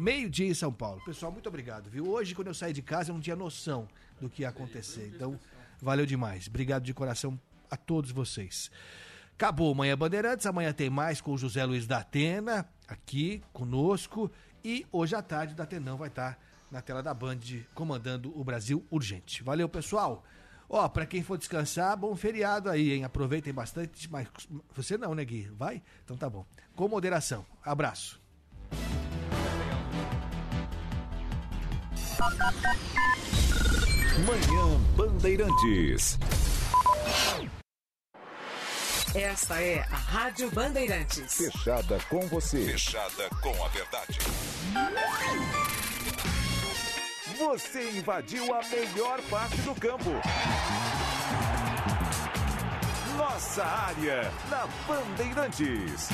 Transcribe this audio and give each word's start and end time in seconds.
Meio-dia 0.00 0.48
em 0.48 0.54
São 0.54 0.72
Paulo. 0.72 0.98
Pessoal, 1.04 1.30
muito 1.30 1.46
obrigado, 1.46 1.90
viu? 1.90 2.08
Hoje, 2.08 2.34
quando 2.34 2.46
eu 2.46 2.54
saí 2.54 2.72
de 2.72 2.80
casa, 2.80 3.10
eu 3.10 3.14
não 3.14 3.20
tinha 3.20 3.36
noção 3.36 3.86
do 4.18 4.30
que 4.30 4.40
ia 4.40 4.48
acontecer. 4.48 5.12
Então, 5.14 5.38
valeu 5.78 6.06
demais. 6.06 6.48
Obrigado 6.48 6.84
de 6.84 6.94
coração 6.94 7.38
a 7.70 7.76
todos 7.76 8.10
vocês. 8.10 8.70
Acabou 9.34 9.74
Manhã 9.74 9.98
Bandeirantes. 9.98 10.46
Amanhã 10.46 10.72
tem 10.72 10.88
mais 10.88 11.20
com 11.20 11.34
o 11.34 11.36
José 11.36 11.62
Luiz 11.66 11.86
da 11.86 11.98
Atena, 11.98 12.66
aqui 12.88 13.42
conosco. 13.52 14.32
E 14.64 14.86
hoje 14.90 15.14
à 15.14 15.20
tarde, 15.20 15.52
o 15.52 15.56
Datenão 15.56 15.98
vai 15.98 16.08
estar 16.08 16.38
na 16.70 16.80
tela 16.80 17.02
da 17.02 17.12
Band 17.12 17.40
comandando 17.74 18.32
o 18.34 18.42
Brasil 18.42 18.82
Urgente. 18.90 19.42
Valeu, 19.42 19.68
pessoal. 19.68 20.24
Ó, 20.66 20.88
pra 20.88 21.04
quem 21.04 21.22
for 21.22 21.36
descansar, 21.36 21.94
bom 21.94 22.16
feriado 22.16 22.70
aí, 22.70 22.92
hein? 22.92 23.04
Aproveitem 23.04 23.52
bastante, 23.52 24.10
mas 24.10 24.28
você 24.74 24.96
não, 24.96 25.14
né, 25.14 25.26
Gui? 25.26 25.50
Vai? 25.58 25.82
Então 26.02 26.16
tá 26.16 26.30
bom. 26.30 26.46
Com 26.74 26.88
moderação. 26.88 27.44
Abraço. 27.62 28.18
Manhã 34.26 34.78
Bandeirantes. 34.94 36.18
Esta 39.14 39.62
é 39.62 39.80
a 39.90 39.96
Rádio 39.96 40.50
Bandeirantes. 40.50 41.34
Fechada 41.34 41.98
com 42.10 42.20
você. 42.28 42.72
Fechada 42.72 43.30
com 43.40 43.64
a 43.64 43.68
verdade. 43.68 44.18
Você 47.38 47.90
invadiu 47.92 48.54
a 48.54 48.62
melhor 48.64 49.22
parte 49.30 49.56
do 49.62 49.74
campo. 49.74 50.10
Nossa 53.16 53.64
área 53.64 54.30
na 54.50 54.68
Bandeirantes. 54.86 56.10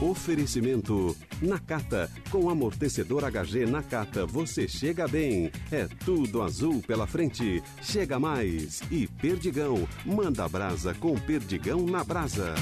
Oferecimento 0.00 1.16
Nakata. 1.42 2.08
Com 2.30 2.48
amortecedor 2.48 3.24
HG 3.24 3.66
Nakata, 3.66 4.24
você 4.24 4.68
chega 4.68 5.08
bem. 5.08 5.50
É 5.72 5.88
tudo 6.04 6.40
azul 6.40 6.80
pela 6.86 7.06
frente. 7.06 7.60
Chega 7.82 8.18
mais. 8.18 8.80
E 8.92 9.08
Perdigão. 9.08 9.88
Manda 10.06 10.48
brasa 10.48 10.94
com 10.94 11.16
Perdigão 11.16 11.84
na 11.84 12.04
brasa. 12.04 12.54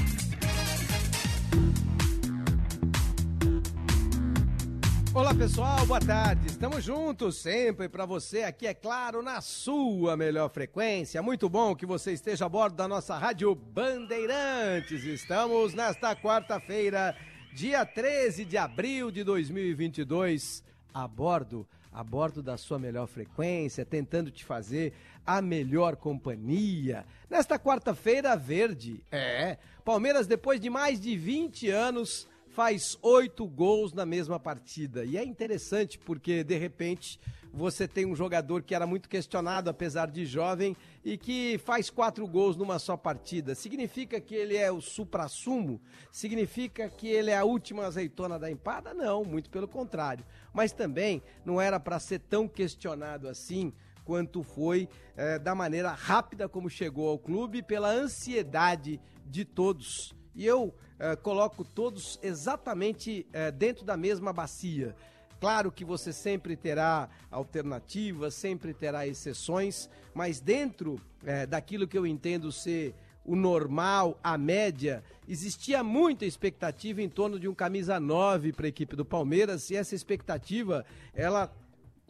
Olá 5.17 5.35
pessoal, 5.35 5.87
boa 5.87 5.99
tarde. 5.99 6.47
Estamos 6.47 6.85
juntos 6.85 7.37
sempre 7.37 7.89
para 7.89 8.05
você 8.05 8.43
aqui, 8.43 8.67
é 8.67 8.75
claro, 8.75 9.23
na 9.23 9.41
sua 9.41 10.15
melhor 10.15 10.51
frequência. 10.51 11.23
Muito 11.23 11.49
bom 11.49 11.75
que 11.75 11.87
você 11.87 12.13
esteja 12.13 12.45
a 12.45 12.49
bordo 12.51 12.77
da 12.77 12.87
nossa 12.87 13.17
Rádio 13.17 13.55
Bandeirantes. 13.55 15.05
Estamos 15.05 15.73
nesta 15.73 16.15
quarta-feira, 16.15 17.17
dia 17.55 17.87
13 17.87 18.45
de 18.45 18.59
abril 18.59 19.11
de 19.11 19.25
2022, 19.25 20.63
a 20.93 21.09
bordo, 21.09 21.67
a 21.91 22.05
bordo 22.05 22.43
da 22.43 22.59
sua 22.59 22.79
melhor 22.79 23.07
frequência, 23.07 23.87
tentando 23.87 24.31
te 24.31 24.45
fazer 24.45 24.93
a 25.25 25.41
melhor 25.41 25.97
companhia. 25.97 27.07
Nesta 27.31 27.59
quarta-feira 27.59 28.37
verde, 28.37 29.03
é, 29.11 29.57
Palmeiras 29.83 30.27
depois 30.27 30.61
de 30.61 30.69
mais 30.69 31.01
de 31.01 31.17
20 31.17 31.71
anos 31.71 32.29
faz 32.57 32.97
oito 33.03 33.47
gols 33.47 33.93
na 33.93 34.07
mesma 34.07 34.41
partida. 34.41 35.05
E 35.05 35.19
é 35.19 35.23
interessante 35.23 35.99
porque, 35.99 36.43
de 36.43 36.57
repente, 36.57 37.21
você 37.53 37.87
tem 37.87 38.07
um 38.07 38.17
jogador 38.17 38.63
que 38.63 38.75
era 38.75 38.87
muito 38.87 39.11
questionado, 39.11 39.69
apesar 39.69 40.11
de 40.11 40.25
jovem, 40.25 40.75
e 41.05 41.19
que 41.19 41.59
faz 41.59 41.91
quatro 41.91 42.27
gols 42.27 42.57
numa 42.57 42.79
só 42.79 42.97
partida. 42.97 43.55
Significa 43.55 44.19
que 44.19 44.35
ele 44.35 44.57
é 44.57 44.73
o 44.73 44.81
supra-sumo? 44.81 45.79
Significa 46.11 46.89
que 46.89 47.07
ele 47.09 47.31
é 47.31 47.37
a 47.37 47.45
última 47.45 47.85
azeitona 47.85 48.39
da 48.39 48.51
empada? 48.51 48.95
Não, 48.95 49.23
muito 49.23 49.51
pelo 49.51 49.69
contrário. 49.69 50.25
Mas 50.51 50.73
também 50.73 51.23
não 51.45 51.61
era 51.61 51.79
para 51.79 52.01
ser 52.01 52.21
tão 52.21 52.49
questionado 52.49 53.29
assim 53.29 53.71
quanto 54.03 54.43
foi 54.43 54.89
eh, 55.15 55.39
da 55.39 55.55
maneira 55.55 55.91
rápida 55.91 56.49
como 56.49 56.71
chegou 56.71 57.11
ao 57.11 57.19
clube, 57.19 57.63
pela 57.63 57.91
ansiedade 57.91 58.99
de 59.27 59.45
todos. 59.45 60.16
E 60.37 60.45
eu 60.45 60.65
uh, 60.65 61.17
coloco 61.23 61.65
todos 61.65 62.21
exatamente 62.23 63.27
uh, 63.31 63.51
dentro 63.51 63.85
da 63.85 63.97
mesma 63.97 64.33
bacia. 64.33 64.95
Claro 65.41 65.73
que 65.73 65.85
você 65.85 66.13
sempre 66.13 66.57
terá 66.57 67.09
alternativas, 67.31 68.35
sempre 68.35 68.75
terá 68.75 69.07
exceções, 69.07 69.89
mas 70.15 70.39
dentro 70.39 70.95
uh, 70.95 71.47
daquilo 71.49 71.89
que 71.89 71.97
eu 71.97 72.07
entendo 72.07 72.53
ser 72.53 72.95
o 73.25 73.35
normal, 73.35 74.21
a 74.23 74.39
média, 74.39 75.03
existia 75.27 75.83
muita 75.83 76.25
expectativa 76.25 77.03
em 77.03 77.09
torno 77.09 77.41
de 77.41 77.49
um 77.49 77.55
camisa 77.55 77.99
9 77.99 78.53
para 78.53 78.67
a 78.67 78.69
equipe 78.69 78.95
do 78.95 79.05
Palmeiras 79.05 79.69
e 79.71 79.75
essa 79.77 79.97
expectativa, 79.97 80.85
ela 81.13 81.53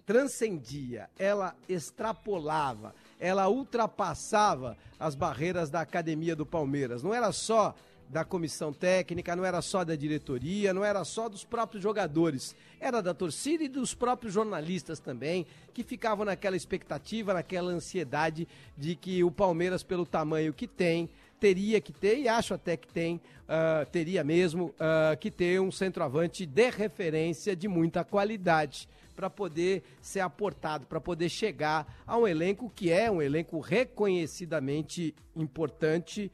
transcendia, 0.05 1.09
ela 1.19 1.57
extrapolava, 1.69 2.95
ela 3.19 3.49
ultrapassava 3.49 4.77
as 5.01 5.15
barreiras 5.15 5.71
da 5.71 5.81
academia 5.81 6.37
do 6.37 6.45
Palmeiras. 6.45 7.03
Não 7.03 7.15
era 7.15 7.33
só 7.33 7.75
da 8.09 8.25
comissão 8.25 8.73
técnica, 8.73 9.35
não 9.35 9.45
era 9.45 9.61
só 9.61 9.85
da 9.85 9.97
diretoria, 9.97 10.73
não 10.73 10.85
era 10.85 11.05
só 11.05 11.29
dos 11.29 11.45
próprios 11.45 11.83
jogadores, 11.83 12.55
era 12.81 13.03
da 13.03 13.13
torcida 13.13 13.65
e 13.65 13.69
dos 13.69 13.95
próprios 13.95 14.33
jornalistas 14.33 15.01
também, 15.01 15.47
que 15.75 15.83
ficavam 15.83 16.25
naquela 16.25 16.57
expectativa, 16.57 17.35
naquela 17.35 17.71
ansiedade 17.71 18.47
de 18.77 18.95
que 18.95 19.25
o 19.25 19.31
Palmeiras, 19.31 19.83
pelo 19.83 20.07
tamanho 20.07 20.53
que 20.53 20.67
tem, 20.67 21.11
teria 21.41 21.81
que 21.81 21.93
ter, 21.93 22.19
e 22.19 22.29
acho 22.29 22.55
até 22.55 22.77
que 22.77 22.89
tem, 22.89 23.17
uh, 23.17 23.85
teria 23.91 24.25
mesmo 24.25 24.67
uh, 24.67 25.17
que 25.19 25.31
ter 25.31 25.61
um 25.61 25.71
centroavante 25.71 26.47
de 26.47 26.71
referência 26.71 27.55
de 27.55 27.69
muita 27.69 28.05
qualidade 28.05 28.89
para 29.15 29.31
poder 29.31 29.83
ser 30.01 30.21
aportado, 30.21 30.87
para 30.87 31.01
poder 31.01 31.29
chegar 31.29 32.03
a 32.07 32.17
um 32.19 32.29
elenco 32.29 32.71
que 32.75 32.91
é 32.91 33.11
um 33.11 33.21
elenco 33.21 33.59
reconhecidamente 33.61 35.15
importante, 35.35 36.31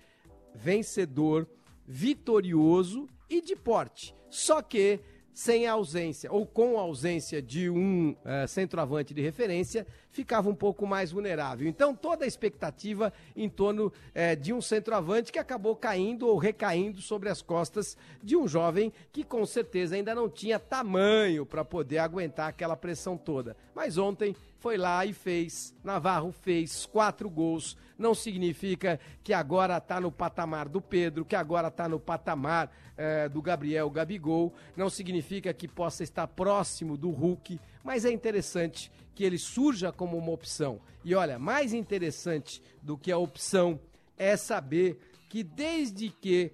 vencedor, 0.54 1.46
vitorioso 1.86 3.08
e 3.28 3.40
de 3.40 3.56
porte. 3.56 4.14
Só 4.30 4.62
que 4.62 5.00
sem 5.34 5.66
a 5.66 5.72
ausência, 5.72 6.30
ou 6.30 6.46
com 6.46 6.78
a 6.78 6.82
ausência 6.82 7.40
de 7.40 7.70
um 7.70 8.10
uh, 8.10 8.46
centroavante 8.46 9.14
de 9.14 9.22
referência, 9.22 9.86
ficava 10.12 10.48
um 10.48 10.54
pouco 10.54 10.86
mais 10.86 11.10
vulnerável. 11.10 11.66
Então, 11.66 11.94
toda 11.94 12.24
a 12.24 12.28
expectativa 12.28 13.12
em 13.34 13.48
torno 13.48 13.86
uh, 13.86 14.36
de 14.40 14.52
um 14.52 14.60
centroavante 14.60 15.32
que 15.32 15.38
acabou 15.38 15.74
caindo 15.74 16.28
ou 16.28 16.36
recaindo 16.36 17.00
sobre 17.00 17.28
as 17.28 17.42
costas 17.42 17.96
de 18.22 18.36
um 18.36 18.46
jovem 18.46 18.92
que 19.10 19.24
com 19.24 19.44
certeza 19.46 19.96
ainda 19.96 20.14
não 20.14 20.28
tinha 20.28 20.58
tamanho 20.58 21.46
para 21.46 21.64
poder 21.64 21.98
aguentar 21.98 22.48
aquela 22.48 22.76
pressão 22.76 23.16
toda. 23.16 23.56
Mas 23.74 23.96
ontem 23.96 24.36
foi 24.62 24.76
lá 24.76 25.04
e 25.04 25.12
fez. 25.12 25.74
Navarro 25.82 26.30
fez 26.30 26.86
quatro 26.86 27.28
gols. 27.28 27.76
Não 27.98 28.14
significa 28.14 29.00
que 29.22 29.32
agora 29.32 29.78
está 29.78 30.00
no 30.00 30.12
patamar 30.12 30.68
do 30.68 30.80
Pedro, 30.80 31.24
que 31.24 31.34
agora 31.34 31.68
está 31.68 31.88
no 31.88 31.98
patamar 31.98 32.70
eh, 32.96 33.28
do 33.28 33.42
Gabriel 33.42 33.90
Gabigol. 33.90 34.52
Não 34.76 34.88
significa 34.88 35.52
que 35.52 35.66
possa 35.66 36.04
estar 36.04 36.26
próximo 36.28 36.96
do 36.96 37.10
Hulk, 37.10 37.58
mas 37.84 38.04
é 38.04 38.10
interessante 38.10 38.90
que 39.14 39.24
ele 39.24 39.38
surja 39.38 39.92
como 39.92 40.16
uma 40.16 40.32
opção. 40.32 40.80
E 41.04 41.14
olha, 41.14 41.38
mais 41.38 41.72
interessante 41.72 42.62
do 42.82 42.96
que 42.96 43.12
a 43.12 43.18
opção 43.18 43.78
é 44.16 44.36
saber 44.36 44.98
que 45.28 45.42
desde 45.42 46.10
que 46.10 46.52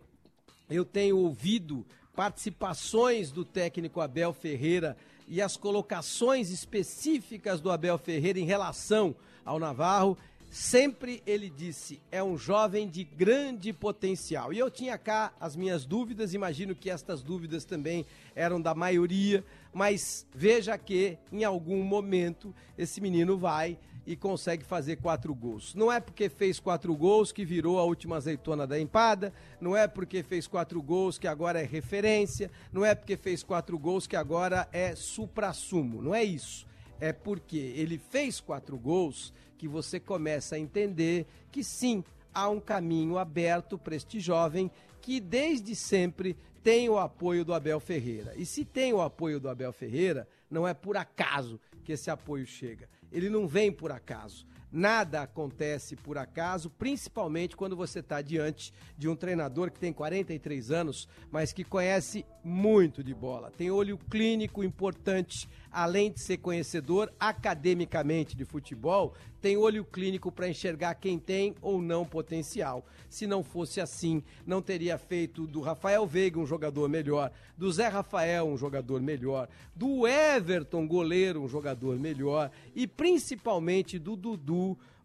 eu 0.71 0.85
tenho 0.85 1.19
ouvido 1.19 1.85
participações 2.15 3.31
do 3.31 3.45
técnico 3.45 4.01
Abel 4.01 4.33
Ferreira 4.33 4.97
e 5.29 5.41
as 5.43 5.57
colocações 5.57 6.51
específicas 6.51 7.61
do 7.61 7.71
Abel 7.71 7.99
Ferreira 7.99 8.41
em 8.41 8.45
relação 8.45 9.15
ao 9.45 9.59
Navarro, 9.59 10.17
sempre 10.51 11.23
ele 11.27 11.51
disse: 11.51 12.01
é 12.11 12.23
um 12.23 12.37
jovem 12.37 12.89
de 12.89 13.05
grande 13.05 13.73
potencial. 13.73 14.53
E 14.53 14.59
eu 14.59 14.71
tinha 14.71 14.97
cá 14.97 15.33
as 15.39 15.55
minhas 15.55 15.85
dúvidas, 15.85 16.35
imagino 16.35 16.75
que 16.75 16.91
estas 16.91 17.23
dúvidas 17.23 17.65
também 17.65 18.07
eram 18.35 18.61
da 18.61 18.75
maioria, 18.75 19.45
mas 19.73 20.27
veja 20.35 20.77
que 20.77 21.19
em 21.33 21.45
algum 21.45 21.83
momento 21.83 22.55
esse 22.77 23.01
menino 23.01 23.37
vai 23.37 23.79
e 24.09 24.17
consegue 24.17 24.65
fazer 24.65 24.97
quatro 24.97 25.35
gols. 25.35 25.75
Não 25.75 25.93
é 25.93 26.01
porque 26.01 26.31
fez 26.31 26.59
quatro 26.59 26.97
gols 26.97 27.31
que 27.31 27.45
virou 27.45 27.79
a 27.79 27.85
última 27.85 28.17
azeitona 28.17 28.67
da 28.67 28.81
empada, 28.81 29.35
não 29.61 29.77
é 29.77 29.87
porque 29.87 30.23
fez 30.23 30.47
quatro 30.47 30.81
gols 30.83 31.19
que 31.19 31.29
agora 31.29 31.61
é 31.61 31.65
referência, 31.65 32.51
não 32.73 32.85
é 32.85 32.95
porque 32.95 33.19
fez 33.19 33.43
quatro 33.43 33.79
gols 33.79 34.07
que 34.07 34.17
agora 34.17 34.67
é 34.73 34.97
supra-sumo, 34.97 36.01
não 36.01 36.15
é 36.15 36.25
isso. 36.25 36.67
É 36.99 37.13
porque 37.13 37.59
ele 37.59 37.99
fez 37.99 38.41
quatro 38.41 38.79
gols 38.79 39.33
que 39.59 39.69
você 39.69 40.01
começa 40.01 40.57
a 40.57 40.59
entender 40.59 41.27
que 41.53 41.63
sim, 41.63 42.03
há 42.33 42.49
um 42.49 42.61
caminho 42.61 43.19
aberto 43.19 43.77
para 43.77 43.95
este 43.95 44.21
jovem 44.21 44.71
que 45.03 45.21
desde 45.21 45.75
sempre 45.75 46.37
tem 46.63 46.89
o 46.89 46.99
apoio 46.99 47.45
do 47.45 47.55
Abel 47.55 47.81
Ferreira. 47.81 48.33
E 48.37 48.45
se 48.45 48.65
tem 48.65 48.93
o 48.93 49.01
apoio 49.01 49.41
do 49.41 49.49
Abel 49.49 49.73
Ferreira, 49.73 50.29
não 50.51 50.67
é 50.67 50.75
por 50.75 50.97
acaso 50.97 51.61
que 51.85 51.93
esse 51.93 52.11
apoio 52.11 52.47
chega 52.47 52.89
ele 53.11 53.29
não 53.29 53.47
vem 53.47 53.73
por 53.73 53.91
acaso. 53.91 54.47
Nada 54.71 55.23
acontece 55.23 55.97
por 55.97 56.19
acaso, 56.19 56.69
principalmente 56.69 57.57
quando 57.57 57.75
você 57.75 58.01
está 58.01 58.21
diante 58.21 58.71
de 58.99 59.09
um 59.09 59.17
treinador 59.17 59.71
que 59.71 59.81
tem 59.81 59.95
43 59.95 60.71
anos, 60.71 61.09
mas 61.31 61.55
que 61.55 61.65
conhece 61.65 62.27
muito 62.45 63.03
de 63.03 63.15
bola. 63.15 63.51
Tem 63.51 63.71
olho 63.71 63.97
clínico 63.97 64.63
importante, 64.63 65.49
além 65.73 66.13
de 66.13 66.21
ser 66.21 66.39
conhecedor 66.39 67.11
academicamente 67.19 68.37
de 68.37 68.45
futebol, 68.45 69.15
tem 69.41 69.57
olho 69.57 69.85
clínico 69.85 70.31
para 70.33 70.49
enxergar 70.49 70.95
quem 70.97 71.19
tem 71.19 71.55
ou 71.63 71.81
não 71.81 72.05
potencial. 72.05 72.85
Se 73.09 73.27
não 73.27 73.43
fosse 73.43 73.81
assim, 73.81 74.23
não 74.45 74.61
teria 74.61 74.99
feito 74.99 75.47
do 75.47 75.61
Rafael 75.61 76.07
Veiga 76.07 76.39
um 76.41 76.47
jogador 76.47 76.89
melhor, 76.89 77.31
do 77.57 77.71
Zé 77.71 77.89
Rafael 77.89 78.47
um 78.47 78.57
jogador 78.57 79.01
melhor, 79.01 79.49
do 79.75 80.07
Everton 80.07 80.87
goleiro 80.87 81.43
um 81.43 81.49
jogador 81.49 81.99
melhor 81.99 82.51
e 82.75 82.87
principalmente 82.87 83.99
do 83.99 84.17
Dudu 84.17 84.58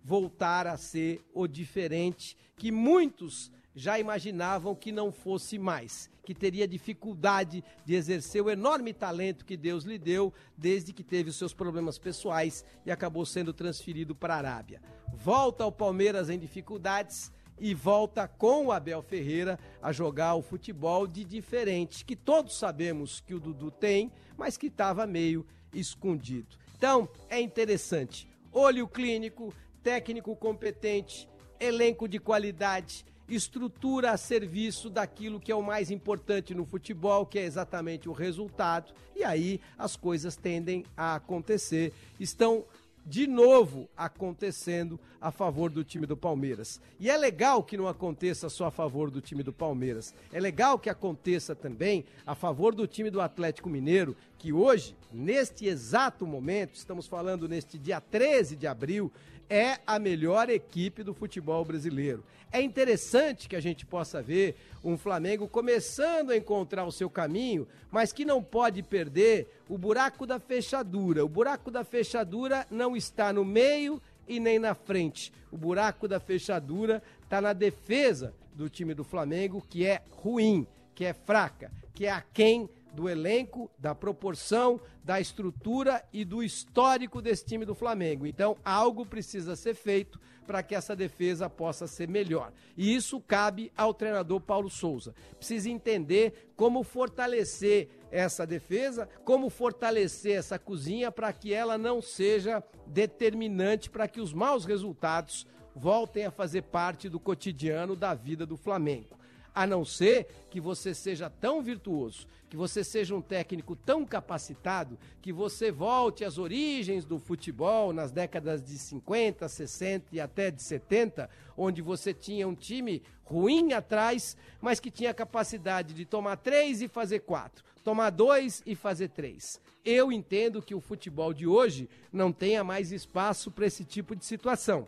voltar 0.04 0.68
a 0.68 0.78
ser 0.78 1.22
o 1.34 1.48
diferente 1.48 2.38
que 2.58 2.72
muitos 2.72 3.52
já 3.76 3.98
imaginavam 4.00 4.76
que 4.76 4.92
não 4.92 5.12
fosse 5.12 5.58
mais, 5.58 6.10
que 6.24 6.34
teria 6.34 6.68
dificuldade 6.68 7.64
de 7.84 7.96
exercer 7.96 8.42
o 8.42 8.50
enorme 8.50 8.94
talento 8.94 9.46
que 9.46 9.58
Deus 9.58 9.84
lhe 9.84 9.98
deu 9.98 10.32
desde 10.58 10.94
que 10.94 11.04
teve 11.04 11.30
os 11.30 11.36
seus 11.36 11.54
problemas 11.54 11.98
pessoais 11.98 12.64
e 12.86 12.92
acabou 12.92 13.26
sendo 13.26 13.54
transferido 13.54 14.14
para 14.14 14.36
a 14.36 14.38
Arábia. 14.38 14.82
Volta 15.14 15.64
ao 15.64 15.72
Palmeiras 15.72 16.30
em 16.30 16.38
dificuldades 16.38 17.32
e 17.60 17.74
volta 17.74 18.28
com 18.28 18.68
o 18.68 18.72
Abel 18.72 19.02
Ferreira 19.02 19.60
a 19.82 19.92
jogar 19.92 20.36
o 20.36 20.42
futebol 20.42 21.08
de 21.08 21.24
diferente, 21.24 22.06
que 22.06 22.16
todos 22.16 22.58
sabemos 22.58 23.20
que 23.22 23.34
o 23.34 23.40
Dudu 23.40 23.72
tem, 23.72 24.12
mas 24.38 24.58
que 24.58 24.68
estava 24.68 25.06
meio 25.06 25.46
escondido. 25.74 26.58
Então, 26.76 27.08
é 27.30 27.40
interessante. 27.40 28.28
Olho 28.56 28.88
clínico, 28.88 29.52
técnico 29.82 30.36
competente, 30.36 31.28
elenco 31.60 32.08
de 32.08 32.20
qualidade, 32.20 33.04
estrutura 33.28 34.12
a 34.12 34.18
serviço 34.18 34.92
daquilo 34.92 35.40
que 35.40 35.52
é 35.52 35.56
o 35.56 35.64
mais 35.64 35.90
importante 35.90 36.54
no 36.54 36.64
futebol, 36.64 37.26
que 37.26 37.40
é 37.40 37.46
exatamente 37.46 38.08
o 38.08 38.12
resultado, 38.12 38.94
e 39.16 39.24
aí 39.24 39.60
as 39.76 39.96
coisas 39.96 40.36
tendem 40.36 40.86
a 40.96 41.16
acontecer. 41.16 41.92
Estão 42.20 42.64
de 43.06 43.28
novo 43.28 43.90
acontecendo 43.98 45.00
a 45.20 45.32
favor 45.32 45.70
do 45.70 45.84
time 45.84 46.06
do 46.06 46.16
Palmeiras. 46.16 46.80
E 47.00 47.10
é 47.10 47.18
legal 47.18 47.64
que 47.64 47.76
não 47.76 47.88
aconteça 47.88 48.50
só 48.50 48.68
a 48.68 48.72
favor 48.72 49.10
do 49.12 49.20
time 49.20 49.44
do 49.44 49.52
Palmeiras. 49.52 50.14
É 50.32 50.40
legal 50.40 50.80
que 50.80 50.90
aconteça 50.90 51.56
também 51.56 52.06
a 52.26 52.36
favor 52.36 52.74
do 52.74 52.88
time 52.88 53.10
do 53.10 53.20
Atlético 53.20 53.70
Mineiro, 53.70 54.16
que 54.44 54.52
hoje, 54.52 54.94
neste 55.10 55.68
exato 55.68 56.28
momento, 56.28 56.76
estamos 56.76 57.08
falando 57.08 57.48
neste 57.48 57.78
dia 57.78 58.02
13 58.02 58.58
de 58.58 58.68
abril, 58.68 59.10
é 59.50 59.80
a 59.88 59.98
melhor 59.98 60.50
equipe 60.50 61.02
do 61.02 61.14
futebol 61.14 61.64
brasileiro. 61.64 62.26
É 62.52 62.62
interessante 62.62 63.48
que 63.48 63.56
a 63.56 63.62
gente 63.62 63.86
possa 63.86 64.22
ver 64.22 64.58
um 64.84 64.98
Flamengo 64.98 65.48
começando 65.48 66.32
a 66.32 66.36
encontrar 66.36 66.84
o 66.84 66.92
seu 66.92 67.10
caminho, 67.10 67.66
mas 67.90 68.12
que 68.12 68.26
não 68.26 68.44
pode 68.44 68.84
perder 68.84 69.48
o 69.70 69.78
buraco 69.78 70.28
da 70.28 70.42
fechadura. 70.42 71.24
O 71.24 71.30
buraco 71.30 71.72
da 71.72 71.86
fechadura 71.86 72.68
não 72.70 72.98
está 72.98 73.32
no 73.32 73.46
meio 73.46 74.02
e 74.28 74.42
nem 74.42 74.60
na 74.60 74.76
frente. 74.76 75.32
O 75.54 75.58
buraco 75.58 76.06
da 76.06 76.20
fechadura 76.20 77.02
está 77.24 77.40
na 77.40 77.54
defesa 77.54 78.34
do 78.54 78.68
time 78.70 78.94
do 78.94 79.06
Flamengo, 79.06 79.66
que 79.70 79.86
é 79.86 80.02
ruim, 80.12 80.68
que 80.94 81.06
é 81.06 81.14
fraca, 81.14 81.72
que 81.94 82.06
é 82.08 82.12
aquém 82.12 82.70
do 82.94 83.10
elenco, 83.10 83.70
da 83.78 83.96
proporção, 83.96 84.80
da 85.04 85.20
estrutura 85.20 86.04
e 86.14 86.24
do 86.24 86.44
histórico 86.44 87.22
desse 87.22 87.46
time 87.46 87.66
do 87.66 87.74
Flamengo. 87.74 88.26
Então, 88.26 88.56
algo 88.64 89.06
precisa 89.06 89.56
ser 89.56 89.74
feito 89.74 90.20
para 90.46 90.62
que 90.62 90.76
essa 90.76 90.96
defesa 90.96 91.50
possa 91.50 91.88
ser 91.88 92.08
melhor. 92.08 92.54
E 92.78 92.94
isso 92.94 93.20
cabe 93.20 93.72
ao 93.76 93.94
treinador 93.94 94.40
Paulo 94.42 94.70
Souza. 94.70 95.16
Precisa 95.38 95.70
entender 95.70 96.52
como 96.56 96.84
fortalecer 96.84 97.90
essa 98.12 98.46
defesa, 98.46 99.10
como 99.26 99.50
fortalecer 99.50 100.38
essa 100.38 100.60
cozinha 100.60 101.12
para 101.12 101.34
que 101.34 101.54
ela 101.54 101.78
não 101.78 102.02
seja 102.02 102.64
determinante 102.86 103.90
para 103.90 104.08
que 104.08 104.22
os 104.22 104.34
maus 104.34 104.66
resultados 104.66 105.48
voltem 105.76 106.26
a 106.26 106.32
fazer 106.32 106.64
parte 106.64 107.10
do 107.10 107.20
cotidiano 107.20 107.96
da 107.96 108.14
vida 108.14 108.46
do 108.46 108.56
Flamengo 108.56 109.23
a 109.54 109.68
não 109.68 109.86
ser 109.86 110.28
que 110.50 110.60
você 110.60 110.94
seja 110.94 111.30
tão 111.30 111.62
virtuoso, 111.62 112.28
que 112.50 112.58
você 112.58 112.84
seja 112.84 113.16
um 113.16 113.22
técnico 113.22 113.76
tão 113.76 114.06
capacitado, 114.06 114.98
que 115.22 115.34
você 115.34 115.72
volte 115.72 116.24
às 116.24 116.38
origens 116.38 117.06
do 117.06 117.20
futebol 117.20 117.92
nas 117.92 118.12
décadas 118.12 118.62
de 118.64 118.78
50, 118.78 119.48
60 119.48 120.08
e 120.12 120.20
até 120.20 120.52
de 120.52 120.62
70, 120.62 121.30
onde 121.58 121.82
você 121.82 122.14
tinha 122.14 122.48
um 122.48 122.56
time 122.56 123.02
ruim 123.24 123.74
atrás, 123.74 124.38
mas 124.62 124.80
que 124.80 124.92
tinha 124.92 125.12
a 125.12 125.16
capacidade 125.16 125.94
de 125.94 126.06
tomar 126.06 126.38
três 126.38 126.82
e 126.82 126.88
fazer 126.88 127.20
quatro, 127.22 127.64
tomar 127.84 128.10
dois 128.12 128.62
e 128.66 128.76
fazer 128.76 129.10
três. 129.10 129.60
Eu 129.84 130.12
entendo 130.12 130.62
que 130.62 130.76
o 130.76 130.82
futebol 130.82 131.34
de 131.34 131.48
hoje 131.48 131.90
não 132.12 132.32
tenha 132.32 132.64
mais 132.64 132.92
espaço 132.92 133.50
para 133.50 133.66
esse 133.66 133.84
tipo 133.84 134.16
de 134.16 134.26
situação 134.26 134.88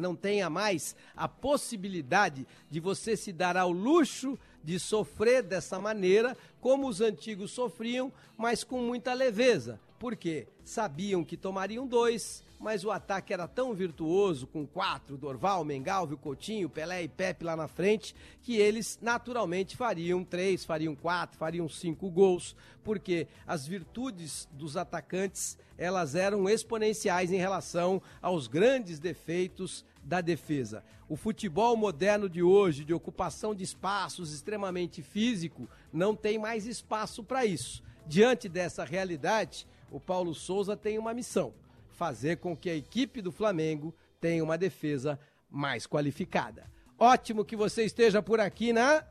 não 0.00 0.14
tenha 0.16 0.48
mais 0.48 0.96
a 1.16 1.28
possibilidade 1.28 2.46
de 2.70 2.80
você 2.80 3.16
se 3.16 3.32
dar 3.32 3.56
ao 3.56 3.70
luxo 3.70 4.38
de 4.64 4.78
sofrer 4.78 5.42
dessa 5.42 5.78
maneira, 5.78 6.36
como 6.60 6.86
os 6.86 7.00
antigos 7.00 7.50
sofriam, 7.50 8.12
mas 8.36 8.62
com 8.62 8.80
muita 8.80 9.12
leveza. 9.12 9.80
Porque 9.98 10.46
sabiam 10.64 11.24
que 11.24 11.36
tomariam 11.36 11.86
dois, 11.86 12.44
mas 12.62 12.84
o 12.84 12.92
ataque 12.92 13.32
era 13.32 13.48
tão 13.48 13.74
virtuoso, 13.74 14.46
com 14.46 14.64
quatro, 14.64 15.18
Dorval, 15.18 15.64
Mengalvio, 15.64 16.16
Coutinho, 16.16 16.70
Pelé 16.70 17.02
e 17.02 17.08
Pepe 17.08 17.44
lá 17.44 17.56
na 17.56 17.66
frente, 17.66 18.14
que 18.40 18.56
eles 18.56 19.00
naturalmente 19.02 19.76
fariam 19.76 20.22
três, 20.22 20.64
fariam 20.64 20.94
quatro, 20.94 21.36
fariam 21.36 21.68
cinco 21.68 22.08
gols, 22.08 22.54
porque 22.84 23.26
as 23.48 23.66
virtudes 23.66 24.48
dos 24.52 24.76
atacantes, 24.76 25.58
elas 25.76 26.14
eram 26.14 26.48
exponenciais 26.48 27.32
em 27.32 27.36
relação 27.36 28.00
aos 28.22 28.46
grandes 28.46 29.00
defeitos 29.00 29.84
da 30.04 30.20
defesa. 30.20 30.84
O 31.08 31.16
futebol 31.16 31.76
moderno 31.76 32.28
de 32.28 32.44
hoje, 32.44 32.84
de 32.84 32.94
ocupação 32.94 33.56
de 33.56 33.64
espaços 33.64 34.32
extremamente 34.32 35.02
físico, 35.02 35.68
não 35.92 36.14
tem 36.14 36.38
mais 36.38 36.64
espaço 36.64 37.24
para 37.24 37.44
isso. 37.44 37.82
Diante 38.06 38.48
dessa 38.48 38.84
realidade, 38.84 39.66
o 39.90 39.98
Paulo 39.98 40.32
Souza 40.32 40.76
tem 40.76 40.96
uma 40.96 41.12
missão 41.12 41.52
fazer 41.92 42.38
com 42.38 42.56
que 42.56 42.68
a 42.68 42.74
equipe 42.74 43.22
do 43.22 43.30
Flamengo 43.30 43.94
tenha 44.20 44.42
uma 44.42 44.58
defesa 44.58 45.18
mais 45.50 45.86
qualificada. 45.86 46.64
Ótimo 46.98 47.44
que 47.44 47.56
você 47.56 47.84
esteja 47.84 48.22
por 48.22 48.40
aqui 48.40 48.72
na. 48.72 49.04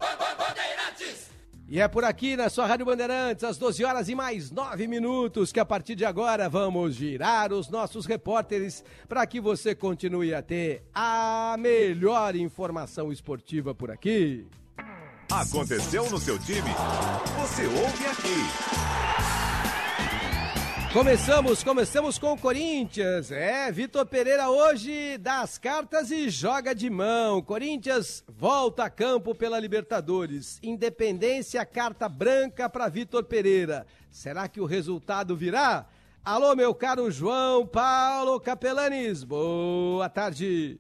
E 1.68 1.80
é 1.80 1.88
por 1.88 2.04
aqui 2.04 2.36
na 2.36 2.50
sua 2.50 2.66
Rádio 2.68 2.86
Bandeirantes, 2.86 3.46
às 3.46 3.58
12 3.58 3.86
horas 3.86 4.10
e 4.10 4.16
mais 4.16 4.52
9 4.52 4.88
minutos, 4.88 5.54
que 5.54 5.60
a 5.60 5.66
partir 5.66 5.96
de 5.96 6.04
agora 6.04 6.50
vamos 6.50 6.96
girar 6.96 7.54
os 7.54 7.70
nossos 7.70 8.06
repórteres 8.06 8.84
para 9.08 9.26
que 9.26 9.40
você 9.40 9.74
continue 9.74 10.34
a 10.34 10.42
ter 10.42 10.84
a 10.94 11.56
melhor 11.58 12.36
informação 12.36 13.10
esportiva 13.10 13.74
por 13.74 13.90
aqui. 13.90 14.46
Aconteceu 15.32 16.10
no 16.10 16.20
seu 16.20 16.38
time? 16.38 16.70
Você 17.40 17.66
ouve 17.66 18.06
aqui. 18.06 19.21
Começamos, 20.94 21.64
começamos 21.64 22.20
com 22.20 22.34
o 22.34 22.38
Corinthians. 22.38 23.32
É, 23.32 23.72
Vitor 23.72 24.06
Pereira 24.06 24.50
hoje 24.50 25.18
dá 25.18 25.40
as 25.40 25.58
cartas 25.58 26.12
e 26.12 26.30
joga 26.30 26.76
de 26.76 26.90
mão. 26.90 27.42
Corinthians 27.42 28.22
volta 28.28 28.84
a 28.84 28.90
campo 28.90 29.34
pela 29.34 29.58
Libertadores. 29.58 30.60
Independência, 30.62 31.66
carta 31.66 32.10
branca 32.10 32.70
para 32.70 32.90
Vitor 32.90 33.24
Pereira. 33.24 33.88
Será 34.12 34.50
que 34.50 34.60
o 34.60 34.66
resultado 34.66 35.34
virá? 35.34 35.88
Alô, 36.26 36.54
meu 36.58 36.76
caro 36.76 37.10
João 37.10 37.66
Paulo 37.66 38.38
Capelanes. 38.42 39.24
Boa 39.24 40.10
tarde. 40.10 40.78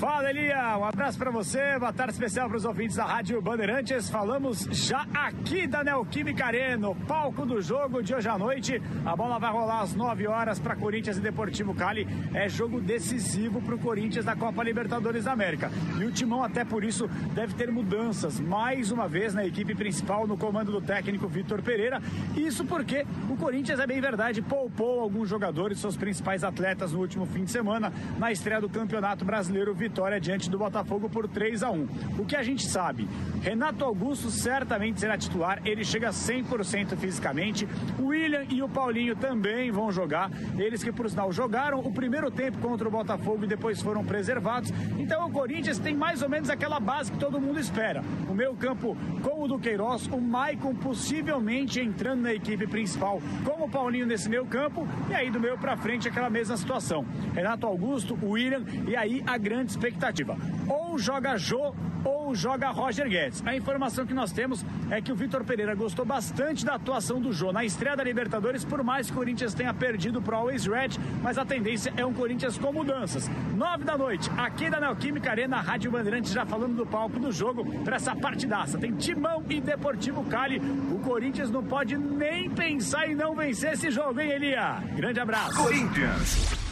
Fala, 0.00 0.30
Elia. 0.30 0.78
Um 0.78 0.84
abraço 0.86 1.18
para 1.18 1.30
você. 1.30 1.78
Boa 1.78 1.92
tarde 1.92 2.14
especial 2.14 2.48
para 2.48 2.56
os 2.56 2.64
ouvintes 2.64 2.96
da 2.96 3.04
Rádio 3.04 3.38
Bandeirantes. 3.42 4.08
Falamos 4.08 4.60
já 4.70 5.06
aqui 5.12 5.66
da 5.66 5.84
Neoquímica 5.84 6.46
Arena, 6.46 6.94
palco 7.06 7.44
do 7.44 7.60
jogo 7.60 8.02
de 8.02 8.14
hoje 8.14 8.26
à 8.26 8.38
noite. 8.38 8.80
A 9.04 9.14
bola 9.14 9.38
vai 9.38 9.52
rolar 9.52 9.82
às 9.82 9.94
9 9.94 10.26
horas 10.26 10.58
para 10.58 10.74
Corinthians 10.74 11.18
e 11.18 11.20
Deportivo 11.20 11.74
Cali. 11.74 12.08
É 12.32 12.48
jogo 12.48 12.80
decisivo 12.80 13.60
para 13.60 13.74
o 13.74 13.78
Corinthians 13.78 14.24
da 14.24 14.34
Copa 14.34 14.64
Libertadores 14.64 15.24
da 15.24 15.32
América. 15.32 15.70
E 15.98 16.04
o 16.06 16.10
Timão, 16.10 16.42
até 16.42 16.64
por 16.64 16.82
isso, 16.82 17.06
deve 17.34 17.52
ter 17.52 17.70
mudanças 17.70 18.40
mais 18.40 18.90
uma 18.90 19.06
vez 19.06 19.34
na 19.34 19.44
equipe 19.44 19.74
principal, 19.74 20.26
no 20.26 20.38
comando 20.38 20.72
do 20.72 20.80
técnico 20.80 21.28
Vitor 21.28 21.60
Pereira. 21.60 22.00
Isso 22.34 22.64
porque 22.64 23.04
o 23.28 23.36
Corinthians, 23.36 23.78
é 23.78 23.86
bem 23.86 24.00
verdade, 24.00 24.40
poupou 24.40 25.00
alguns 25.00 25.28
jogadores, 25.28 25.78
seus 25.78 25.98
principais 25.98 26.42
atletas 26.42 26.92
no 26.92 27.00
último 27.00 27.26
fim 27.26 27.44
de 27.44 27.50
semana, 27.50 27.92
na 28.18 28.32
estreia 28.32 28.62
do 28.62 28.68
Campeonato 28.70 29.26
Brasileiro 29.26 29.74
vitória 29.90 30.20
diante 30.20 30.48
do 30.48 30.56
Botafogo 30.56 31.10
por 31.10 31.26
3 31.26 31.64
a 31.64 31.70
1. 31.70 31.88
O 32.16 32.24
que 32.24 32.36
a 32.36 32.42
gente 32.44 32.64
sabe, 32.64 33.08
Renato 33.42 33.84
Augusto 33.84 34.30
certamente 34.30 35.00
será 35.00 35.18
titular, 35.18 35.60
ele 35.64 35.84
chega 35.84 36.10
100% 36.10 36.96
fisicamente. 36.96 37.66
O 37.98 38.06
William 38.06 38.44
e 38.48 38.62
o 38.62 38.68
Paulinho 38.68 39.16
também 39.16 39.72
vão 39.72 39.90
jogar, 39.90 40.30
eles 40.56 40.84
que 40.84 40.92
por 40.92 41.10
sinal 41.10 41.32
jogaram 41.32 41.80
o 41.80 41.92
primeiro 41.92 42.30
tempo 42.30 42.58
contra 42.58 42.86
o 42.86 42.90
Botafogo 42.90 43.44
e 43.44 43.48
depois 43.48 43.82
foram 43.82 44.04
preservados. 44.04 44.72
Então 44.96 45.26
o 45.26 45.32
Corinthians 45.32 45.80
tem 45.80 45.96
mais 45.96 46.22
ou 46.22 46.28
menos 46.28 46.48
aquela 46.48 46.78
base 46.78 47.10
que 47.10 47.18
todo 47.18 47.40
mundo 47.40 47.58
espera. 47.58 48.02
O 48.28 48.34
meio 48.34 48.54
campo 48.54 48.96
com 49.22 49.42
o 49.42 49.48
do 49.48 49.58
Queiroz, 49.58 50.06
o 50.06 50.20
Maicon 50.20 50.74
possivelmente 50.76 51.80
entrando 51.80 52.22
na 52.22 52.32
equipe 52.32 52.66
principal 52.68 53.20
com 53.44 53.64
o 53.64 53.68
Paulinho 53.68 54.06
nesse 54.06 54.28
meio 54.28 54.46
campo 54.46 54.86
e 55.08 55.14
aí 55.14 55.30
do 55.30 55.40
meio 55.40 55.58
para 55.58 55.76
frente 55.76 56.06
aquela 56.06 56.30
mesma 56.30 56.56
situação. 56.56 57.04
Renato 57.34 57.66
Augusto, 57.66 58.16
o 58.22 58.30
William 58.30 58.64
e 58.86 58.94
aí 58.94 59.22
a 59.26 59.36
grande 59.36 59.72
expectativa. 59.80 60.36
Ou 60.68 60.98
joga 60.98 61.36
Jô 61.38 61.74
ou 62.04 62.34
joga 62.34 62.70
Roger 62.70 63.08
Guedes. 63.08 63.42
A 63.44 63.54
informação 63.54 64.06
que 64.06 64.14
nós 64.14 64.32
temos 64.32 64.64
é 64.90 65.00
que 65.00 65.12
o 65.12 65.14
Vitor 65.14 65.44
Pereira 65.44 65.74
gostou 65.74 66.04
bastante 66.04 66.64
da 66.64 66.74
atuação 66.74 67.20
do 67.20 67.32
Jô 67.32 67.52
na 67.52 67.64
estreia 67.64 67.96
da 67.96 68.02
Libertadores, 68.02 68.64
por 68.64 68.82
mais 68.82 69.06
que 69.06 69.12
o 69.12 69.16
Corinthians 69.16 69.52
tenha 69.52 69.72
perdido 69.74 70.22
para 70.22 70.36
o 70.36 70.38
Always 70.40 70.66
Red, 70.66 70.90
mas 71.22 71.36
a 71.36 71.44
tendência 71.44 71.92
é 71.96 72.04
um 72.04 72.12
Corinthians 72.12 72.58
com 72.58 72.72
mudanças. 72.72 73.30
Nove 73.54 73.84
da 73.84 73.98
noite, 73.98 74.30
aqui 74.36 74.70
da 74.70 74.80
Neoquímica 74.80 75.30
Arena, 75.30 75.60
Rádio 75.60 75.90
Bandeirantes 75.90 76.32
já 76.32 76.46
falando 76.46 76.76
do 76.76 76.86
palco 76.86 77.18
do 77.18 77.30
jogo 77.30 77.64
para 77.82 77.96
essa 77.96 78.14
partidaça. 78.16 78.78
Tem 78.78 78.92
Timão 78.92 79.44
e 79.48 79.60
Deportivo 79.60 80.24
Cali. 80.24 80.58
O 80.90 80.98
Corinthians 81.00 81.50
não 81.50 81.62
pode 81.62 81.96
nem 81.96 82.48
pensar 82.48 83.08
em 83.08 83.14
não 83.14 83.34
vencer 83.34 83.72
esse 83.72 83.90
jogo, 83.90 84.20
hein, 84.20 84.30
Elia? 84.30 84.82
Grande 84.96 85.20
abraço. 85.20 85.62
Corinthians. 85.62 86.69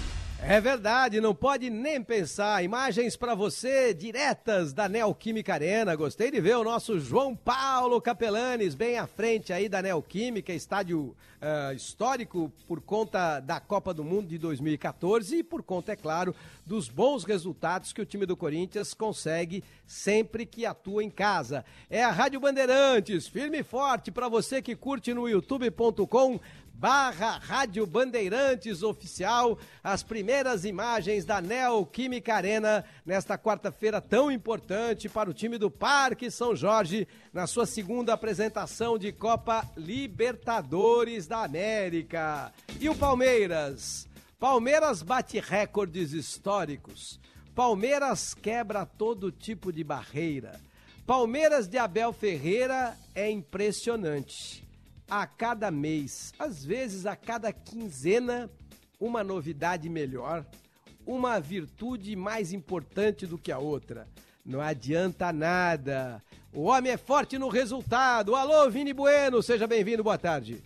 É 0.50 0.62
verdade, 0.62 1.20
não 1.20 1.34
pode 1.34 1.68
nem 1.68 2.02
pensar. 2.02 2.64
Imagens 2.64 3.14
para 3.18 3.34
você 3.34 3.92
diretas 3.92 4.72
da 4.72 4.88
Neoquímica 4.88 5.52
Arena. 5.52 5.94
Gostei 5.94 6.30
de 6.30 6.40
ver 6.40 6.56
o 6.56 6.64
nosso 6.64 6.98
João 6.98 7.36
Paulo 7.36 8.00
Capelanes 8.00 8.74
bem 8.74 8.96
à 8.96 9.06
frente 9.06 9.52
aí 9.52 9.68
da 9.68 9.82
Neoquímica, 9.82 10.50
estádio 10.50 11.14
uh, 11.40 11.74
histórico 11.74 12.52
por 12.66 12.80
conta 12.80 13.40
da 13.40 13.60
Copa 13.60 13.94
do 13.94 14.04
Mundo 14.04 14.28
de 14.28 14.38
2014 14.38 15.38
e 15.38 15.42
por 15.42 15.62
conta, 15.62 15.92
é 15.92 15.96
claro, 15.96 16.34
dos 16.66 16.88
bons 16.88 17.24
resultados 17.24 17.92
que 17.92 18.02
o 18.02 18.06
time 18.06 18.26
do 18.26 18.36
Corinthians 18.36 18.94
consegue 18.94 19.64
sempre 19.86 20.44
que 20.44 20.66
atua 20.66 21.02
em 21.02 21.10
casa. 21.10 21.64
É 21.88 22.02
a 22.02 22.10
Rádio 22.10 22.40
Bandeirantes, 22.40 23.26
firme 23.26 23.60
e 23.60 23.62
forte 23.62 24.10
para 24.10 24.28
você 24.28 24.60
que 24.60 24.76
curte 24.76 25.14
no 25.14 25.28
youtube.com 25.28 26.40
barra 26.78 27.38
Rádio 27.38 27.84
Bandeirantes 27.84 28.84
Oficial, 28.84 29.58
as 29.82 30.04
primeiras 30.04 30.64
imagens 30.64 31.24
da 31.24 31.40
Neoquímica 31.40 32.32
Arena 32.32 32.84
nesta 33.04 33.36
quarta-feira 33.36 34.00
tão 34.00 34.30
importante 34.30 35.08
para 35.08 35.28
o 35.28 35.34
time 35.34 35.58
do 35.58 35.72
Parque 35.72 36.30
São 36.30 36.54
Jorge, 36.54 37.08
na 37.32 37.48
sua 37.48 37.66
segunda 37.66 38.12
apresentação 38.12 38.96
de 38.96 39.10
Copa 39.10 39.68
Libertadores 39.76 41.26
da 41.28 41.44
América. 41.44 42.52
E 42.80 42.88
o 42.88 42.94
Palmeiras? 42.94 44.08
Palmeiras 44.40 45.02
bate 45.02 45.38
recordes 45.38 46.12
históricos. 46.12 47.20
Palmeiras 47.54 48.34
quebra 48.34 48.86
todo 48.86 49.30
tipo 49.30 49.70
de 49.72 49.84
barreira. 49.84 50.58
Palmeiras 51.06 51.68
de 51.68 51.76
Abel 51.76 52.12
Ferreira 52.12 52.96
é 53.14 53.30
impressionante 53.30 54.66
a 55.10 55.26
cada 55.26 55.70
mês, 55.70 56.32
às 56.38 56.64
vezes 56.64 57.06
a 57.06 57.16
cada 57.16 57.52
quinzena, 57.52 58.50
uma 59.00 59.24
novidade 59.24 59.88
melhor, 59.88 60.44
uma 61.06 61.40
virtude 61.40 62.14
mais 62.14 62.52
importante 62.52 63.26
do 63.26 63.38
que 63.38 63.50
a 63.50 63.58
outra. 63.58 64.06
Não 64.44 64.60
adianta 64.60 65.32
nada. 65.32 66.22
O 66.52 66.64
homem 66.64 66.92
é 66.92 66.96
forte 66.96 67.38
no 67.38 67.48
resultado. 67.48 68.34
Alô, 68.34 68.68
Vini 68.70 68.92
Bueno, 68.92 69.42
seja 69.42 69.66
bem-vindo, 69.66 70.04
boa 70.04 70.18
tarde. 70.18 70.62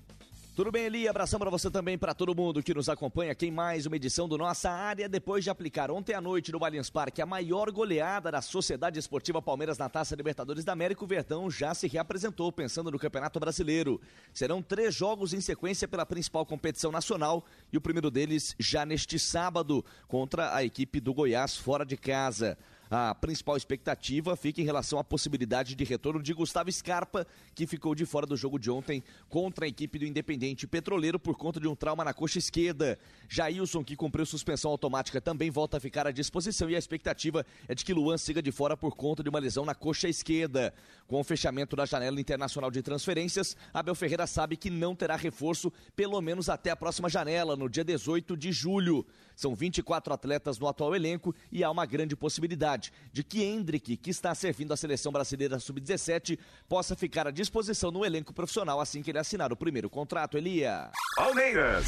Tudo 0.54 0.70
bem, 0.70 0.84
Eli? 0.84 1.08
Abração 1.08 1.40
para 1.40 1.48
você 1.48 1.70
também, 1.70 1.96
para 1.96 2.12
todo 2.12 2.34
mundo 2.34 2.62
que 2.62 2.74
nos 2.74 2.90
acompanha 2.90 3.32
aqui 3.32 3.46
em 3.46 3.50
mais 3.50 3.86
uma 3.86 3.96
edição 3.96 4.28
do 4.28 4.36
Nossa 4.36 4.70
Área. 4.70 5.08
Depois 5.08 5.42
de 5.42 5.48
aplicar 5.48 5.90
ontem 5.90 6.12
à 6.12 6.20
noite 6.20 6.52
no 6.52 6.62
Allianz 6.62 6.90
Parque 6.90 7.22
a 7.22 7.26
maior 7.26 7.70
goleada 7.70 8.30
da 8.30 8.42
Sociedade 8.42 8.98
Esportiva 8.98 9.40
Palmeiras 9.40 9.78
na 9.78 9.88
Taça 9.88 10.14
Libertadores 10.14 10.62
da 10.62 10.74
América, 10.74 11.02
o 11.02 11.06
Verdão 11.06 11.50
já 11.50 11.72
se 11.72 11.88
reapresentou 11.88 12.52
pensando 12.52 12.90
no 12.90 12.98
Campeonato 12.98 13.40
Brasileiro. 13.40 13.98
Serão 14.30 14.60
três 14.60 14.94
jogos 14.94 15.32
em 15.32 15.40
sequência 15.40 15.88
pela 15.88 16.04
principal 16.04 16.44
competição 16.44 16.92
nacional 16.92 17.46
e 17.72 17.78
o 17.78 17.80
primeiro 17.80 18.10
deles 18.10 18.54
já 18.58 18.84
neste 18.84 19.18
sábado 19.18 19.82
contra 20.06 20.54
a 20.54 20.62
equipe 20.62 21.00
do 21.00 21.14
Goiás 21.14 21.56
fora 21.56 21.86
de 21.86 21.96
casa. 21.96 22.58
A 22.94 23.14
principal 23.14 23.56
expectativa 23.56 24.36
fica 24.36 24.60
em 24.60 24.66
relação 24.66 24.98
à 24.98 25.04
possibilidade 25.04 25.74
de 25.74 25.82
retorno 25.82 26.22
de 26.22 26.34
Gustavo 26.34 26.70
Scarpa, 26.70 27.26
que 27.54 27.66
ficou 27.66 27.94
de 27.94 28.04
fora 28.04 28.26
do 28.26 28.36
jogo 28.36 28.58
de 28.58 28.70
ontem 28.70 29.02
contra 29.30 29.64
a 29.64 29.68
equipe 29.68 29.98
do 29.98 30.04
Independente 30.04 30.66
Petroleiro 30.66 31.18
por 31.18 31.34
conta 31.38 31.58
de 31.58 31.66
um 31.66 31.74
trauma 31.74 32.04
na 32.04 32.12
coxa 32.12 32.38
esquerda. 32.38 32.98
Jailson, 33.30 33.82
que 33.82 33.96
cumpriu 33.96 34.26
suspensão 34.26 34.70
automática, 34.70 35.22
também 35.22 35.50
volta 35.50 35.78
a 35.78 35.80
ficar 35.80 36.06
à 36.06 36.10
disposição 36.10 36.68
e 36.68 36.76
a 36.76 36.78
expectativa 36.78 37.46
é 37.66 37.74
de 37.74 37.82
que 37.82 37.94
Luan 37.94 38.18
siga 38.18 38.42
de 38.42 38.52
fora 38.52 38.76
por 38.76 38.94
conta 38.94 39.22
de 39.22 39.30
uma 39.30 39.38
lesão 39.38 39.64
na 39.64 39.74
coxa 39.74 40.06
esquerda. 40.06 40.74
Com 41.06 41.18
o 41.18 41.24
fechamento 41.24 41.74
da 41.74 41.86
janela 41.86 42.20
internacional 42.20 42.70
de 42.70 42.82
transferências, 42.82 43.56
Abel 43.72 43.94
Ferreira 43.94 44.26
sabe 44.26 44.54
que 44.54 44.68
não 44.68 44.94
terá 44.94 45.16
reforço 45.16 45.72
pelo 45.96 46.20
menos 46.20 46.50
até 46.50 46.68
a 46.68 46.76
próxima 46.76 47.08
janela, 47.08 47.56
no 47.56 47.70
dia 47.70 47.84
18 47.84 48.36
de 48.36 48.52
julho. 48.52 49.06
São 49.34 49.54
24 49.54 50.12
atletas 50.12 50.58
no 50.58 50.68
atual 50.68 50.94
elenco 50.94 51.34
e 51.50 51.62
há 51.64 51.70
uma 51.70 51.86
grande 51.86 52.16
possibilidade 52.16 52.92
de 53.12 53.22
que 53.22 53.42
Hendrick, 53.42 53.96
que 53.96 54.10
está 54.10 54.34
servindo 54.34 54.72
a 54.72 54.76
seleção 54.76 55.12
brasileira 55.12 55.58
sub-17, 55.58 56.38
possa 56.68 56.96
ficar 56.96 57.26
à 57.26 57.30
disposição 57.30 57.90
no 57.90 58.04
elenco 58.04 58.32
profissional 58.32 58.80
assim 58.80 59.02
que 59.02 59.10
ele 59.10 59.18
assinar 59.18 59.52
o 59.52 59.56
primeiro 59.56 59.88
contrato, 59.88 60.36
Elia. 60.36 60.90
Palmeiras. 61.16 61.86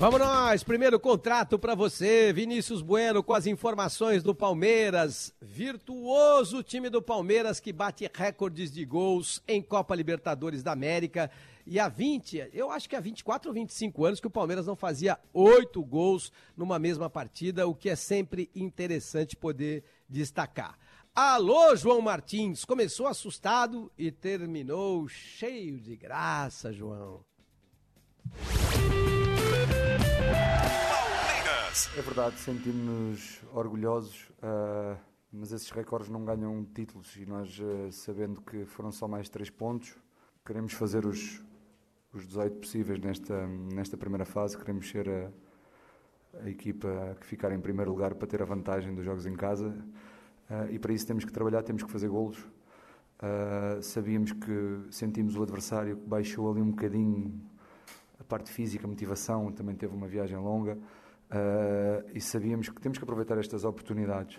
Vamos 0.00 0.18
nós, 0.18 0.64
primeiro 0.64 0.98
contrato 0.98 1.58
para 1.58 1.74
você, 1.74 2.32
Vinícius 2.32 2.80
Bueno, 2.80 3.22
com 3.22 3.34
as 3.34 3.46
informações 3.46 4.22
do 4.22 4.34
Palmeiras. 4.34 5.30
Virtuoso 5.42 6.62
time 6.62 6.88
do 6.88 7.02
Palmeiras 7.02 7.60
que 7.60 7.70
bate 7.70 8.10
recordes 8.14 8.72
de 8.72 8.82
gols 8.86 9.42
em 9.46 9.60
Copa 9.60 9.94
Libertadores 9.94 10.62
da 10.62 10.72
América. 10.72 11.30
E 11.66 11.78
há 11.78 11.86
20, 11.86 12.48
eu 12.54 12.70
acho 12.70 12.88
que 12.88 12.96
há 12.96 13.00
24 13.00 13.50
ou 13.50 13.54
25 13.54 14.06
anos 14.06 14.20
que 14.20 14.26
o 14.26 14.30
Palmeiras 14.30 14.66
não 14.66 14.74
fazia 14.74 15.18
oito 15.34 15.84
gols 15.84 16.32
numa 16.56 16.78
mesma 16.78 17.10
partida, 17.10 17.68
o 17.68 17.74
que 17.74 17.90
é 17.90 17.94
sempre 17.94 18.50
interessante 18.56 19.36
poder 19.36 19.84
destacar. 20.08 20.78
Alô, 21.14 21.76
João 21.76 22.00
Martins, 22.00 22.64
começou 22.64 23.06
assustado 23.06 23.92
e 23.98 24.10
terminou 24.10 25.06
cheio 25.08 25.78
de 25.78 25.94
graça, 25.94 26.72
João. 26.72 27.20
É 31.70 32.02
verdade, 32.02 32.36
sentimos-nos 32.40 33.40
orgulhosos, 33.54 34.28
uh, 34.42 34.98
mas 35.32 35.52
esses 35.52 35.70
recordes 35.70 36.08
não 36.08 36.24
ganham 36.24 36.64
títulos 36.74 37.14
e 37.14 37.24
nós, 37.24 37.60
uh, 37.60 37.92
sabendo 37.92 38.40
que 38.40 38.64
foram 38.64 38.90
só 38.90 39.06
mais 39.06 39.28
três 39.28 39.50
pontos, 39.50 39.96
queremos 40.44 40.72
fazer 40.72 41.06
os, 41.06 41.40
os 42.12 42.26
18 42.26 42.56
possíveis 42.56 42.98
nesta, 42.98 43.46
nesta 43.46 43.96
primeira 43.96 44.24
fase, 44.24 44.58
queremos 44.58 44.90
ser 44.90 45.08
a, 45.08 45.30
a 46.42 46.50
equipa 46.50 47.16
que 47.20 47.26
ficar 47.26 47.52
em 47.52 47.60
primeiro 47.60 47.92
lugar 47.92 48.16
para 48.16 48.26
ter 48.26 48.42
a 48.42 48.44
vantagem 48.44 48.92
dos 48.92 49.04
jogos 49.04 49.24
em 49.24 49.36
casa. 49.36 49.68
Uh, 50.50 50.72
e 50.72 50.78
para 50.80 50.92
isso 50.92 51.06
temos 51.06 51.24
que 51.24 51.30
trabalhar, 51.30 51.62
temos 51.62 51.84
que 51.84 51.90
fazer 51.90 52.08
golos. 52.08 52.44
sabíamos 53.80 54.32
que 54.32 54.86
sentimos 54.90 55.36
o 55.36 55.42
adversário 55.44 55.96
que 55.96 56.08
baixou 56.08 56.50
ali 56.50 56.60
um 56.60 56.70
bocadinho 56.72 57.40
a 58.18 58.24
parte 58.24 58.50
física, 58.50 58.86
a 58.86 58.88
motivação, 58.88 59.52
também 59.52 59.76
teve 59.76 59.94
uma 59.94 60.08
viagem 60.08 60.36
longa 60.36 60.76
uh, 61.30 62.10
e 62.14 62.20
sabíamos 62.20 62.68
que 62.68 62.80
temos 62.80 62.98
que 62.98 63.04
aproveitar 63.04 63.38
estas 63.38 63.64
oportunidades. 63.64 64.36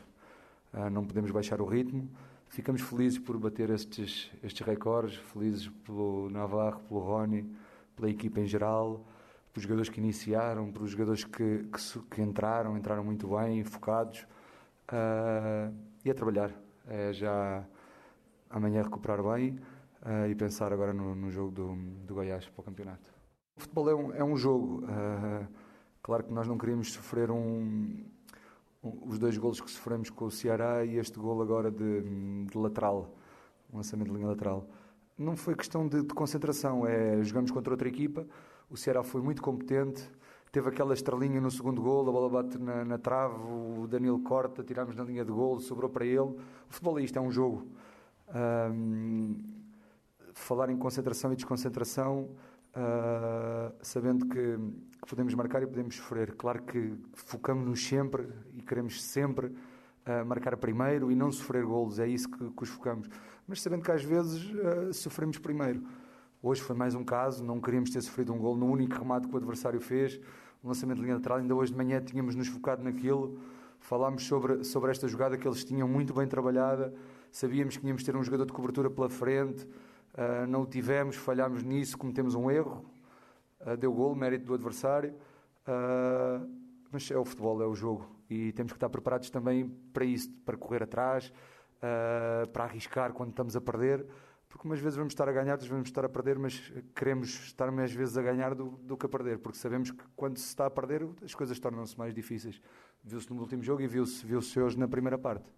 Uh, 0.74 0.89
não 0.89 1.05
podemos 1.05 1.31
baixar 1.31 1.62
o 1.62 1.65
ritmo. 1.65 2.10
Ficamos 2.50 2.81
felizes 2.81 3.17
por 3.17 3.38
bater 3.38 3.69
estes, 3.69 4.29
estes 4.43 4.65
recordes, 4.65 5.15
felizes 5.15 5.69
pelo 5.86 6.29
Navarro, 6.29 6.81
pelo 6.81 7.00
Rony, 7.00 7.50
pela 7.95 8.10
equipa 8.10 8.41
em 8.41 8.45
geral, 8.45 9.05
pelos 9.53 9.63
jogadores 9.63 9.89
que 9.89 10.00
iniciaram, 10.00 10.71
pelos 10.71 10.91
jogadores 10.91 11.24
que, 11.24 11.65
que, 11.65 12.00
que 12.10 12.21
entraram, 12.21 12.77
entraram 12.77 13.03
muito 13.03 13.27
bem, 13.27 13.63
focados. 13.63 14.27
Uh, 14.91 15.74
e 16.03 16.12
a 16.12 16.13
trabalhar. 16.13 16.51
É 16.88 17.13
já 17.13 17.63
amanhã 18.50 18.81
recuperar 18.81 19.24
bem 19.24 19.57
e 20.27 20.33
pensar 20.33 20.74
agora 20.74 20.91
no, 20.91 21.13
no 21.13 21.29
jogo 21.29 21.51
do, 21.51 21.75
do 22.07 22.15
Goiás 22.15 22.50
para 22.50 22.60
o 22.60 22.63
campeonato. 22.63 23.13
O 23.55 23.62
futebol 23.62 23.89
é 23.89 23.95
um, 23.95 24.13
é 24.13 24.24
um 24.24 24.36
jogo. 24.36 24.83
Claro 26.03 26.24
que 26.24 26.34
nós 26.34 26.48
não 26.48 26.58
queríamos 26.58 26.91
sofrer 26.91 27.29
um, 27.29 28.03
um, 28.84 29.08
os 29.08 29.20
dois 29.20 29.38
golos 29.38 29.62
que 29.62 29.70
sofremos 29.70 30.10
com 30.10 30.25
o 30.25 30.31
Ceará 30.31 30.84
e 30.84 30.98
este 30.98 31.20
gol 31.20 31.41
agora 31.41 31.70
de, 31.70 32.01
de 32.46 32.58
lateral, 32.58 33.15
um 33.72 33.77
lançamento 33.77 34.08
de 34.08 34.15
linha 34.15 34.27
lateral. 34.27 34.67
Não 35.15 35.36
foi 35.36 35.55
questão 35.55 35.88
de, 35.88 36.01
de, 36.01 36.13
concentração, 36.13 36.88
é 36.88 37.24
jogamos 37.24 37.51
contra 37.51 37.72
outra 37.72 37.88
equipa. 37.88 38.25
O 38.67 38.75
Ceará 38.75 39.03
foi 39.03 39.22
muito 39.22 39.43
competente, 39.43 40.10
teve 40.51 40.67
aquela 40.70 40.96
estrelinha 40.96 41.39
no 41.39 41.51
segundo 41.51 41.79
gol, 41.79 42.10
a 42.10 42.12
bola 42.12 42.29
bate 42.29 42.58
na, 42.58 42.84
na 42.84 42.98
trave, 42.98 43.36
o 43.36 43.86
Danilo 43.88 44.20
corta, 44.22 44.63
tiramos 44.63 44.96
na 44.96 45.03
linha 45.03 45.24
de 45.24 45.31
gol, 45.31 45.60
sobrou 45.60 45.89
para 45.89 46.03
ele. 46.03 46.20
O 46.20 46.38
futebol 46.70 46.98
é 46.98 47.03
isto, 47.03 47.17
é 47.20 47.22
um 47.22 47.29
jogo. 47.29 47.67
Um, 48.34 49.36
falar 50.34 50.72
em 50.72 50.77
concentração 50.77 51.31
e 51.31 51.36
desconcentração 51.36 52.29
uh, 52.75 53.73
sabendo 53.81 54.25
que, 54.27 54.57
que, 55.01 55.07
podemos 55.07 55.33
marcar 55.33 55.63
e 55.63 55.67
podemos 55.67 55.95
sofrer. 55.95 56.33
Claro 56.35 56.61
que 56.63 56.93
focamos-nos 57.13 57.85
sempre 57.85 58.27
e 58.53 58.61
queremos 58.61 59.01
sempre 59.01 59.47
uh, 59.47 60.25
marcar 60.25 60.57
primeiro 60.57 61.11
e 61.11 61.15
não 61.15 61.31
sofrer 61.31 61.65
golos, 61.65 61.99
é 61.99 62.07
isso 62.07 62.29
que, 62.29 62.49
que 62.51 62.63
os 62.63 62.69
focamos. 62.69 63.09
Mas 63.47 63.61
sabendo 63.61 63.83
que 63.83 63.91
às 63.91 64.03
vezes 64.03 64.43
uh, 64.51 64.93
sofremos 64.93 65.37
primeiro. 65.37 65.83
Hoje 66.41 66.61
foi 66.61 66.75
mais 66.75 66.95
um 66.95 67.03
caso, 67.03 67.43
não 67.43 67.59
queríamos 67.61 67.91
ter 67.91 68.01
sofrido 68.01 68.33
um 68.33 68.37
gol 68.37 68.55
no 68.55 68.65
único 68.65 68.95
remate 68.95 69.27
que 69.27 69.33
o 69.33 69.37
adversário 69.37 69.79
fez, 69.79 70.19
um 70.63 70.69
lançamento 70.69 70.97
de 70.97 71.03
linha 71.03 71.15
lateral. 71.15 71.37
Ainda 71.37 71.53
hoje 71.53 71.71
de 71.71 71.77
manhã 71.77 72.01
tínhamos 72.01 72.33
nos 72.33 72.47
focado 72.47 72.83
naquilo, 72.83 73.39
falámos 73.79 74.25
sobre, 74.25 74.63
sobre 74.63 74.89
esta 74.89 75.07
jogada 75.07 75.37
que 75.37 75.47
eles 75.47 75.63
tinham 75.63 75.87
muito 75.87 76.13
bem 76.13 76.27
trabalhada, 76.27 76.93
sabíamos 77.31 77.75
que 77.75 77.81
tínhamos 77.81 78.03
ter 78.03 78.15
um 78.15 78.23
jogador 78.23 78.45
de 78.45 78.53
cobertura 78.53 78.89
pela 78.89 79.09
frente. 79.09 79.67
Uh, 80.13 80.45
não 80.47 80.63
o 80.63 80.65
tivemos, 80.65 81.15
falhámos 81.15 81.63
nisso, 81.63 81.97
cometemos 81.97 82.35
um 82.35 82.51
erro, 82.51 82.85
uh, 83.61 83.77
deu 83.77 83.93
gol, 83.93 84.13
mérito 84.13 84.45
do 84.45 84.53
adversário, 84.53 85.13
uh, 85.65 86.45
mas 86.91 87.09
é 87.09 87.17
o 87.17 87.23
futebol, 87.23 87.61
é 87.61 87.65
o 87.65 87.73
jogo 87.73 88.13
e 88.29 88.51
temos 88.51 88.73
que 88.73 88.77
estar 88.77 88.89
preparados 88.89 89.29
também 89.29 89.69
para 89.93 90.03
isso, 90.03 90.29
para 90.45 90.57
correr 90.57 90.83
atrás, 90.83 91.33
para 92.53 92.63
arriscar 92.63 93.11
quando 93.11 93.31
estamos 93.31 93.55
a 93.57 93.61
perder, 93.61 94.05
porque 94.47 94.65
umas 94.65 94.79
vezes 94.79 94.95
vamos 94.95 95.11
estar 95.11 95.27
a 95.27 95.31
ganhar, 95.33 95.53
outras 95.53 95.69
vamos 95.69 95.89
estar 95.89 96.05
a 96.05 96.09
perder, 96.09 96.39
mas 96.39 96.71
queremos 96.95 97.29
estar 97.45 97.69
mais 97.71 97.91
vezes 97.91 98.17
a 98.17 98.21
ganhar 98.21 98.55
do, 98.55 98.69
do 98.83 98.95
que 98.95 99.05
a 99.05 99.09
perder, 99.09 99.39
porque 99.39 99.57
sabemos 99.57 99.91
que 99.91 100.03
quando 100.15 100.37
se 100.37 100.47
está 100.47 100.65
a 100.65 100.69
perder 100.69 101.05
as 101.23 101.35
coisas 101.35 101.59
tornam-se 101.59 101.97
mais 101.97 102.13
difíceis. 102.13 102.61
Viu-se 103.03 103.29
no 103.33 103.41
último 103.41 103.63
jogo 103.63 103.81
e 103.81 103.87
viu-se 103.87 104.25
viu 104.25 104.39
hoje 104.39 104.79
na 104.79 104.87
primeira 104.87 105.17
parte. 105.17 105.51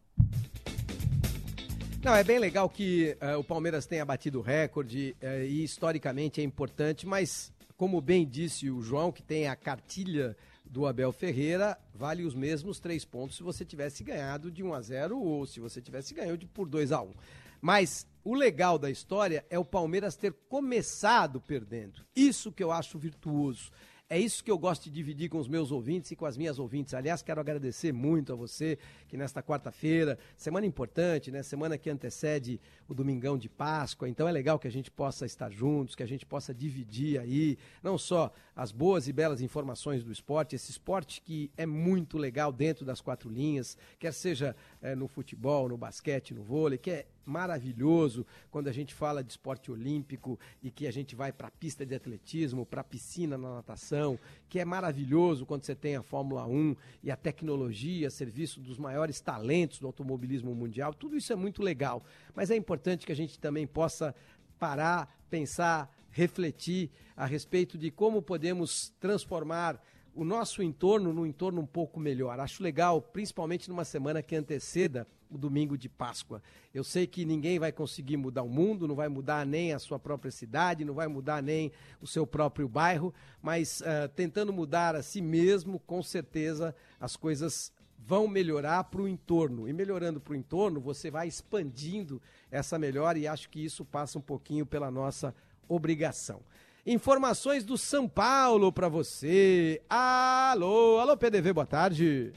Não, 2.04 2.14
é 2.14 2.22
bem 2.22 2.38
legal 2.38 2.70
que 2.70 3.16
uh, 3.22 3.40
o 3.40 3.44
Palmeiras 3.46 3.86
tenha 3.86 4.04
batido 4.04 4.40
o 4.40 4.42
recorde 4.42 5.16
uh, 5.22 5.46
e 5.46 5.64
historicamente 5.64 6.42
é 6.42 6.44
importante, 6.44 7.08
mas 7.08 7.50
como 7.78 8.02
bem 8.02 8.28
disse 8.28 8.70
o 8.70 8.82
João, 8.82 9.10
que 9.10 9.24
tem 9.24 9.48
a 9.48 9.56
cartilha 9.56 10.36
do 10.66 10.86
Abel 10.86 11.14
Ferreira, 11.14 11.80
vale 11.96 12.26
os 12.26 12.36
mesmos 12.36 12.78
três 12.78 13.06
pontos 13.06 13.38
se 13.38 13.44
você 13.44 13.64
tivesse 13.64 14.04
ganhado 14.04 14.52
de 14.52 14.62
1 14.62 14.74
a 14.74 14.82
0 14.82 15.18
ou 15.18 15.46
se 15.46 15.62
você 15.62 15.82
tivesse 15.82 16.14
ganhado 16.14 16.38
de 16.38 16.46
por 16.46 16.68
2 16.68 16.92
a 16.92 17.02
1. 17.02 17.14
Mas 17.62 18.06
o 18.22 18.36
legal 18.36 18.78
da 18.78 18.92
história 18.92 19.46
é 19.50 19.58
o 19.58 19.64
Palmeiras 19.64 20.18
ter 20.18 20.34
começado 20.50 21.40
perdendo. 21.40 22.02
Isso 22.14 22.52
que 22.52 22.62
eu 22.62 22.74
acho 22.74 23.00
virtuoso. 23.00 23.72
É 24.14 24.20
isso 24.20 24.44
que 24.44 24.52
eu 24.52 24.60
gosto 24.60 24.84
de 24.84 24.92
dividir 24.92 25.28
com 25.28 25.40
os 25.40 25.48
meus 25.48 25.72
ouvintes 25.72 26.12
e 26.12 26.16
com 26.16 26.28
as 26.28 26.38
minhas 26.38 26.60
ouvintes. 26.60 26.94
Aliás, 26.94 27.24
quero 27.24 27.42
agradecer 27.42 27.92
muito 27.92 28.32
a 28.32 28.36
você 28.36 28.78
que 29.08 29.18
nesta 29.18 29.42
quarta-feira, 29.42 30.20
semana 30.38 30.68
importante, 30.68 31.32
né? 31.32 31.42
Semana 31.42 31.80
que 31.80 31.90
antecede 31.90 32.62
o 32.88 32.94
domingão 32.94 33.40
de 33.40 33.50
Páscoa. 33.50 34.08
Então 34.08 34.28
é 34.28 34.32
legal 34.32 34.60
que 34.60 34.68
a 34.68 34.72
gente 34.72 34.92
possa 34.92 35.26
estar 35.26 35.50
juntos, 35.50 35.96
que 35.96 36.04
a 36.04 36.06
gente 36.06 36.28
possa 36.28 36.54
dividir 36.54 37.20
aí 37.20 37.58
não 37.82 37.98
só 37.98 38.32
as 38.56 38.72
boas 38.72 39.08
e 39.08 39.12
belas 39.12 39.42
informações 39.42 40.04
do 40.04 40.12
esporte, 40.12 40.56
esse 40.56 40.70
esporte 40.70 41.20
que 41.20 41.50
é 41.58 41.66
muito 41.66 42.16
legal 42.16 42.52
dentro 42.52 42.86
das 42.86 43.02
quatro 43.02 43.32
linhas, 43.32 43.76
quer 43.98 44.14
seja 44.14 44.56
é, 44.84 44.94
no 44.96 45.08
futebol, 45.08 45.70
no 45.70 45.78
basquete, 45.78 46.34
no 46.34 46.44
vôlei, 46.44 46.78
que 46.78 46.92
é 46.92 47.06
maravilhoso 47.26 48.26
quando 48.52 48.68
a 48.68 48.72
gente 48.74 48.94
fala 48.94 49.24
de 49.24 49.32
esporte 49.32 49.72
olímpico 49.72 50.38
e 50.62 50.70
que 50.70 50.86
a 50.86 50.92
gente 50.92 51.16
vai 51.16 51.32
para 51.32 51.48
a 51.48 51.52
pista 51.52 51.86
de 51.86 51.96
atletismo, 51.96 52.66
para 52.66 52.82
a 52.82 52.84
piscina 52.84 53.38
na 53.38 53.56
natação, 53.56 54.20
que 54.50 54.60
é 54.60 54.66
maravilhoso 54.66 55.46
quando 55.46 55.64
você 55.64 55.74
tem 55.74 55.96
a 55.96 56.04
Fórmula 56.04 56.46
1 56.46 56.76
e 57.02 57.10
a 57.10 57.16
tecnologia, 57.16 58.10
serviço 58.10 58.60
dos 58.60 58.78
maiores 58.78 59.22
talentos 59.22 59.80
do 59.80 59.88
automobilismo 59.88 60.54
mundial. 60.54 60.94
Tudo 60.94 61.16
isso 61.16 61.32
é 61.32 61.36
muito 61.36 61.64
legal, 61.64 62.04
mas 62.36 62.52
é 62.52 62.56
importante 62.56 63.06
que 63.06 63.12
a 63.14 63.16
gente 63.16 63.40
também 63.40 63.66
possa 63.66 64.14
parar, 64.60 65.18
pensar, 65.30 65.90
refletir 66.12 66.92
a 67.16 67.26
respeito 67.26 67.78
de 67.78 67.90
como 67.90 68.22
podemos 68.22 68.94
transformar 69.00 69.82
o 70.16 70.24
nosso 70.24 70.62
entorno 70.62 71.12
num 71.12 71.26
entorno 71.26 71.62
um 71.62 71.66
pouco 71.66 72.00
melhor. 72.00 72.40
Acho 72.40 72.62
legal, 72.62 73.02
principalmente 73.02 73.70
numa 73.70 73.84
semana 73.84 74.22
que 74.22 74.36
anteceda 74.36 75.08
o 75.30 75.38
domingo 75.38 75.78
de 75.78 75.90
Páscoa. 75.90 76.42
Eu 76.74 76.84
sei 76.84 77.08
que 77.08 77.26
ninguém 77.26 77.58
vai 77.58 77.72
conseguir 77.72 78.18
mudar 78.18 78.44
o 78.44 78.50
mundo, 78.50 78.88
não 78.88 78.96
vai 78.96 79.10
mudar 79.10 79.46
nem 79.46 79.74
a 79.74 79.80
sua 79.80 79.98
própria 79.98 80.32
cidade, 80.32 80.86
não 80.86 80.94
vai 80.94 81.08
mudar 81.08 81.42
nem 81.42 81.72
o 82.00 82.06
seu 82.06 82.28
próprio 82.28 82.68
bairro, 82.68 83.14
mas 83.42 83.82
uh, 83.82 84.08
tentando 84.16 84.54
mudar 84.54 84.96
a 84.96 85.02
si 85.02 85.22
mesmo, 85.22 85.80
com 85.80 86.04
certeza 86.04 86.76
as 87.00 87.16
coisas 87.16 87.74
vão 87.98 88.28
melhorar 88.28 88.84
para 88.86 89.02
o 89.02 89.08
entorno. 89.08 89.68
E 89.68 89.74
melhorando 89.74 90.20
para 90.20 90.34
o 90.34 90.36
entorno, 90.36 90.80
você 90.80 91.10
vai 91.10 91.28
expandindo 91.28 92.22
essa 92.52 92.78
melhora 92.78 93.18
e 93.18 93.28
acho 93.28 93.50
que 93.50 93.64
isso 93.64 93.84
passa 93.84 94.20
um 94.20 94.22
pouquinho 94.22 94.66
pela 94.66 94.92
nossa 94.92 95.34
obrigação. 95.68 96.42
Informações 96.86 97.64
do 97.64 97.78
São 97.78 98.10
Paulo 98.10 98.70
para 98.70 98.90
você. 98.90 99.82
Alô, 99.90 101.00
alô 101.00 101.16
PDV, 101.16 101.54
boa 101.54 101.66
tarde. 101.66 102.34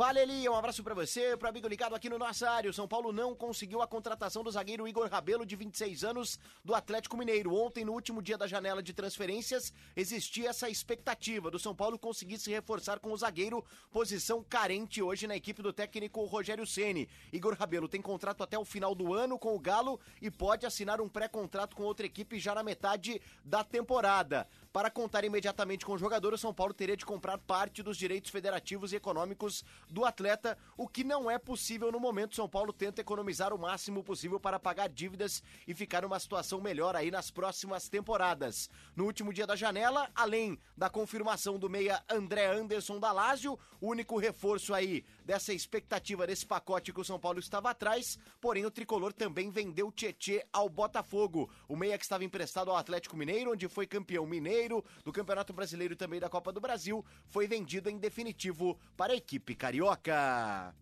Fala 0.00 0.18
Eli, 0.18 0.48
um 0.48 0.54
abraço 0.54 0.82
para 0.82 0.94
você, 0.94 1.36
para 1.36 1.50
amigo 1.50 1.68
ligado 1.68 1.94
aqui 1.94 2.08
no 2.08 2.18
nosso 2.18 2.46
área. 2.46 2.70
O 2.70 2.72
São 2.72 2.88
Paulo 2.88 3.12
não 3.12 3.34
conseguiu 3.34 3.82
a 3.82 3.86
contratação 3.86 4.42
do 4.42 4.50
zagueiro 4.50 4.88
Igor 4.88 5.06
Rabelo, 5.10 5.44
de 5.44 5.54
26 5.54 6.04
anos, 6.04 6.38
do 6.64 6.74
Atlético 6.74 7.18
Mineiro. 7.18 7.54
Ontem, 7.54 7.84
no 7.84 7.92
último 7.92 8.22
dia 8.22 8.38
da 8.38 8.46
janela 8.46 8.82
de 8.82 8.94
transferências, 8.94 9.74
existia 9.94 10.48
essa 10.48 10.70
expectativa 10.70 11.50
do 11.50 11.58
São 11.58 11.74
Paulo 11.74 11.98
conseguir 11.98 12.38
se 12.38 12.50
reforçar 12.50 12.98
com 12.98 13.12
o 13.12 13.16
zagueiro, 13.18 13.62
posição 13.90 14.42
carente 14.42 15.02
hoje 15.02 15.26
na 15.26 15.36
equipe 15.36 15.60
do 15.60 15.70
técnico 15.70 16.24
Rogério 16.24 16.66
Ceni. 16.66 17.06
Igor 17.30 17.54
Rabelo 17.54 17.86
tem 17.86 18.00
contrato 18.00 18.42
até 18.42 18.58
o 18.58 18.64
final 18.64 18.94
do 18.94 19.12
ano 19.12 19.38
com 19.38 19.54
o 19.54 19.60
Galo 19.60 20.00
e 20.22 20.30
pode 20.30 20.64
assinar 20.64 20.98
um 21.02 21.10
pré-contrato 21.10 21.76
com 21.76 21.82
outra 21.82 22.06
equipe 22.06 22.40
já 22.40 22.54
na 22.54 22.62
metade 22.62 23.20
da 23.44 23.62
temporada. 23.62 24.48
Para 24.72 24.88
contar 24.88 25.24
imediatamente 25.24 25.84
com 25.84 25.92
o 25.92 25.98
jogador, 25.98 26.32
o 26.32 26.38
São 26.38 26.54
Paulo 26.54 26.72
teria 26.72 26.96
de 26.96 27.04
comprar 27.04 27.36
parte 27.36 27.82
dos 27.82 27.98
direitos 27.98 28.30
federativos 28.30 28.94
e 28.94 28.96
econômicos 28.96 29.62
do 29.90 30.04
atleta, 30.04 30.56
o 30.76 30.88
que 30.88 31.02
não 31.04 31.30
é 31.30 31.38
possível 31.38 31.90
no 31.90 32.00
momento. 32.00 32.36
São 32.36 32.48
Paulo 32.48 32.72
tenta 32.72 33.00
economizar 33.00 33.52
o 33.52 33.58
máximo 33.58 34.02
possível 34.02 34.38
para 34.38 34.58
pagar 34.58 34.88
dívidas 34.88 35.42
e 35.66 35.74
ficar 35.74 36.02
numa 36.02 36.18
situação 36.18 36.60
melhor 36.60 36.94
aí 36.96 37.10
nas 37.10 37.30
próximas 37.30 37.88
temporadas. 37.88 38.70
No 38.94 39.04
último 39.04 39.32
dia 39.32 39.46
da 39.46 39.56
janela, 39.56 40.10
além 40.14 40.58
da 40.76 40.88
confirmação 40.88 41.58
do 41.58 41.68
meia 41.68 42.02
André 42.08 42.46
Anderson 42.46 42.98
da 42.98 43.12
Lazio, 43.12 43.58
o 43.80 43.88
único 43.88 44.18
reforço 44.18 44.72
aí 44.72 45.04
dessa 45.30 45.54
expectativa 45.54 46.26
desse 46.26 46.44
pacote 46.44 46.92
que 46.92 47.00
o 47.00 47.04
São 47.04 47.16
Paulo 47.16 47.38
estava 47.38 47.70
atrás, 47.70 48.18
porém 48.40 48.66
o 48.66 48.70
tricolor 48.70 49.12
também 49.12 49.48
vendeu 49.48 49.92
Tietê 49.92 50.44
ao 50.52 50.68
Botafogo. 50.68 51.48
O 51.68 51.76
meia 51.76 51.96
que 51.96 52.02
estava 52.02 52.24
emprestado 52.24 52.68
ao 52.68 52.76
Atlético 52.76 53.16
Mineiro, 53.16 53.52
onde 53.52 53.68
foi 53.68 53.86
campeão 53.86 54.26
mineiro 54.26 54.40
Mineiro, 54.40 54.84
do 55.04 55.12
Campeonato 55.12 55.52
Brasileiro 55.52 55.94
e 55.94 55.96
também 55.96 56.18
da 56.18 56.28
Copa 56.28 56.50
do 56.50 56.60
Brasil, 56.60 57.04
foi 57.28 57.46
vendido 57.46 57.88
em 57.88 57.96
definitivo 57.96 58.76
para 58.96 59.12
a 59.12 59.16
equipe 59.16 59.54
carioca. 59.54 60.74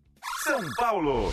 São 0.42 0.60
Paulo. 0.76 1.30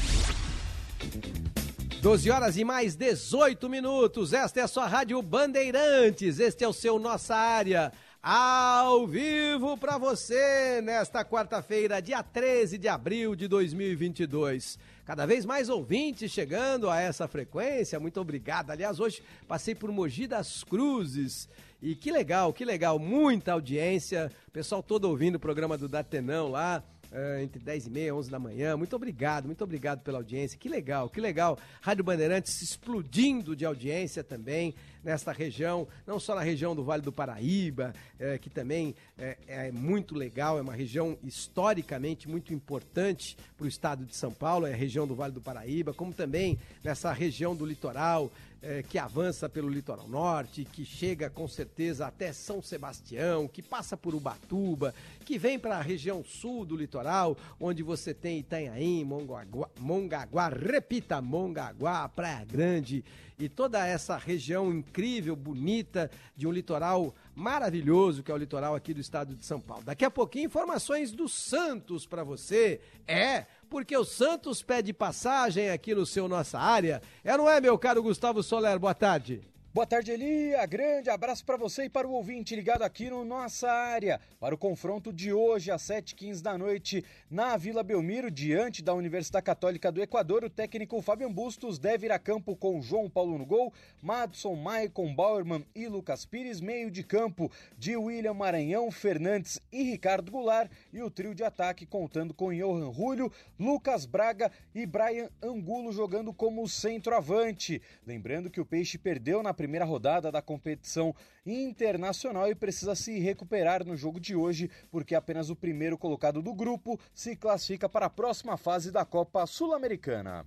12 2.01 2.29
horas 2.29 2.57
e 2.57 2.65
mais 2.65 2.97
18 2.97 3.69
minutos. 3.69 4.33
Esta 4.33 4.59
é 4.59 4.63
a 4.63 4.67
sua 4.67 4.87
Rádio 4.87 5.21
Bandeirantes. 5.21 6.39
Este 6.39 6.65
é 6.65 6.67
o 6.67 6.73
seu 6.73 6.99
Nossa 6.99 7.33
Área 7.33 7.93
ao 8.27 9.05
vivo 9.05 9.77
para 9.77 9.99
você 9.99 10.81
nesta 10.81 11.23
quarta-feira, 11.23 12.01
dia 12.01 12.23
13 12.23 12.79
de 12.79 12.87
abril 12.87 13.35
de 13.35 13.47
2022. 13.47 14.79
Cada 15.05 15.27
vez 15.27 15.45
mais 15.45 15.69
ouvintes 15.69 16.31
chegando 16.31 16.89
a 16.89 16.99
essa 16.99 17.27
frequência, 17.27 17.99
muito 17.99 18.19
obrigado. 18.19 18.71
Aliás, 18.71 18.99
hoje 18.99 19.21
passei 19.47 19.75
por 19.75 19.91
Mogi 19.91 20.25
das 20.25 20.63
Cruzes 20.63 21.47
e 21.79 21.93
que 21.93 22.11
legal, 22.11 22.51
que 22.51 22.65
legal, 22.65 22.97
muita 22.97 23.51
audiência, 23.51 24.31
pessoal 24.51 24.81
todo 24.81 25.05
ouvindo 25.05 25.35
o 25.35 25.39
programa 25.39 25.77
do 25.77 25.87
Datenão 25.87 26.47
lá. 26.49 26.83
Uh, 27.15 27.39
entre 27.41 27.63
10 27.63 27.87
e 27.87 27.89
meia, 27.89 28.13
11 28.13 28.29
da 28.29 28.37
manhã. 28.37 28.75
Muito 28.75 28.93
obrigado, 28.93 29.45
muito 29.45 29.63
obrigado 29.63 30.01
pela 30.01 30.17
audiência. 30.17 30.59
Que 30.59 30.67
legal, 30.67 31.07
que 31.07 31.21
legal. 31.21 31.57
Rádio 31.79 32.03
Bandeirantes 32.03 32.61
explodindo 32.61 33.55
de 33.55 33.63
audiência 33.63 34.21
também 34.21 34.75
nesta 35.05 35.31
região, 35.31 35.87
não 36.05 36.19
só 36.19 36.33
na 36.33 36.41
região 36.41 36.75
do 36.75 36.83
Vale 36.83 37.03
do 37.03 37.11
Paraíba, 37.11 37.93
é, 38.19 38.39
que 38.39 38.49
também 38.49 38.95
é, 39.17 39.37
é, 39.47 39.71
muito 39.71 40.15
legal, 40.15 40.57
é 40.57 40.61
uma 40.61 40.73
região 40.73 41.15
historicamente 41.23 42.27
muito 42.27 42.51
importante 42.51 43.37
para 43.55 43.65
o 43.65 43.67
estado 43.67 44.03
de 44.03 44.15
São 44.15 44.33
Paulo, 44.33 44.65
é 44.65 44.73
a 44.73 44.75
região 44.75 45.05
do 45.07 45.13
Vale 45.13 45.31
do 45.31 45.39
Paraíba, 45.39 45.93
como 45.93 46.11
também 46.11 46.57
nessa 46.83 47.13
região 47.13 47.55
do 47.55 47.65
litoral, 47.65 48.31
é, 48.65 48.81
que 48.81 48.97
avança 48.97 49.47
pelo 49.47 49.69
litoral 49.69 50.07
norte, 50.07 50.65
que 50.65 50.83
chega 50.83 51.29
com 51.29 51.47
certeza 51.47 52.07
até 52.07 52.33
São 52.33 52.63
Sebastião, 52.63 53.47
que 53.47 53.61
passa 53.61 53.95
por 53.95 54.15
Ubatuba, 54.15 54.93
que 55.23 55.37
vem 55.37 55.59
para 55.59 55.77
a 55.77 55.81
região 55.81 56.23
sul 56.23 56.65
do 56.65 56.75
litoral, 56.75 57.37
onde 57.59 57.83
você 57.83 58.11
tem 58.11 58.39
Itanhaém, 58.39 59.05
Mongaguá, 59.05 59.69
Mongaguá 59.79 60.49
repita, 60.49 61.21
Mongaguá, 61.21 62.09
Praia 62.09 62.43
Grande, 62.43 63.05
e 63.37 63.47
toda 63.47 63.85
essa 63.85 64.17
região 64.17 64.73
incrível, 64.73 65.35
bonita, 65.35 66.09
de 66.35 66.47
um 66.47 66.51
litoral 66.51 67.13
maravilhoso 67.35 68.23
que 68.23 68.31
é 68.31 68.33
o 68.33 68.37
litoral 68.37 68.73
aqui 68.73 68.93
do 68.93 69.01
estado 69.01 69.35
de 69.35 69.45
São 69.45 69.59
Paulo. 69.59 69.83
Daqui 69.83 70.05
a 70.05 70.09
pouquinho, 70.09 70.45
informações 70.45 71.11
do 71.11 71.27
Santos 71.27 72.05
para 72.05 72.23
você. 72.23 72.79
É, 73.05 73.45
porque 73.75 73.97
o 73.97 74.05
Santos 74.05 74.63
pede 74.63 74.93
passagem 74.93 75.69
aqui 75.69 75.93
no 75.93 76.05
seu 76.05 76.29
Nossa 76.29 76.57
Área. 76.57 77.01
É, 77.25 77.35
não 77.35 77.49
é, 77.49 77.59
meu 77.59 77.77
caro 77.77 78.01
Gustavo 78.01 78.41
Soler? 78.41 78.79
Boa 78.79 78.93
tarde. 78.93 79.41
Boa 79.75 79.85
tarde, 79.85 80.09
Elia. 80.09 80.65
Grande 80.65 81.09
abraço 81.09 81.43
para 81.43 81.57
você 81.57 81.83
e 81.83 81.89
para 81.89 82.07
o 82.07 82.13
ouvinte 82.13 82.55
ligado 82.55 82.83
aqui 82.83 83.09
no 83.09 83.25
Nossa 83.25 83.69
Área. 83.69 84.21
Para 84.39 84.55
o 84.55 84.57
confronto 84.57 85.11
de 85.11 85.33
hoje, 85.33 85.69
às 85.69 85.81
7h15 85.81 86.41
da 86.41 86.57
noite, 86.57 87.03
na 87.29 87.57
Vila 87.57 87.83
Belmiro, 87.83 88.31
diante 88.31 88.81
da 88.81 88.93
Universidade 88.93 89.43
Católica 89.43 89.91
do 89.91 90.01
Equador, 90.01 90.45
o 90.45 90.49
técnico 90.49 91.01
Fabian 91.01 91.29
Bustos 91.29 91.77
deve 91.77 92.05
ir 92.05 92.13
a 92.13 92.17
campo 92.17 92.55
com 92.55 92.81
João 92.81 93.09
Paulo 93.09 93.37
no 93.37 93.45
gol, 93.45 93.73
Madson, 94.01 94.55
Maicon, 94.55 95.13
Bauerman 95.13 95.65
e 95.75 95.89
Lucas 95.89 96.25
Pires, 96.25 96.61
meio 96.61 96.89
de 96.89 97.03
campo 97.03 97.51
de 97.77 97.97
William 97.97 98.33
Maranhão, 98.33 98.89
Fernandes 98.89 99.59
e 99.73 99.83
Ricardo 99.83 100.31
Goulart, 100.31 100.71
e 100.93 101.01
o 101.01 101.11
trio 101.11 101.35
de 101.35 101.43
ataque 101.43 101.85
contando 101.85 102.33
com 102.33 102.53
Johan 102.53 102.93
Julio, 102.93 103.29
Lucas 103.59 104.05
Braga 104.05 104.49
e 104.73 104.85
Brian 104.85 105.29
Angulo 105.43 105.91
jogando 105.91 106.31
como 106.31 106.65
centroavante. 106.65 107.81
Lembrando 108.07 108.49
que 108.49 108.61
o 108.61 108.65
Peixe 108.65 108.97
perdeu 108.97 109.43
na 109.43 109.53
primeira 109.53 109.64
rodada 109.85 110.31
da 110.31 110.41
competição 110.41 111.15
internacional 111.45 112.49
e 112.49 112.55
precisa 112.55 112.95
se 112.95 113.19
recuperar 113.19 113.85
no 113.85 113.95
jogo 113.95 114.19
de 114.19 114.35
hoje, 114.35 114.69
porque 114.91 115.15
apenas 115.15 115.49
o 115.49 115.55
primeiro 115.55 115.97
colocado 115.97 116.41
do 116.41 116.53
grupo 116.53 116.99
se 117.13 117.35
classifica 117.35 117.89
para 117.89 118.05
a 118.05 118.09
próxima 118.09 118.57
fase 118.57 118.91
da 118.91 119.03
Copa 119.03 119.45
Sul-Americana. 119.45 120.45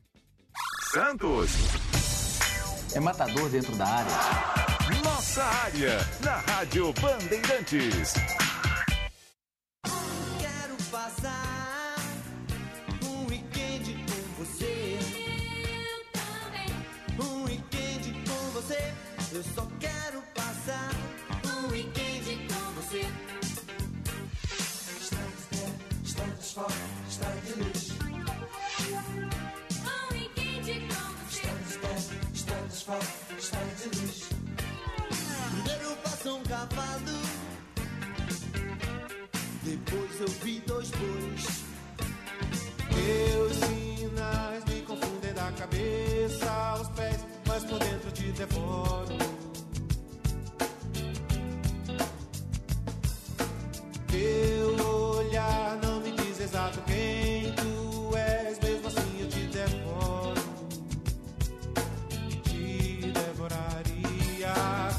Santos. 0.92 1.52
É 2.94 3.00
matador 3.00 3.50
dentro 3.50 3.76
da 3.76 3.86
área. 3.86 4.12
Nossa 5.04 5.44
área, 5.44 5.98
na 6.24 6.36
Rádio 6.38 6.92
Bandeirantes. 6.94 8.14
Eu 19.38 19.44
só 19.54 19.64
quero 19.78 20.20
passar 20.34 20.90
um 21.46 21.68
weekend 21.70 22.48
com 22.48 22.72
você. 22.74 23.06
Estamos 26.02 26.52
fora, 26.52 26.74
está 27.08 27.30
de 27.44 27.52
luz. 27.62 27.90
Um 29.86 30.12
weekend 30.12 30.88
com 30.88 31.06
você. 31.22 31.42
Estamos 32.34 32.82
fora, 32.82 32.98
está 33.38 33.58
de 33.58 34.00
luz. 34.00 34.28
Primeiro 35.52 35.96
passou 36.02 36.40
um 36.40 36.42
cavalo. 36.42 37.20
Depois 39.62 40.20
eu 40.20 40.28
vi 40.42 40.58
dois 40.66 40.90
bois. 40.90 41.62
Meus 42.92 43.56
sinais 43.56 44.64
me 44.64 44.82
confundem 44.82 45.32
da 45.32 45.52
cabeça 45.52 46.50
aos 46.50 46.88
mas 47.58 47.64
por 47.64 47.78
dentro 47.80 48.10
te 48.12 48.30
devoro. 48.32 49.18
Teu 54.06 54.86
olhar 55.16 55.76
não 55.82 56.00
me 56.00 56.12
diz 56.12 56.40
exato 56.40 56.80
quem 56.82 57.52
tu 57.54 58.16
és, 58.16 58.58
mesmo 58.60 58.86
assim 58.86 59.20
eu 59.20 59.28
te 59.28 59.40
devoro. 59.46 60.40
Te 62.44 63.10
devoraria 63.12 64.54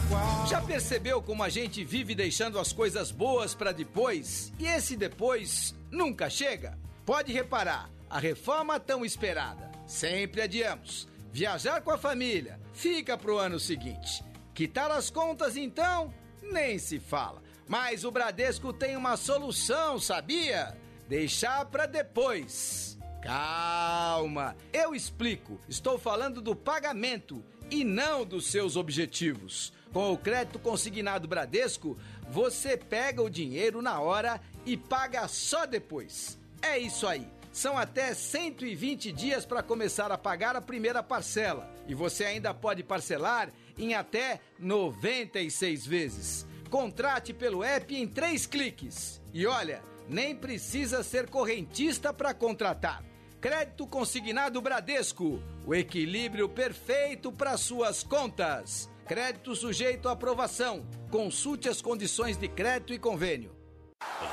qual. 0.10 0.48
Já 0.48 0.62
percebeu 0.62 1.22
como 1.22 1.44
a 1.44 1.50
gente 1.50 1.84
vive 1.86 2.14
deixando 2.14 2.60
as 2.60 2.74
coisas 2.74 3.10
boas 3.10 3.56
para 3.56 3.72
depois? 3.72 4.52
E 4.60 4.66
esse 4.66 4.98
depois 4.98 5.74
nunca 5.90 6.30
chega? 6.30 6.78
Pode 7.06 7.32
reparar, 7.32 7.90
a 8.10 8.20
reforma 8.20 8.80
tão 8.80 9.06
esperada, 9.06 9.72
sempre 9.88 10.42
adiamos. 10.42 11.08
Viajar 11.32 11.82
com 11.82 11.92
a 11.92 11.98
família, 11.98 12.60
fica 12.74 13.18
pro 13.18 13.38
ano 13.38 13.60
seguinte. 13.60 14.24
Quitar 14.54 14.92
as 14.92 15.10
contas 15.10 15.56
então, 15.56 16.14
nem 16.42 16.78
se 16.80 17.00
fala. 17.00 17.42
Mas 17.68 18.04
o 18.04 18.12
Bradesco 18.12 18.74
tem 18.74 18.98
uma 18.98 19.16
solução, 19.16 20.00
sabia? 20.00 20.76
Deixar 21.08 21.66
para 21.66 21.86
depois. 21.86 22.98
Calma, 23.22 24.56
eu 24.74 24.96
explico. 24.96 25.60
Estou 25.68 26.00
falando 26.00 26.42
do 26.42 26.56
pagamento 26.56 27.44
e 27.70 27.84
não 27.84 28.26
dos 28.26 28.48
seus 28.48 28.76
objetivos. 28.76 29.72
Com 29.94 30.12
o 30.12 30.18
crédito 30.18 30.58
consignado 30.58 31.28
Bradesco, 31.28 31.98
você 32.30 32.78
pega 32.78 33.22
o 33.22 33.30
dinheiro 33.30 33.82
na 33.82 34.00
hora 34.00 34.42
e 34.66 34.76
paga 34.78 35.28
só 35.28 35.66
depois. 35.66 36.40
É 36.62 36.78
isso 36.78 37.08
aí. 37.08 37.28
São 37.60 37.78
até 37.78 38.14
120 38.14 39.12
dias 39.12 39.46
para 39.46 39.62
começar 39.62 40.14
a 40.14 40.18
pagar 40.18 40.56
a 40.56 40.62
primeira 40.62 41.04
parcela 41.04 41.70
e 41.90 41.94
você 41.94 42.24
ainda 42.24 42.54
pode 42.54 42.84
parcelar 42.84 43.52
em 43.78 43.94
até 43.94 44.40
96 44.58 45.86
vezes. 45.86 46.48
Contrate 46.70 47.34
pelo 47.34 47.62
app 47.62 47.94
em 47.94 48.08
três 48.08 48.46
cliques. 48.46 49.22
E 49.34 49.46
olha, 49.46 49.84
nem 50.08 50.34
precisa 50.34 51.04
ser 51.04 51.30
correntista 51.30 52.14
para 52.14 52.34
contratar. 52.34 53.04
Crédito 53.42 53.86
consignado 53.86 54.62
Bradesco, 54.62 55.44
o 55.66 55.76
equilíbrio 55.76 56.48
perfeito 56.48 57.30
para 57.30 57.58
suas 57.58 58.04
contas. 58.04 58.90
Crédito 59.06 59.54
sujeito 59.54 60.08
à 60.08 60.14
aprovação. 60.14 60.88
Consulte 61.12 61.68
as 61.68 61.82
condições 61.82 62.38
de 62.38 62.48
crédito 62.48 62.94
e 62.94 62.98
convênio. 62.98 63.54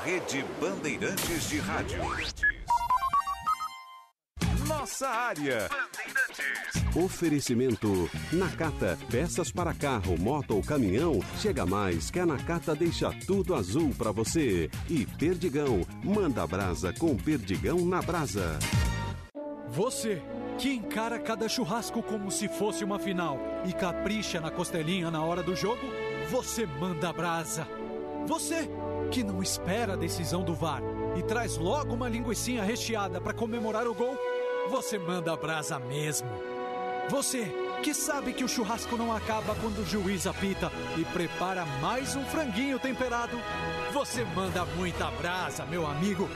Rede 0.05 0.45
Bandeirantes 0.61 1.49
de 1.49 1.57
Rádio. 1.57 1.99
Nossa 4.67 5.07
área. 5.07 5.69
Oferecimento 6.95 8.09
Nakata, 8.33 8.97
peças 9.09 9.51
para 9.51 9.73
carro, 9.73 10.17
moto 10.19 10.55
ou 10.55 10.61
caminhão. 10.61 11.19
Chega 11.39 11.65
mais 11.65 12.11
que 12.11 12.19
a 12.19 12.25
Nakata 12.25 12.75
deixa 12.75 13.11
tudo 13.25 13.55
azul 13.55 13.93
para 13.97 14.11
você. 14.11 14.69
E 14.89 15.05
Perdigão, 15.05 15.85
manda 16.03 16.45
brasa 16.45 16.91
com 16.91 17.15
Perdigão 17.15 17.85
na 17.85 18.01
brasa. 18.01 18.59
Você 19.69 20.21
que 20.57 20.73
encara 20.73 21.19
cada 21.19 21.47
churrasco 21.47 22.01
como 22.01 22.31
se 22.31 22.47
fosse 22.47 22.83
uma 22.83 22.99
final 22.99 23.39
e 23.65 23.71
capricha 23.71 24.41
na 24.41 24.49
costelinha 24.49 25.09
na 25.09 25.23
hora 25.23 25.43
do 25.43 25.55
jogo, 25.55 25.81
você 26.29 26.65
manda 26.65 27.13
brasa. 27.13 27.67
Você 28.25 28.67
que 29.11 29.23
não 29.23 29.41
espera 29.41 29.93
a 29.93 29.97
decisão 29.97 30.43
do 30.43 30.53
VAR 30.53 30.81
e 31.15 31.23
traz 31.23 31.57
logo 31.57 31.93
uma 31.93 32.09
linguiçinha 32.09 32.63
recheada 32.63 33.21
para 33.21 33.33
comemorar 33.33 33.87
o 33.87 33.93
gol, 33.93 34.17
você 34.67 34.99
manda 34.99 35.35
brasa 35.35 35.79
mesmo. 35.79 36.29
Você 37.09 37.45
que 37.81 37.93
sabe 37.93 38.33
que 38.33 38.43
o 38.43 38.49
churrasco 38.49 38.97
não 38.97 39.15
acaba 39.15 39.55
quando 39.55 39.79
o 39.79 39.85
juiz 39.85 40.27
apita 40.27 40.71
e 40.97 41.05
prepara 41.05 41.65
mais 41.81 42.15
um 42.15 42.25
franguinho 42.25 42.79
temperado, 42.79 43.39
você 43.93 44.25
manda 44.25 44.65
muita 44.65 45.09
brasa, 45.11 45.65
meu 45.65 45.87
amigo. 45.87 46.27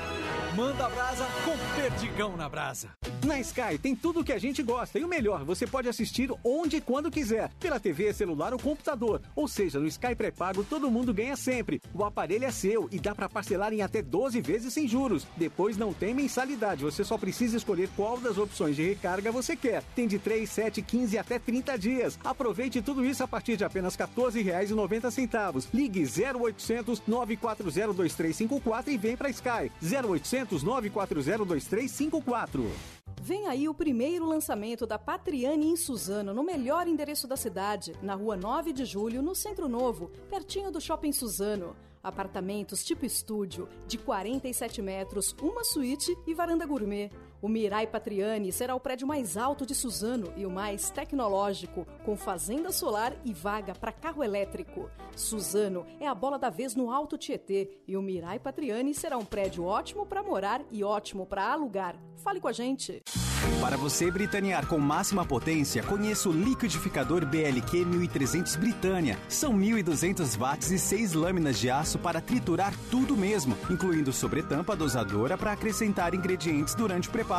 Manda 0.56 0.88
brasa 0.90 1.26
com 1.44 1.58
perdigão 1.76 2.38
na 2.38 2.48
brasa. 2.48 2.90
Na 3.26 3.40
Sky 3.40 3.78
tem 3.80 3.96
tudo 3.96 4.22
o 4.22 4.24
que 4.24 4.34
a 4.34 4.40
gente 4.40 4.64
gosta 4.64 4.98
e 4.98 5.04
o 5.04 5.08
melhor, 5.08 5.46
você 5.46 5.68
pode 5.68 5.88
assistir 5.88 6.32
onde 6.44 6.78
e 6.78 6.82
quando 6.82 7.12
quiser, 7.12 7.52
pela 7.60 7.80
TV, 7.80 8.12
celular 8.14 8.52
ou 8.52 8.58
computador. 8.58 9.22
Ou 9.36 9.48
seja, 9.48 9.80
no 9.80 9.86
Sky 9.86 10.16
pré-pago 10.16 10.64
todo 10.64 10.90
mundo 10.90 11.14
ganha 11.14 11.36
sempre. 11.36 11.80
O 11.94 12.04
aparelho 12.04 12.46
é 12.46 12.52
seu 12.52 12.90
e 12.92 13.00
dá 13.00 13.14
para 13.14 13.30
parcelar 13.30 13.74
em 13.74 13.84
até 13.84 14.02
12 14.02 14.42
vezes 14.42 14.74
sem 14.74 14.88
juros. 14.88 15.28
Depois 15.38 15.78
não 15.78 15.94
tem 15.94 16.16
mensalidade, 16.16 16.84
você 16.84 17.04
só 17.04 17.16
precisa 17.16 17.58
escolher 17.58 17.90
qual 17.96 18.18
das 18.18 18.40
opções 18.40 18.76
de 18.76 18.88
recarga 18.88 19.32
você 19.32 19.56
quer. 19.56 19.84
Tem 19.96 20.08
de 20.08 20.18
3, 20.18 20.50
7, 20.50 20.82
15 20.82 21.18
até 21.20 21.38
30 21.38 21.78
dias. 21.78 22.20
Aproveite 22.24 22.82
tudo 22.82 23.06
isso 23.06 23.24
a 23.24 23.28
partir 23.28 23.56
de 23.56 23.64
apenas 23.64 23.96
R$ 23.96 24.08
14,90. 24.08 25.68
Ligue 25.72 26.02
0800 26.02 27.04
940 27.06 27.64
2354 27.94 28.92
e 28.92 28.98
vem 28.98 29.16
para 29.16 29.30
Sky. 29.30 29.72
0800 29.80 30.64
940 30.64 31.46
2354. 31.46 33.11
Vem 33.20 33.48
aí 33.48 33.68
o 33.68 33.74
primeiro 33.74 34.26
lançamento 34.26 34.86
da 34.86 35.00
Patriane 35.00 35.68
em 35.68 35.76
Suzano, 35.76 36.34
no 36.34 36.44
melhor 36.44 36.88
endereço 36.88 37.28
da 37.28 37.36
cidade, 37.36 37.96
na 38.02 38.16
rua 38.16 38.38
9 38.38 38.72
de 38.72 38.86
julho, 38.86 39.22
no 39.22 39.34
Centro 39.34 39.68
Novo, 39.68 40.12
pertinho 40.30 40.72
do 40.72 40.80
Shopping 40.80 41.12
Suzano. 41.12 41.76
Apartamentos 42.04 42.84
tipo 42.84 43.06
estúdio, 43.06 43.68
de 43.88 43.98
47 43.98 44.82
metros, 44.82 45.36
uma 45.42 45.64
suíte 45.64 46.16
e 46.26 46.34
varanda 46.34 46.66
gourmet. 46.66 47.12
O 47.42 47.50
Mirai 47.50 47.88
Patriani 47.88 48.52
será 48.52 48.76
o 48.76 48.80
prédio 48.80 49.08
mais 49.08 49.36
alto 49.36 49.66
de 49.66 49.74
Suzano 49.74 50.32
e 50.38 50.46
o 50.46 50.52
mais 50.52 50.92
tecnológico, 50.92 51.88
com 52.06 52.16
fazenda 52.16 52.72
solar 52.72 53.16
e 53.26 53.34
vaga 53.34 53.74
para 53.74 53.92
carro 53.92 54.24
elétrico. 54.24 54.92
Suzano 55.16 55.84
é 56.00 56.08
a 56.08 56.14
bola 56.14 56.38
da 56.38 56.52
vez 56.52 56.76
no 56.76 56.92
Alto 56.92 57.18
Tietê 57.18 57.82
e 57.88 57.98
o 57.98 58.02
Mirai 58.02 58.38
Patriani 58.38 58.94
será 58.94 59.18
um 59.18 59.26
prédio 59.26 59.64
ótimo 59.64 60.06
para 60.06 60.22
morar 60.22 60.62
e 60.72 60.84
ótimo 60.84 61.26
para 61.26 61.52
alugar. 61.52 61.96
Fale 62.18 62.40
com 62.40 62.48
a 62.48 62.52
gente. 62.52 63.02
Para 63.60 63.76
você 63.76 64.12
britanear 64.12 64.68
com 64.68 64.78
máxima 64.78 65.26
potência, 65.26 65.82
conheça 65.82 66.30
o 66.30 66.32
liquidificador 66.32 67.26
BLQ 67.26 67.86
1300 67.86 68.56
Britânia. 68.56 69.18
São 69.28 69.52
1200 69.52 70.36
watts 70.36 70.70
e 70.70 70.78
6 70.78 71.14
lâminas 71.14 71.58
de 71.58 71.72
aço 71.72 71.98
para 71.98 72.22
triturar 72.22 72.72
tudo 72.92 73.18
mesmo, 73.18 73.58
incluindo 73.68 74.14
sobretampa 74.14 74.76
dosadora 74.76 75.36
para 75.40 75.54
acrescentar 75.54 76.14
ingredientes 76.14 76.76
durante 76.76 77.10
o 77.10 77.12
preparo. 77.12 77.31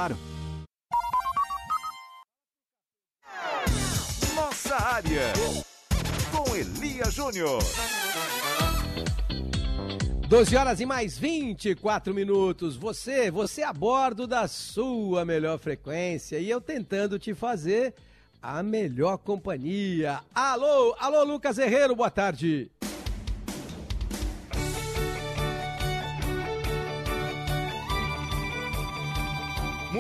Nossa 4.35 4.74
área. 4.74 5.33
Com 6.31 6.57
Elia 6.57 7.11
Júnior. 7.11 7.62
12 10.26 10.57
horas 10.57 10.81
e 10.81 10.87
mais 10.87 11.18
24 11.18 12.14
minutos. 12.14 12.74
Você, 12.74 13.31
você 13.31 13.62
a 13.62 13.70
bordo 13.70 14.26
da 14.26 14.48
sua 14.48 15.26
melhor 15.26 15.59
frequência 15.59 16.38
e 16.38 16.48
eu 16.48 16.59
tentando 16.59 17.18
te 17.18 17.35
fazer 17.35 17.92
a 18.40 18.62
melhor 18.62 19.18
companhia. 19.18 20.20
Alô, 20.35 20.96
alô, 20.98 21.22
Lucas 21.22 21.59
Herrero, 21.59 21.94
boa 21.94 22.11
tarde. 22.11 22.70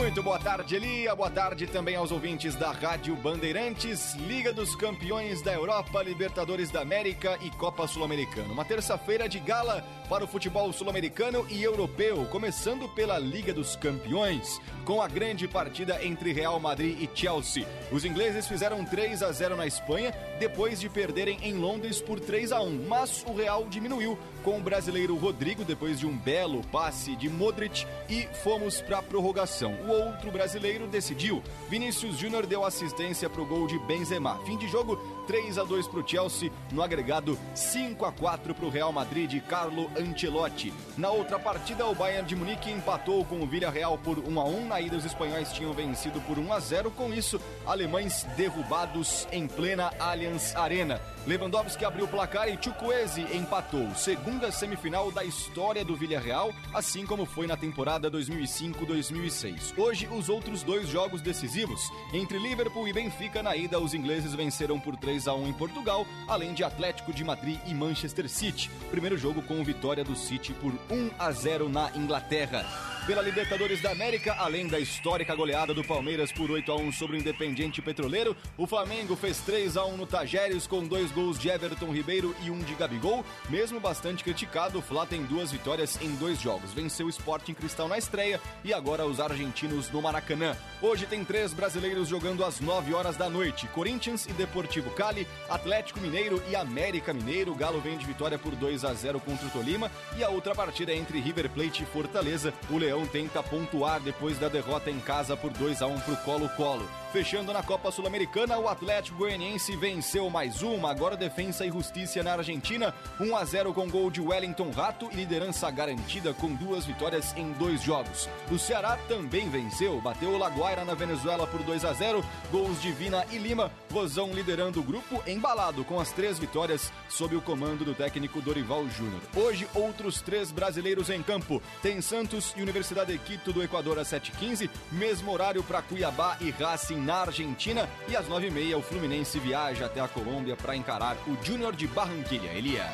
Muito 0.02 0.20
boa 0.20 0.38
tarde, 0.38 0.74
Elia. 0.74 1.14
Boa 1.14 1.30
tarde 1.30 1.64
também 1.64 1.94
aos 1.94 2.10
ouvintes 2.10 2.56
da 2.56 2.72
Rádio 2.72 3.14
Bandeirantes, 3.14 4.14
Liga 4.14 4.52
dos 4.52 4.74
Campeões 4.74 5.40
da 5.42 5.52
Europa, 5.52 6.02
Libertadores 6.02 6.72
da 6.72 6.80
América 6.80 7.38
e 7.40 7.48
Copa 7.50 7.86
Sul-Americana. 7.86 8.52
Uma 8.52 8.64
terça-feira 8.64 9.28
de 9.28 9.38
gala 9.38 9.84
para 10.08 10.24
o 10.24 10.26
futebol 10.26 10.72
sul-americano 10.72 11.46
e 11.48 11.62
europeu, 11.62 12.26
começando 12.26 12.88
pela 12.88 13.16
Liga 13.16 13.54
dos 13.54 13.76
Campeões, 13.76 14.60
com 14.84 15.00
a 15.00 15.06
grande 15.06 15.46
partida 15.46 16.04
entre 16.04 16.32
Real 16.32 16.58
Madrid 16.58 17.00
e 17.00 17.08
Chelsea. 17.14 17.66
Os 17.92 18.04
ingleses 18.04 18.48
fizeram 18.48 18.84
3 18.84 19.22
a 19.22 19.30
0 19.30 19.56
na 19.56 19.66
Espanha, 19.68 20.12
depois 20.40 20.80
de 20.80 20.88
perderem 20.88 21.38
em 21.42 21.54
Londres 21.54 22.00
por 22.00 22.18
3 22.18 22.50
a 22.50 22.60
1, 22.60 22.86
mas 22.88 23.24
o 23.26 23.32
Real 23.32 23.66
diminuiu 23.68 24.18
com 24.42 24.58
o 24.58 24.62
brasileiro 24.62 25.16
Rodrigo 25.16 25.64
depois 25.64 25.98
de 25.98 26.06
um 26.06 26.16
belo 26.16 26.62
passe 26.66 27.14
de 27.16 27.28
Modric 27.28 27.86
e 28.08 28.26
fomos 28.42 28.80
para 28.80 28.98
a 28.98 29.02
prorrogação. 29.02 29.72
O 29.86 29.90
outro 29.90 30.30
brasileiro 30.30 30.86
decidiu. 30.86 31.42
Vinícius 31.68 32.16
Júnior 32.16 32.46
deu 32.46 32.64
assistência 32.64 33.30
para 33.30 33.40
o 33.40 33.46
gol 33.46 33.66
de 33.66 33.78
Benzema. 33.80 34.38
Fim 34.44 34.56
de 34.56 34.68
jogo 34.68 34.96
3 35.26 35.58
a 35.58 35.64
2 35.64 35.86
para 35.86 36.00
o 36.00 36.08
Chelsea, 36.08 36.50
no 36.72 36.82
agregado 36.82 37.38
5 37.54 38.04
a 38.04 38.12
4 38.12 38.54
para 38.54 38.66
o 38.66 38.70
Real 38.70 38.92
Madrid 38.92 39.30
de 39.30 39.40
Carlo 39.40 39.90
Ancelotti. 39.96 40.72
Na 40.96 41.10
outra 41.10 41.38
partida, 41.38 41.86
o 41.86 41.94
Bayern 41.94 42.26
de 42.26 42.36
Munique 42.36 42.70
empatou 42.70 43.24
com 43.24 43.40
o 43.40 43.46
Villarreal 43.46 43.96
por 43.98 44.18
1 44.18 44.40
a 44.40 44.44
1. 44.44 44.66
Na 44.66 44.80
ida, 44.80 44.96
os 44.96 45.04
espanhóis 45.04 45.52
tinham 45.52 45.72
vencido 45.72 46.20
por 46.22 46.38
1 46.38 46.52
a 46.52 46.60
0. 46.60 46.90
Com 46.90 47.12
isso, 47.12 47.40
alemães 47.66 48.26
derrubados 48.36 49.26
em 49.30 49.46
plena 49.46 49.92
Allianz 49.98 50.54
Arena. 50.56 51.00
Lewandowski 51.26 51.84
abriu 51.84 52.04
o 52.04 52.08
placar 52.08 52.48
e 52.48 52.58
Chukwueze 52.60 53.22
empatou. 53.32 53.94
Segunda 54.32 54.50
semifinal 54.50 55.12
da 55.12 55.22
história 55.22 55.84
do 55.84 55.94
Villarreal, 55.94 56.54
assim 56.72 57.04
como 57.04 57.26
foi 57.26 57.46
na 57.46 57.54
temporada 57.54 58.10
2005-2006. 58.10 59.76
Hoje, 59.76 60.08
os 60.10 60.30
outros 60.30 60.62
dois 60.62 60.88
jogos 60.88 61.20
decisivos. 61.20 61.92
Entre 62.14 62.38
Liverpool 62.38 62.88
e 62.88 62.94
Benfica, 62.94 63.42
na 63.42 63.54
ida, 63.54 63.78
os 63.78 63.92
ingleses 63.92 64.32
venceram 64.32 64.80
por 64.80 64.96
3 64.96 65.28
a 65.28 65.34
1 65.34 65.48
em 65.48 65.52
Portugal, 65.52 66.06
além 66.26 66.54
de 66.54 66.64
Atlético 66.64 67.12
de 67.12 67.22
Madrid 67.22 67.60
e 67.66 67.74
Manchester 67.74 68.26
City. 68.26 68.70
Primeiro 68.90 69.18
jogo 69.18 69.42
com 69.42 69.62
vitória 69.62 70.02
do 70.02 70.16
City 70.16 70.54
por 70.54 70.72
1 70.90 71.10
a 71.18 71.30
0 71.30 71.68
na 71.68 71.90
Inglaterra. 71.94 72.64
Pela 73.04 73.20
Libertadores 73.20 73.80
da 73.80 73.90
América, 73.90 74.36
além 74.38 74.68
da 74.68 74.78
histórica 74.78 75.34
goleada 75.34 75.74
do 75.74 75.82
Palmeiras 75.82 76.30
por 76.30 76.48
8 76.48 76.70
a 76.70 76.76
1 76.76 76.92
sobre 76.92 77.16
o 77.16 77.18
Independiente 77.18 77.82
Petroleiro, 77.82 78.36
o 78.56 78.64
Flamengo 78.64 79.16
fez 79.16 79.38
3 79.38 79.76
a 79.76 79.84
1 79.84 79.96
no 79.96 80.06
Tajeres 80.06 80.68
com 80.68 80.86
dois 80.86 81.10
gols 81.10 81.36
de 81.36 81.48
Everton 81.48 81.90
Ribeiro 81.90 82.32
e 82.44 82.50
um 82.50 82.60
de 82.60 82.76
Gabigol. 82.76 83.24
Mesmo 83.50 83.80
bastante 83.80 84.22
criticado, 84.22 84.78
o 84.78 84.82
Fla 84.82 85.04
tem 85.04 85.24
duas 85.24 85.50
vitórias 85.50 86.00
em 86.00 86.14
dois 86.14 86.40
jogos. 86.40 86.72
Venceu 86.72 87.06
o 87.06 87.10
Sporting 87.10 87.54
Cristal 87.54 87.88
na 87.88 87.98
estreia 87.98 88.40
e 88.62 88.72
agora 88.72 89.04
os 89.04 89.18
argentinos 89.18 89.90
no 89.90 90.00
Maracanã. 90.00 90.56
Hoje 90.80 91.04
tem 91.04 91.24
três 91.24 91.52
brasileiros 91.52 92.06
jogando 92.06 92.44
às 92.44 92.60
9 92.60 92.94
horas 92.94 93.16
da 93.16 93.28
noite: 93.28 93.66
Corinthians 93.68 94.26
e 94.26 94.32
Deportivo 94.32 94.90
Cali, 94.90 95.26
Atlético 95.50 95.98
Mineiro 95.98 96.40
e 96.48 96.54
América 96.54 97.12
Mineiro. 97.12 97.50
O 97.50 97.56
Galo 97.56 97.80
vem 97.80 97.98
de 97.98 98.06
vitória 98.06 98.38
por 98.38 98.54
2 98.54 98.84
a 98.84 98.94
0 98.94 99.18
contra 99.18 99.44
o 99.44 99.50
Tolima 99.50 99.90
e 100.16 100.22
a 100.22 100.28
outra 100.28 100.54
partida 100.54 100.92
é 100.92 100.96
entre 100.96 101.18
River 101.18 101.50
Plate 101.50 101.82
e 101.82 101.86
Fortaleza. 101.86 102.54
O 102.70 102.78
Leão 102.78 102.91
tenta 103.00 103.42
pontuar 103.42 104.00
depois 104.00 104.38
da 104.38 104.48
derrota 104.48 104.90
em 104.90 105.00
casa 105.00 105.36
por 105.36 105.50
2 105.50 105.80
a 105.80 105.86
1 105.86 106.00
para 106.00 106.12
o 106.12 106.16
Colo-Colo. 106.18 106.88
Fechando 107.12 107.52
na 107.52 107.62
Copa 107.62 107.90
Sul-Americana, 107.90 108.58
o 108.58 108.66
Atlético 108.66 109.18
Goianiense 109.18 109.76
venceu 109.76 110.30
mais 110.30 110.62
uma, 110.62 110.90
agora 110.90 111.14
Defensa 111.14 111.66
e 111.66 111.70
Justiça 111.70 112.22
na 112.22 112.32
Argentina, 112.32 112.94
1 113.20 113.36
a 113.36 113.44
0 113.44 113.74
com 113.74 113.86
gol 113.90 114.10
de 114.10 114.18
Wellington 114.18 114.70
Rato 114.70 115.10
e 115.12 115.16
liderança 115.16 115.70
garantida 115.70 116.32
com 116.32 116.54
duas 116.54 116.86
vitórias 116.86 117.36
em 117.36 117.52
dois 117.52 117.82
jogos. 117.82 118.30
O 118.50 118.58
Ceará 118.58 118.98
também 119.08 119.50
venceu, 119.50 120.00
bateu 120.00 120.30
o 120.30 120.38
Laguaira 120.38 120.86
na 120.86 120.94
Venezuela 120.94 121.46
por 121.46 121.62
2 121.62 121.84
a 121.84 121.92
0, 121.92 122.24
gols 122.50 122.80
de 122.80 122.90
Vina 122.92 123.26
e 123.30 123.36
Lima, 123.36 123.70
Rosão 123.92 124.32
liderando 124.32 124.80
o 124.80 124.82
grupo 124.82 125.22
embalado 125.26 125.84
com 125.84 126.00
as 126.00 126.12
três 126.12 126.38
vitórias 126.38 126.90
sob 127.10 127.36
o 127.36 127.42
comando 127.42 127.84
do 127.84 127.94
técnico 127.94 128.40
Dorival 128.40 128.88
Júnior. 128.88 129.20
Hoje, 129.36 129.68
outros 129.74 130.22
três 130.22 130.50
brasileiros 130.50 131.10
em 131.10 131.22
campo. 131.22 131.62
Tem 131.82 132.00
Santos 132.00 132.54
e 132.56 132.62
Universidade 132.62 132.81
de 132.82 133.18
Quito 133.18 133.52
do 133.52 133.62
Equador 133.62 133.98
às 133.98 134.08
7h15, 134.08 134.68
mesmo 134.90 135.30
horário 135.30 135.62
para 135.62 135.80
Cuiabá 135.80 136.36
e 136.40 136.50
Racing 136.50 136.96
na 136.96 137.22
Argentina. 137.22 137.88
E 138.08 138.16
às 138.16 138.26
9h30, 138.26 138.76
o 138.76 138.82
Fluminense 138.82 139.38
viaja 139.38 139.86
até 139.86 140.00
a 140.00 140.08
Colômbia 140.08 140.56
para 140.56 140.74
encarar 140.74 141.16
o 141.28 141.36
Júnior 141.44 141.76
de 141.76 141.86
Barranquilha. 141.86 142.50
Elia. 142.50 142.84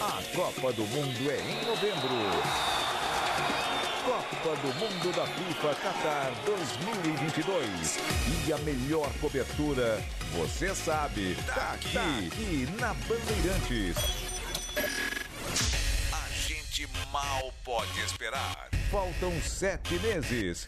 A 0.00 0.36
Copa 0.36 0.72
do 0.74 0.82
Mundo 0.82 1.30
é 1.30 1.38
em 1.40 1.66
novembro. 1.66 2.75
Copa 4.46 4.56
do 4.62 4.72
Mundo 4.74 5.12
da 5.16 5.26
FIFA 5.26 5.74
Qatar 5.74 6.32
2022. 6.44 7.98
E 8.46 8.52
a 8.52 8.58
melhor 8.58 9.10
cobertura, 9.20 10.00
você 10.36 10.72
sabe, 10.72 11.36
tá 11.46 11.72
aqui, 11.72 11.92
tá 11.92 12.00
aqui 12.00 12.68
na 12.78 12.94
Bandeirantes. 12.94 13.96
A 16.12 16.28
gente 16.46 16.88
mal 17.10 17.52
pode 17.64 18.00
esperar. 18.02 18.68
Faltam 18.88 19.32
sete 19.42 19.98
meses. 19.98 20.64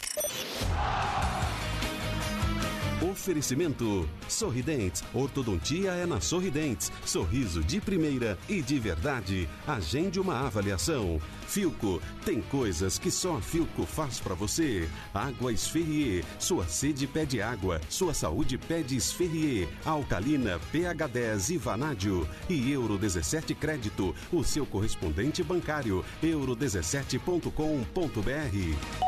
Oferecimento 3.01 4.09
Sorridentes. 4.29 5.05
Ortodontia 5.15 5.93
é 5.93 6.05
na 6.05 6.21
Sorridentes. 6.21 6.91
Sorriso 7.05 7.63
de 7.63 7.81
primeira 7.81 8.37
e 8.49 8.61
de 8.61 8.77
verdade. 8.79 9.49
Agende 9.67 10.19
uma 10.19 10.47
avaliação. 10.47 11.21
Filco. 11.47 12.03
Tem 12.25 12.43
coisas 12.43 12.99
que 12.99 13.11
só 13.11 13.37
a 13.37 13.41
Filco 13.41 13.87
faz 13.87 14.19
pra 14.19 14.35
você. 14.35 14.89
Água 15.15 15.53
Esferrier. 15.53 16.25
Sua 16.41 16.67
sede 16.67 17.07
pede 17.07 17.41
água. 17.41 17.81
Sua 17.89 18.13
saúde 18.13 18.59
pede 18.59 18.97
Esferrier. 18.97 19.69
Alcalina, 19.85 20.59
pH 20.73 21.07
10 21.07 21.51
e 21.51 21.59
Vanádio. 21.59 22.29
E 22.49 22.73
Euro 22.73 22.99
17 22.99 23.55
Crédito. 23.55 24.13
O 24.33 24.43
seu 24.43 24.67
correspondente 24.67 25.45
bancário. 25.45 26.05
euro17.com.br. 26.21 29.08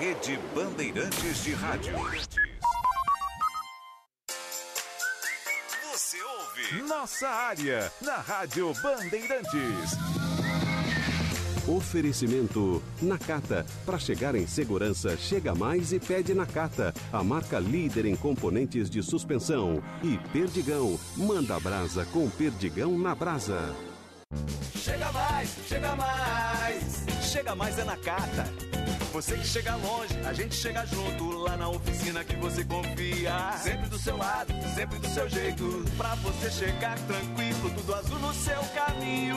Rede 0.00 0.40
Bandeirantes 0.54 1.44
de 1.44 1.52
Rádio. 1.52 1.92
Você 5.92 6.16
ouve 6.22 6.82
Nossa 6.88 7.28
Área 7.28 7.92
na 8.00 8.16
Rádio 8.16 8.72
Bandeirantes. 8.82 9.90
Oferecimento 11.68 12.82
Nakata. 13.02 13.66
Para 13.84 13.98
chegar 13.98 14.34
em 14.34 14.46
segurança, 14.46 15.18
chega 15.18 15.54
mais 15.54 15.92
e 15.92 16.00
pede 16.00 16.32
Nakata. 16.32 16.94
A 17.12 17.22
marca 17.22 17.58
líder 17.58 18.06
em 18.06 18.16
componentes 18.16 18.88
de 18.88 19.02
suspensão. 19.02 19.82
E 20.02 20.16
Perdigão. 20.32 20.98
Manda 21.14 21.60
brasa 21.60 22.06
com 22.06 22.26
Perdigão 22.30 22.98
na 22.98 23.14
brasa. 23.14 23.76
Chega 24.74 25.12
mais, 25.12 25.54
chega 25.68 25.94
mais. 25.94 27.04
Chega 27.22 27.54
mais 27.54 27.78
é 27.78 27.84
na 27.84 27.98
carta. 27.98 28.79
Você 29.12 29.36
que 29.36 29.44
chega 29.44 29.74
longe, 29.74 30.14
a 30.24 30.32
gente 30.32 30.54
chega 30.54 30.86
junto 30.86 31.30
lá 31.30 31.56
na 31.56 31.68
oficina 31.68 32.22
que 32.22 32.36
você 32.36 32.64
confia. 32.64 33.52
Sempre 33.60 33.88
do 33.88 33.98
seu 33.98 34.16
lado, 34.16 34.52
sempre 34.74 34.98
do 35.00 35.08
seu 35.08 35.28
jeito. 35.28 35.84
Pra 35.96 36.14
você 36.16 36.48
chegar 36.48 36.96
tranquilo, 37.00 37.70
tudo 37.76 37.94
azul 37.94 38.18
no 38.20 38.32
seu 38.32 38.60
caminho. 38.72 39.36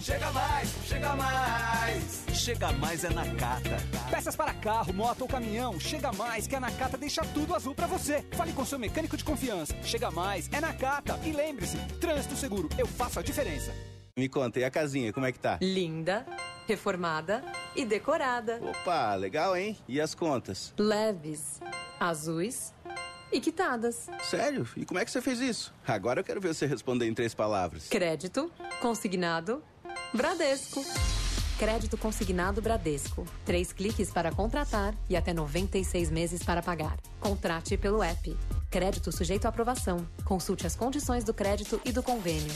Chega 0.00 0.30
mais, 0.30 0.68
chega 0.86 1.16
mais. 1.16 2.24
Chega 2.32 2.72
mais 2.72 3.04
é 3.04 3.10
na 3.10 3.24
Cata. 3.34 3.76
Peças 4.10 4.36
para 4.36 4.54
carro, 4.54 4.92
moto 4.92 5.22
ou 5.22 5.28
caminhão, 5.28 5.80
chega 5.80 6.12
mais 6.12 6.46
que 6.46 6.54
a 6.54 6.60
Nakata 6.60 6.96
deixa 6.96 7.22
tudo 7.22 7.54
azul 7.54 7.74
para 7.74 7.86
você. 7.88 8.24
Fale 8.32 8.52
com 8.52 8.64
seu 8.64 8.78
mecânico 8.78 9.16
de 9.16 9.24
confiança. 9.24 9.74
Chega 9.82 10.10
mais 10.10 10.48
é 10.52 10.60
Nakata. 10.60 11.18
E 11.24 11.32
lembre-se, 11.32 11.78
trânsito 12.00 12.36
seguro, 12.36 12.68
eu 12.78 12.86
faço 12.86 13.18
a 13.18 13.22
diferença. 13.22 13.72
Me 14.16 14.28
conta, 14.28 14.60
e 14.60 14.64
a 14.64 14.70
casinha, 14.70 15.12
como 15.12 15.26
é 15.26 15.32
que 15.32 15.40
tá? 15.40 15.58
Linda, 15.60 16.24
reformada 16.66 17.44
e 17.74 17.84
decorada. 17.84 18.60
Opa, 18.62 19.14
legal, 19.14 19.56
hein? 19.56 19.76
E 19.88 20.00
as 20.00 20.14
contas? 20.14 20.72
Leves, 20.78 21.60
azuis 21.98 22.72
e 23.32 23.40
quitadas. 23.40 24.08
Sério? 24.22 24.66
E 24.76 24.84
como 24.84 25.00
é 25.00 25.04
que 25.04 25.10
você 25.10 25.20
fez 25.20 25.40
isso? 25.40 25.74
Agora 25.86 26.20
eu 26.20 26.24
quero 26.24 26.40
ver 26.40 26.54
você 26.54 26.66
responder 26.66 27.06
em 27.06 27.14
três 27.14 27.34
palavras. 27.34 27.88
Crédito, 27.88 28.50
consignado, 28.80 29.62
Bradesco. 30.12 30.84
Crédito 31.58 31.96
consignado 31.96 32.60
Bradesco. 32.60 33.24
Três 33.44 33.72
cliques 33.72 34.10
para 34.10 34.32
contratar 34.32 34.94
e 35.08 35.16
até 35.16 35.32
96 35.32 36.10
meses 36.10 36.42
para 36.42 36.62
pagar. 36.62 36.96
Contrate 37.20 37.76
pelo 37.76 38.02
app. 38.02 38.36
Crédito 38.70 39.12
sujeito 39.12 39.46
à 39.46 39.48
aprovação. 39.50 40.06
Consulte 40.24 40.66
as 40.66 40.74
condições 40.74 41.22
do 41.22 41.32
crédito 41.32 41.80
e 41.84 41.92
do 41.92 42.02
convênio. 42.02 42.52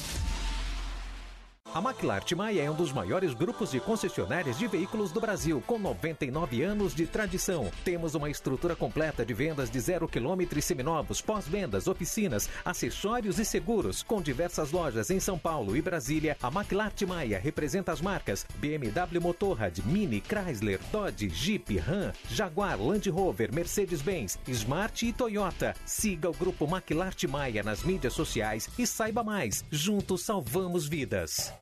A 1.74 1.82
Maquilart 1.82 2.32
Maia 2.32 2.62
é 2.62 2.70
um 2.70 2.74
dos 2.74 2.92
maiores 2.92 3.34
grupos 3.34 3.70
de 3.70 3.78
concessionárias 3.78 4.58
de 4.58 4.66
veículos 4.66 5.12
do 5.12 5.20
Brasil, 5.20 5.62
com 5.66 5.78
99 5.78 6.62
anos 6.62 6.94
de 6.94 7.06
tradição. 7.06 7.70
Temos 7.84 8.14
uma 8.14 8.30
estrutura 8.30 8.74
completa 8.74 9.24
de 9.24 9.34
vendas 9.34 9.70
de 9.70 9.78
zero 9.78 10.08
quilômetro 10.08 10.58
e 10.58 10.62
seminovos, 10.62 11.20
pós-vendas, 11.20 11.86
oficinas, 11.86 12.48
acessórios 12.64 13.38
e 13.38 13.44
seguros, 13.44 14.02
com 14.02 14.22
diversas 14.22 14.72
lojas 14.72 15.10
em 15.10 15.20
São 15.20 15.38
Paulo 15.38 15.76
e 15.76 15.82
Brasília. 15.82 16.38
A 16.42 16.50
Maquilart 16.50 17.00
Maia 17.02 17.38
representa 17.38 17.92
as 17.92 18.00
marcas 18.00 18.46
BMW 18.56 19.20
Motorrad, 19.20 19.78
Mini, 19.84 20.22
Chrysler, 20.22 20.80
Dodge, 20.90 21.28
Jeep, 21.28 21.76
Ram, 21.76 22.12
Jaguar, 22.30 22.80
Land 22.80 23.10
Rover, 23.10 23.54
Mercedes-Benz, 23.54 24.38
Smart 24.48 25.06
e 25.06 25.12
Toyota. 25.12 25.76
Siga 25.84 26.30
o 26.30 26.34
grupo 26.34 26.66
Maquilart 26.66 27.22
Maia 27.24 27.62
nas 27.62 27.82
mídias 27.82 28.14
sociais 28.14 28.70
e 28.78 28.86
saiba 28.86 29.22
mais. 29.22 29.62
Juntos 29.70 30.22
salvamos 30.22 30.88
vidas. 30.88 31.52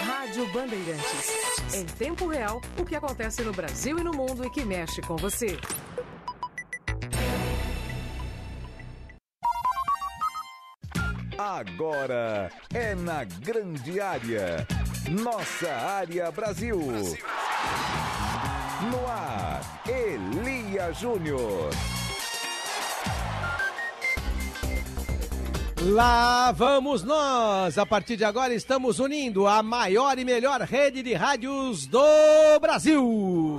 Rádio 0.00 0.46
Bandeirantes. 0.52 1.74
Em 1.74 1.84
tempo 1.84 2.28
real, 2.28 2.60
o 2.78 2.84
que 2.84 2.96
acontece 2.96 3.42
no 3.42 3.52
Brasil 3.52 3.98
e 3.98 4.02
no 4.02 4.12
mundo 4.12 4.44
e 4.44 4.50
que 4.50 4.64
mexe 4.64 5.00
com 5.02 5.16
você. 5.16 5.58
Agora 11.38 12.50
é 12.74 12.94
na 12.94 13.24
grande 13.24 14.00
área. 14.00 14.66
Nossa 15.08 15.72
área 15.72 16.30
Brasil. 16.30 16.78
No 18.90 19.06
ar, 19.08 19.82
Elia 19.86 20.92
Júnior. 20.92 21.70
Lá 25.82 26.52
vamos 26.52 27.02
nós! 27.02 27.78
A 27.78 27.86
partir 27.86 28.14
de 28.14 28.22
agora 28.22 28.52
estamos 28.52 28.98
unindo 28.98 29.46
a 29.46 29.62
maior 29.62 30.18
e 30.18 30.26
melhor 30.26 30.60
rede 30.60 31.02
de 31.02 31.14
rádios 31.14 31.86
do 31.86 31.98
Brasil! 32.60 33.56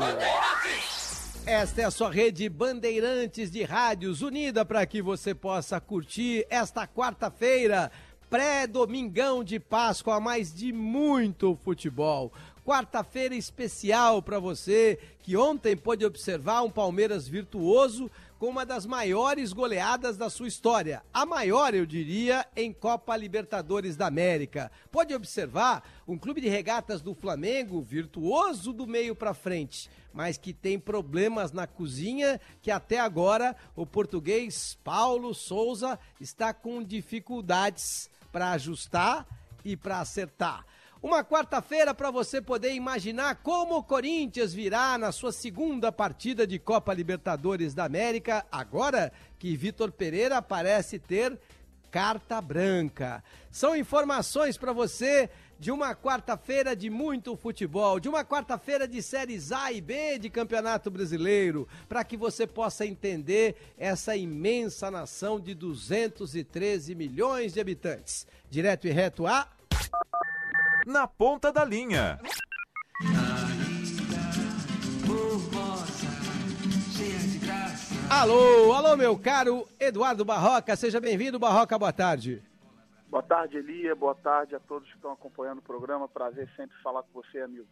Esta 1.48 1.82
é 1.82 1.86
a 1.86 1.90
sua 1.90 2.12
rede 2.12 2.48
Bandeirantes 2.48 3.50
de 3.50 3.64
Rádios, 3.64 4.22
unida 4.22 4.64
para 4.64 4.86
que 4.86 5.02
você 5.02 5.34
possa 5.34 5.82
curtir 5.82 6.46
esta 6.48 6.86
quarta-feira, 6.86 7.92
pré-domingão 8.30 9.44
de 9.44 9.60
Páscoa, 9.60 10.20
mais 10.20 10.54
de 10.54 10.72
muito 10.72 11.58
futebol. 11.64 12.32
Quarta-feira 12.64 13.34
especial 13.34 14.22
para 14.22 14.38
você 14.38 15.00
que 15.24 15.36
ontem 15.36 15.76
pôde 15.76 16.06
observar 16.06 16.62
um 16.62 16.70
Palmeiras 16.70 17.28
virtuoso 17.28 18.12
com 18.42 18.50
uma 18.50 18.66
das 18.66 18.88
maiores 18.88 19.54
goleadas 19.54 20.18
da 20.18 20.28
sua 20.28 20.48
história. 20.48 21.04
A 21.14 21.28
maior, 21.28 21.76
eu 21.76 21.86
diria, 21.86 22.44
em 22.56 22.74
Copa 22.74 23.16
Libertadores 23.16 23.96
da 23.96 24.08
América. 24.08 24.72
Pode 24.92 25.14
observar 25.14 25.88
um 26.08 26.18
clube 26.18 26.42
de 26.42 26.50
regatas 26.50 27.04
do 27.04 27.14
Flamengo, 27.14 27.84
virtuoso 27.84 28.74
do 28.74 28.88
meio 28.88 29.16
para 29.16 29.36
frente, 29.36 29.92
mas 30.12 30.40
que 30.40 30.54
tem 30.54 30.80
problemas 30.80 31.52
na 31.52 31.68
cozinha 31.68 32.42
que 32.64 32.72
até 32.72 33.00
agora 33.00 33.56
o 33.76 33.86
português 33.86 34.76
Paulo 34.84 35.36
Souza 35.36 36.00
está 36.20 36.52
com 36.52 36.82
dificuldades 36.82 38.10
para 38.32 38.54
ajustar 38.54 39.28
e 39.64 39.78
para 39.78 40.00
acertar. 40.00 40.66
Uma 41.04 41.24
quarta-feira 41.24 41.96
para 41.96 42.12
você 42.12 42.40
poder 42.40 42.74
imaginar 42.76 43.34
como 43.38 43.78
o 43.78 43.84
Corinthians 43.84 44.54
virá 44.54 45.00
na 45.00 45.12
sua 45.12 45.32
segunda 45.32 45.92
partida 45.92 46.46
de 46.46 46.60
Copa 46.60 46.94
Libertadores 46.94 47.74
da 47.74 47.86
América, 47.86 48.46
agora 48.52 49.12
que 49.40 49.58
Vitor 49.58 49.92
Pereira 49.92 50.44
parece 50.44 51.00
ter 51.00 51.40
carta 51.90 52.40
branca. 52.40 53.24
São 53.50 53.76
informações 53.76 54.58
para 54.58 54.74
você 54.74 55.28
de 55.60 55.72
uma 55.72 55.96
quarta-feira 55.96 56.76
de 56.76 56.88
muito 56.88 57.36
futebol, 57.36 58.00
de 58.00 58.08
uma 58.08 58.24
quarta-feira 58.24 58.88
de 58.88 59.02
séries 59.02 59.52
A 59.52 59.72
e 59.72 59.82
B 59.82 60.20
de 60.20 60.30
Campeonato 60.30 60.92
Brasileiro, 60.92 61.68
para 61.90 62.04
que 62.04 62.16
você 62.16 62.46
possa 62.46 62.86
entender 62.86 63.56
essa 63.76 64.16
imensa 64.16 64.92
nação 64.92 65.40
de 65.40 65.56
213 65.56 66.94
milhões 66.94 67.54
de 67.54 67.60
habitantes. 67.60 68.28
Direto 68.52 68.88
e 68.88 68.92
reto 68.92 69.26
a. 69.26 69.48
Na 70.86 71.08
ponta 71.08 71.52
da 71.52 71.64
linha. 71.64 72.20
Alô, 78.10 78.74
alô, 78.74 78.98
meu 78.98 79.18
caro 79.18 79.68
Eduardo 79.80 80.26
Barroca, 80.26 80.76
seja 80.76 81.00
bem-vindo, 81.00 81.40
Barroca, 81.40 81.78
boa 81.78 81.94
tarde. 81.94 82.44
Boa 83.08 83.24
tarde, 83.24 83.58
Elia, 83.58 83.96
boa 83.96 84.16
tarde 84.16 84.56
a 84.56 84.60
todos 84.60 84.88
que 84.90 84.96
estão 84.96 85.12
acompanhando 85.12 85.60
o 85.60 85.64
programa, 85.64 86.08
prazer 86.08 86.50
sempre 86.56 86.76
falar 86.82 87.04
com 87.04 87.22
você, 87.22 87.40
amigo. 87.42 87.68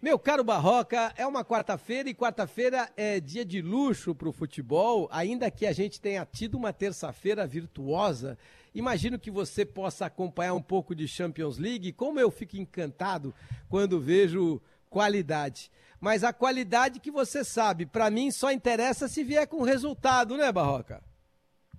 Meu 0.00 0.18
caro 0.18 0.42
Barroca, 0.42 1.12
é 1.16 1.24
uma 1.24 1.44
quarta-feira 1.44 2.08
e 2.08 2.14
quarta-feira 2.14 2.90
é 2.96 3.20
dia 3.20 3.44
de 3.44 3.62
luxo 3.62 4.14
para 4.14 4.28
o 4.28 4.32
futebol, 4.32 5.08
ainda 5.12 5.48
que 5.48 5.64
a 5.64 5.72
gente 5.72 6.00
tenha 6.00 6.26
tido 6.26 6.56
uma 6.56 6.72
terça-feira 6.72 7.46
virtuosa. 7.46 8.36
Imagino 8.74 9.18
que 9.18 9.30
você 9.30 9.66
possa 9.66 10.06
acompanhar 10.06 10.54
um 10.54 10.62
pouco 10.62 10.94
de 10.94 11.06
Champions 11.06 11.58
League, 11.58 11.92
como 11.92 12.18
eu 12.18 12.30
fico 12.30 12.56
encantado 12.56 13.34
quando 13.68 14.00
vejo 14.00 14.60
qualidade. 14.88 15.70
Mas 16.00 16.24
a 16.24 16.32
qualidade 16.32 16.98
que 16.98 17.10
você 17.10 17.44
sabe, 17.44 17.86
para 17.86 18.10
mim 18.10 18.30
só 18.30 18.50
interessa 18.50 19.08
se 19.08 19.22
vier 19.22 19.46
com 19.46 19.62
resultado, 19.62 20.36
né, 20.36 20.50
Barroca? 20.50 21.02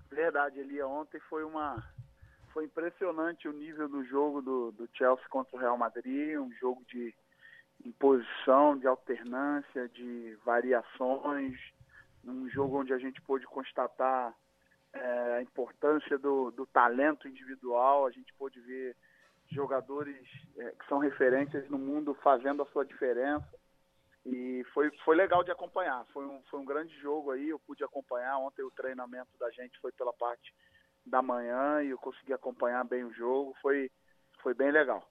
Verdade, 0.10 0.60
Elia. 0.60 0.88
Ontem 0.88 1.20
foi 1.30 1.44
uma 1.44 1.84
foi 2.54 2.66
impressionante 2.66 3.48
o 3.48 3.52
nível 3.52 3.90
do 3.90 4.06
jogo 4.06 4.40
do, 4.40 4.72
do 4.72 4.88
Chelsea 4.94 5.26
contra 5.30 5.58
o 5.58 5.60
Real 5.60 5.76
Madrid, 5.76 6.38
um 6.38 6.52
jogo 6.54 6.84
de 6.88 7.14
imposição, 7.84 8.78
de 8.78 8.86
alternância, 8.86 9.90
de 9.90 10.38
variações, 10.46 11.60
um 12.24 12.48
jogo 12.50 12.80
onde 12.80 12.94
a 12.94 12.98
gente 13.00 13.20
pôde 13.24 13.46
constatar 13.48 14.34
é, 14.94 15.38
a 15.38 15.42
importância 15.42 16.18
do, 16.18 16.52
do, 16.52 16.66
talento 16.68 17.28
individual, 17.28 18.06
a 18.06 18.12
gente 18.12 18.34
pôde 18.36 18.60
ver 18.62 18.96
jogadores 19.52 20.26
é, 20.58 20.72
que 20.72 20.88
são 20.88 21.00
referências 21.00 21.68
no 21.70 21.78
mundo 21.78 22.14
fazendo 22.24 22.62
a 22.62 22.66
sua 22.68 22.86
diferença. 22.86 23.48
E 24.26 24.64
foi, 24.74 24.90
foi 25.04 25.16
legal 25.16 25.44
de 25.44 25.52
acompanhar. 25.52 26.06
Foi 26.14 26.26
um, 26.26 26.42
foi 26.44 26.60
um 26.60 26.66
grande 26.66 26.98
jogo 27.00 27.32
aí, 27.32 27.50
eu 27.50 27.60
pude 27.60 27.84
acompanhar. 27.84 28.38
Ontem 28.38 28.64
o 28.64 28.72
treinamento 28.72 29.38
da 29.38 29.50
gente 29.52 29.78
foi 29.80 29.92
pela 29.92 30.14
parte 30.14 30.54
da 31.06 31.22
manhã 31.22 31.84
e 31.84 31.90
eu 31.90 31.98
consegui 31.98 32.32
acompanhar 32.32 32.86
bem 32.86 33.04
o 33.04 33.14
jogo. 33.14 33.54
Foi, 33.62 33.92
foi 34.42 34.54
bem 34.54 34.72
legal. 34.72 35.06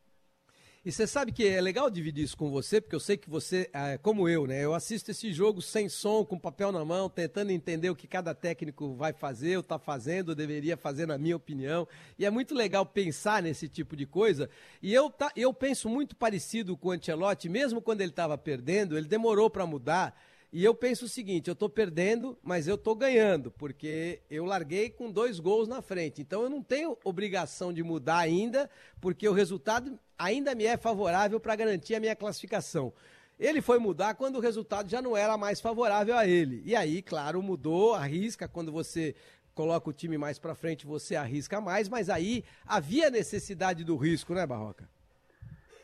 E 0.85 0.91
você 0.91 1.07
sabe 1.07 1.31
que 1.31 1.47
é 1.47 1.61
legal 1.61 1.89
dividir 1.89 2.25
isso 2.25 2.37
com 2.37 2.51
você, 2.51 2.81
porque 2.81 2.97
eu 2.97 3.01
sei 3.01 3.17
que 3.17 3.31
você, 3.31 3.71
é 3.73 3.97
como 3.99 4.29
eu, 4.29 4.49
né? 4.49 4.65
Eu 4.65 4.75
assisto 4.75 5.13
esse 5.13 5.33
jogo 5.33 5.63
sem 5.63 5.89
som, 5.89 6.25
com 6.25 6.37
papel 6.37 6.73
na 6.73 6.85
mão, 6.85 7.09
tentando 7.09 7.53
entender 7.53 7.89
o 7.89 7.95
que 7.95 8.09
cada 8.09 8.35
técnico 8.35 8.93
vai 8.97 9.13
fazer, 9.13 9.55
ou 9.55 9.61
está 9.61 9.79
fazendo, 9.79 10.31
ou 10.31 10.35
deveria 10.35 10.77
fazer, 10.77 11.07
na 11.07 11.17
minha 11.17 11.37
opinião. 11.37 11.87
E 12.19 12.27
é 12.27 12.31
muito 12.31 12.53
legal 12.53 12.85
pensar 12.85 13.45
nesse 13.45 13.69
tipo 13.69 13.95
de 13.95 14.07
coisa. 14.07 14.51
E 14.83 14.93
eu, 14.93 15.09
tá, 15.09 15.31
eu 15.37 15.55
penso 15.55 15.89
muito 15.89 16.17
parecido 16.17 16.77
com 16.77 16.89
o 16.89 16.91
Ancelotti, 16.91 17.49
mesmo 17.49 17.81
quando 17.81 18.01
ele 18.01 18.11
estava 18.11 18.37
perdendo, 18.37 18.99
ele 18.99 19.07
demorou 19.07 19.49
para 19.49 19.65
mudar. 19.65 20.21
E 20.53 20.65
eu 20.65 20.75
penso 20.75 21.05
o 21.05 21.09
seguinte: 21.09 21.49
eu 21.49 21.55
estou 21.55 21.69
perdendo, 21.69 22.37
mas 22.43 22.67
eu 22.67 22.75
estou 22.75 22.95
ganhando, 22.95 23.53
porque 23.53 24.21
eu 24.29 24.45
larguei 24.45 24.91
com 24.91 25.11
dois 25.11 25.39
gols 25.39 25.67
na 25.67 25.81
frente. 25.81 26.21
Então 26.21 26.43
eu 26.43 26.51
não 26.51 26.63
tenho 26.63 26.99
obrigação 27.05 27.73
de 27.73 27.85
mudar 27.85 28.19
ainda, 28.19 28.69
porque 29.01 29.27
o 29.27 29.33
resultado 29.33 29.99
ainda 30.23 30.55
me 30.55 30.65
é 30.65 30.77
favorável 30.77 31.41
para 31.41 31.57
garantir 31.57 31.95
a 31.95 32.01
minha 32.01 32.15
classificação. 32.15 32.93
Ele 33.39 33.61
foi 33.61 33.79
mudar 33.79 34.15
quando 34.15 34.37
o 34.37 34.41
resultado 34.41 34.89
já 34.89 35.03
não 35.03 35.17
era 35.17 35.37
mais 35.37 35.61
favorável 35.61 36.17
a 36.17 36.27
ele. 36.27 36.63
E 36.65 36.77
aí, 36.77 37.03
claro, 37.03 37.43
mudou, 37.43 37.95
arrisca 37.95 38.47
quando 38.47 38.71
você 38.71 39.17
coloca 39.55 39.91
o 39.91 39.93
time 39.93 40.17
mais 40.17 40.39
para 40.39 40.55
frente, 40.55 40.87
você 40.87 41.17
arrisca 41.17 41.61
mais, 41.61 41.89
mas 41.89 42.09
aí 42.09 42.45
havia 42.67 43.11
necessidade 43.11 43.85
do 43.85 43.97
risco, 43.97 44.33
né, 44.33 44.47
Barroca? 44.47 44.89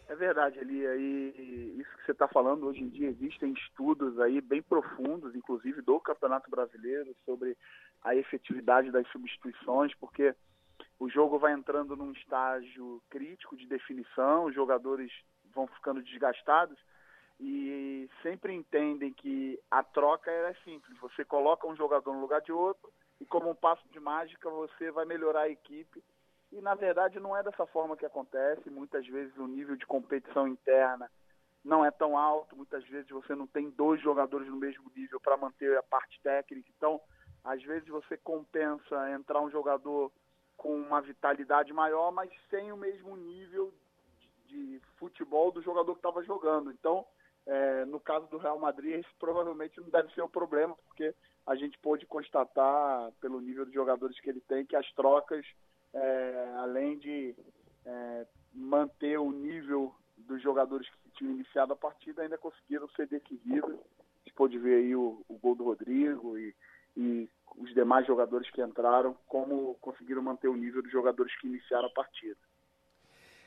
É 0.09 0.15
verdade, 0.15 0.59
Elia, 0.59 0.97
e 0.97 1.77
isso 1.79 1.97
que 1.99 2.07
você 2.07 2.13
está 2.13 2.27
falando, 2.27 2.67
hoje 2.67 2.83
em 2.83 2.89
dia 2.89 3.09
existem 3.09 3.53
estudos 3.53 4.19
aí 4.21 4.41
bem 4.41 4.63
profundos, 4.63 5.35
inclusive 5.35 5.83
do 5.83 6.01
Campeonato 6.01 6.51
Brasileiro, 6.51 7.15
sobre 7.27 7.55
a 8.03 8.15
efetividade 8.17 8.91
das 8.91 9.07
substituições, 9.09 9.93
porque 9.97 10.35
o 10.99 11.09
jogo 11.09 11.39
vai 11.39 11.53
entrando 11.53 11.97
num 11.97 12.13
estágio 12.13 13.03
crítico 13.09 13.57
de 13.57 13.67
definição, 13.67 14.45
os 14.45 14.55
jogadores 14.55 15.13
vão 15.55 15.67
ficando 15.67 16.03
desgastados 16.03 16.79
e 17.41 18.09
sempre 18.23 18.53
entendem 18.53 19.13
que 19.13 19.61
a 19.71 19.83
troca 19.83 20.31
é 20.31 20.55
simples, 20.65 20.99
você 20.99 21.25
coloca 21.25 21.67
um 21.67 21.77
jogador 21.77 22.13
no 22.13 22.21
lugar 22.21 22.41
de 22.41 22.53
outro 22.53 22.93
e 23.21 23.27
como 23.27 23.51
um 23.51 23.55
passo 23.55 23.87
de 23.89 24.01
mágica 24.01 24.51
você 24.51 24.91
vai 24.91 25.05
melhorar 25.05 25.43
a 25.43 25.49
equipe 25.49 26.03
e 26.51 26.61
na 26.61 26.75
verdade 26.75 27.21
não 27.21 27.37
é 27.37 27.43
dessa 27.43 27.67
forma 27.67 27.97
que 27.97 28.07
acontece. 28.07 28.71
Muitas 28.71 29.07
vezes 29.07 29.37
o 29.37 29.47
nível 29.47 29.77
de 29.77 29.87
competição 29.87 30.49
interna 30.49 31.11
não 31.65 31.85
é 31.85 31.91
tão 31.91 32.17
alto, 32.17 32.57
muitas 32.57 32.85
vezes 32.89 33.11
você 33.11 33.35
não 33.35 33.47
tem 33.47 33.71
dois 33.71 34.01
jogadores 34.01 34.49
no 34.49 34.57
mesmo 34.57 34.91
nível 34.97 35.21
para 35.21 35.37
manter 35.37 35.77
a 35.77 35.83
parte 35.83 36.21
técnica. 36.23 36.69
Então, 36.77 37.01
às 37.45 37.63
vezes 37.63 37.89
você 37.89 38.17
compensa 38.17 39.11
entrar 39.13 39.41
um 39.41 39.51
jogador 39.51 40.11
com 40.59 40.75
uma 40.75 41.01
vitalidade 41.01 41.73
maior, 41.73 42.11
mas 42.11 42.29
sem 42.51 42.71
o 42.73 42.77
mesmo 42.77 43.17
nível 43.17 43.73
de, 44.19 44.79
de 44.79 44.81
futebol 44.97 45.51
do 45.53 45.63
jogador 45.63 45.93
que 45.93 46.01
estava 46.01 46.23
jogando. 46.25 46.71
Então, 46.73 47.07
é, 47.47 47.85
no 47.87 48.01
caso 48.01 48.27
do 48.27 48.39
Real 48.39 48.59
Madrid, 48.59 48.99
esse 48.99 49.09
provavelmente 49.19 49.81
não 49.81 49.89
deve 49.89 50.13
ser 50.13 50.21
o 50.21 50.29
problema, 50.29 50.77
porque 50.89 51.15
a 51.47 51.55
gente 51.55 51.79
pôde 51.79 52.05
constatar, 52.05 53.11
pelo 53.21 53.41
nível 53.41 53.65
de 53.65 53.73
jogadores 53.73 54.21
que 54.21 54.29
ele 54.29 54.41
tem, 54.41 54.67
que 54.67 54.77
as 54.77 54.91
trocas 54.93 55.47
é, 55.95 56.55
além 56.59 56.99
de 56.99 57.35
é, 57.87 58.27
manter 58.53 59.17
o 59.19 59.31
nível 59.31 59.95
dos 60.17 60.43
jogadores 60.43 60.89
que 60.89 61.11
tinham 61.13 61.35
iniciado 61.35 61.73
a 61.73 61.77
partida, 61.77 62.23
ainda 62.23 62.37
conseguiram 62.37 62.89
ser 62.91 63.07
decisivos. 63.07 63.75
A 63.75 64.19
gente 64.25 64.35
pôde 64.35 64.59
ver 64.59 64.75
aí 64.75 64.97
o, 64.97 65.25
o 65.29 65.39
gol 65.39 65.55
do 65.55 65.65
Rodrigo 65.65 66.37
e, 66.37 66.55
e 66.99 67.31
os 67.57 67.73
demais 67.75 68.07
jogadores 68.07 68.51
que 68.51 68.61
entraram, 68.61 69.17
como 69.27 69.75
conseguiram 69.81 70.21
manter 70.21 70.49
o 70.49 70.57
nível 70.57 70.83
dos 70.83 70.91
jogadores 70.91 71.33
que 71.41 71.47
iniciaram 71.47 71.87
a 71.87 71.93
partida. 71.93 72.37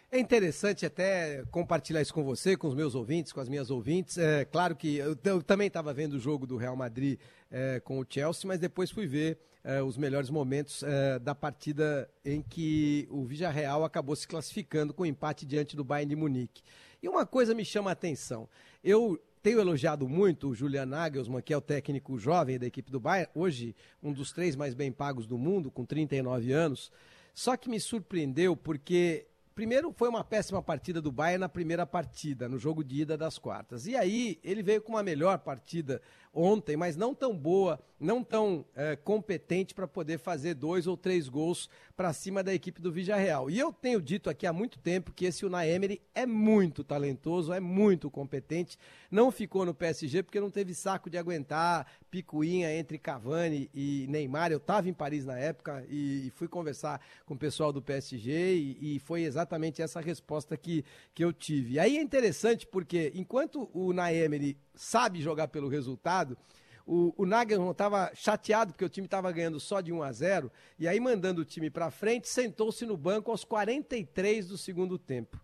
É 0.10 0.20
interessante 0.20 0.86
até 0.86 1.44
compartilhar 1.52 2.02
isso 2.02 2.14
com 2.14 2.24
você, 2.24 2.58
com 2.58 2.68
os 2.68 2.76
meus 2.76 2.96
ouvintes, 2.96 3.32
com 3.32 3.40
as 3.40 3.48
minhas 3.48 3.70
ouvintes. 3.70 4.18
É 4.18 4.44
claro 4.44 4.76
que 4.76 4.98
eu, 4.98 5.16
eu 5.24 5.42
também 5.42 5.68
estava 5.68 5.94
vendo 5.94 6.14
o 6.14 6.20
jogo 6.20 6.46
do 6.46 6.58
Real 6.58 6.76
Madrid 6.76 7.20
é, 7.50 7.80
com 7.80 8.00
o 8.00 8.06
Chelsea, 8.08 8.48
mas 8.48 8.60
depois 8.60 8.92
fui 8.92 9.08
ver 9.08 9.38
é, 9.64 9.82
os 9.82 9.98
melhores 9.98 10.30
momentos 10.30 10.84
é, 10.84 11.18
da 11.20 11.34
partida 11.34 12.10
em 12.26 12.42
que 12.42 13.08
o 13.10 13.24
Villarreal 13.24 13.86
acabou 13.86 14.16
se 14.16 14.28
classificando 14.28 14.94
com 14.94 15.06
empate 15.06 15.46
diante 15.46 15.76
do 15.76 15.84
Bayern 15.84 16.10
de 16.10 16.16
Munique. 16.16 16.62
E 17.02 17.08
uma 17.08 17.26
coisa 17.26 17.54
me 17.54 17.64
chama 17.64 17.90
a 17.90 17.94
atenção. 17.94 18.50
Eu 18.84 19.18
tenho 19.42 19.60
elogiado 19.60 20.08
muito 20.08 20.50
o 20.50 20.54
Julian 20.54 20.86
Nagelsmann, 20.86 21.42
que 21.42 21.54
é 21.54 21.58
o 21.58 21.62
técnico 21.62 22.18
jovem 22.18 22.60
da 22.60 22.68
equipe 22.68 22.92
do 22.92 23.00
Bayern, 23.00 23.30
hoje 23.34 23.76
um 24.02 24.14
dos 24.14 24.32
três 24.32 24.56
mais 24.56 24.74
bem 24.74 24.92
pagos 24.92 25.26
do 25.26 25.38
mundo, 25.38 25.72
com 25.72 25.84
39 25.84 26.52
anos. 26.52 26.92
Só 27.34 27.58
que 27.58 27.70
me 27.70 27.80
surpreendeu 27.80 28.56
porque 28.56 29.26
Primeiro, 29.54 29.92
foi 29.92 30.08
uma 30.08 30.24
péssima 30.24 30.62
partida 30.62 31.02
do 31.02 31.12
Bayern 31.12 31.42
na 31.42 31.50
primeira 31.50 31.86
partida, 31.86 32.48
no 32.48 32.58
jogo 32.58 32.86
de 32.86 33.02
ida 33.02 33.18
das 33.18 33.38
quartas. 33.38 33.86
E 33.86 33.98
aí, 33.98 34.40
ele 34.42 34.64
veio 34.64 34.82
com 34.82 34.94
uma 34.94 35.04
melhor 35.04 35.38
partida 35.40 36.02
ontem, 36.34 36.78
mas 36.78 36.96
não 36.96 37.14
tão 37.14 37.36
boa, 37.36 37.80
não 38.00 38.24
tão 38.24 38.66
é, 38.76 38.96
competente 38.96 39.76
para 39.76 39.88
poder 39.88 40.18
fazer 40.18 40.56
dois 40.56 40.88
ou 40.88 40.96
três 40.98 41.28
gols 41.28 41.70
para 41.96 42.14
cima 42.14 42.42
da 42.42 42.54
equipe 42.54 42.82
do 42.82 42.92
Villarreal. 42.92 43.50
E 43.50 43.60
eu 43.60 43.72
tenho 43.72 44.02
dito 44.02 44.30
aqui 44.30 44.48
há 44.48 44.54
muito 44.54 44.80
tempo 44.80 45.12
que 45.14 45.26
esse 45.26 45.46
Unai 45.46 45.70
Emery 45.70 46.02
é 46.16 46.26
muito 46.26 46.84
talentoso, 46.84 47.54
é 47.54 47.60
muito 47.60 48.10
competente. 48.10 48.78
Não 49.10 49.30
ficou 49.30 49.66
no 49.66 49.74
PSG 49.74 50.24
porque 50.24 50.40
não 50.40 50.50
teve 50.50 50.74
saco 50.74 51.10
de 51.10 51.18
aguentar 51.18 51.86
picuinha 52.10 52.74
entre 52.76 52.98
Cavani 52.98 53.70
e 53.74 54.08
Neymar. 54.10 54.52
Eu 54.52 54.58
estava 54.58 54.90
em 54.90 54.94
Paris 54.94 55.26
na 55.26 55.38
época 55.38 55.86
e, 55.90 56.32
fui 56.36 56.48
conversar 56.48 57.00
com 57.26 57.34
o 57.34 57.38
pessoal 57.38 57.72
do 57.72 57.82
PSG 57.82 58.56
e, 58.56 58.96
e 58.96 59.00
foi 59.00 59.24
exatamente 59.24 59.82
essa 59.82 60.00
resposta 60.00 60.58
que, 60.58 60.84
que 61.14 61.24
eu 61.24 61.32
tive. 61.32 61.74
E 61.74 61.80
aí 61.80 61.98
é 61.98 62.02
interessante 62.02 62.66
porque 62.66 63.12
enquanto 63.14 63.70
o 63.74 63.88
Unai 63.88 64.16
Emery 64.16 64.58
sabe 64.74 65.22
jogar 65.22 65.48
pelo 65.48 65.68
resultado. 65.68 66.38
O, 66.86 67.14
o 67.16 67.26
Nagelsmann 67.26 67.72
estava 67.72 68.12
chateado 68.14 68.74
porque 68.74 68.86
o 68.86 68.90
time 68.90 69.06
estava 69.06 69.32
ganhando 69.32 69.60
só 69.60 69.82
de 69.82 69.92
1 69.92 70.04
a 70.04 70.12
0 70.12 70.52
e 70.80 70.88
aí 70.88 71.00
mandando 71.00 71.42
o 71.42 71.46
time 71.46 71.70
para 71.70 71.92
frente, 71.92 72.28
sentou-se 72.28 72.86
no 72.86 72.98
banco 72.98 73.32
aos 73.32 73.44
43 73.44 74.48
do 74.48 74.58
segundo 74.58 74.98
tempo. 74.98 75.40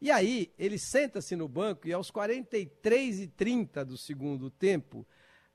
E 0.00 0.10
aí 0.10 0.52
ele 0.58 0.78
senta-se 0.78 1.36
no 1.36 1.46
banco 1.46 1.86
e 1.86 1.92
aos 1.92 2.10
43 2.10 3.20
e 3.20 3.26
30 3.28 3.84
do 3.84 3.96
segundo 3.96 4.50
tempo, 4.50 5.06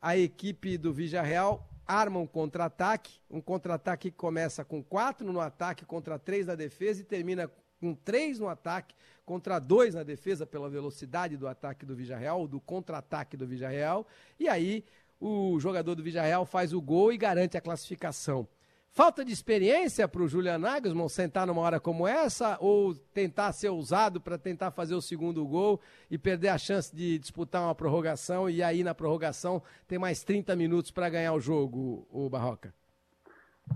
a 0.02 0.16
equipe 0.18 0.78
do 0.78 0.94
Villarreal 0.94 1.68
arma 1.86 2.20
um 2.20 2.28
contra-ataque, 2.28 3.20
um 3.30 3.42
contra-ataque 3.42 4.10
que 4.10 4.18
começa 4.18 4.64
com 4.64 4.84
quatro 4.84 5.32
no 5.32 5.40
ataque 5.40 5.86
contra 5.86 6.18
três 6.18 6.48
na 6.48 6.56
defesa 6.56 7.02
e 7.02 7.06
termina 7.06 7.50
com 7.86 7.94
três 7.94 8.40
no 8.40 8.50
ataque, 8.50 8.96
contra 9.24 9.60
dois 9.60 9.94
na 9.94 10.02
defesa 10.02 10.44
pela 10.44 10.68
velocidade 10.68 11.38
do 11.38 11.48
ataque 11.48 11.86
do 11.86 11.96
Villarreal, 11.96 12.48
do 12.48 12.60
contra-ataque 12.60 13.38
do 13.38 13.46
Villarreal, 13.46 14.08
e 14.40 14.50
aí 14.50 14.84
o 15.22 15.60
jogador 15.60 15.94
do 15.94 16.02
Villarreal 16.02 16.48
faz 16.48 16.74
o 16.74 16.82
gol 16.82 17.14
e 17.14 17.18
garante 17.18 17.56
a 17.56 17.62
classificação. 17.62 18.48
Falta 18.90 19.24
de 19.24 19.32
experiência 19.32 20.08
para 20.08 20.24
o 20.24 20.28
Julian 20.28 20.58
Nagelsmann 20.58 21.10
sentar 21.10 21.46
numa 21.46 21.62
hora 21.62 21.80
como 21.80 22.08
essa 22.08 22.58
ou 22.60 22.96
tentar 23.14 23.52
ser 23.52 23.70
ousado 23.70 24.20
para 24.20 24.38
tentar 24.38 24.72
fazer 24.72 24.96
o 24.96 25.02
segundo 25.02 25.46
gol 25.46 25.80
e 26.10 26.18
perder 26.18 26.48
a 26.48 26.58
chance 26.58 26.96
de 26.96 27.20
disputar 27.20 27.62
uma 27.62 27.76
prorrogação 27.76 28.50
e 28.50 28.64
aí 28.64 28.84
na 28.84 28.96
prorrogação 28.96 29.62
ter 29.88 30.00
mais 30.00 30.24
30 30.24 30.56
minutos 30.56 30.90
para 30.90 31.10
ganhar 31.10 31.34
o 31.34 31.40
jogo, 31.40 32.08
o 32.10 32.28
Barroca? 32.30 32.74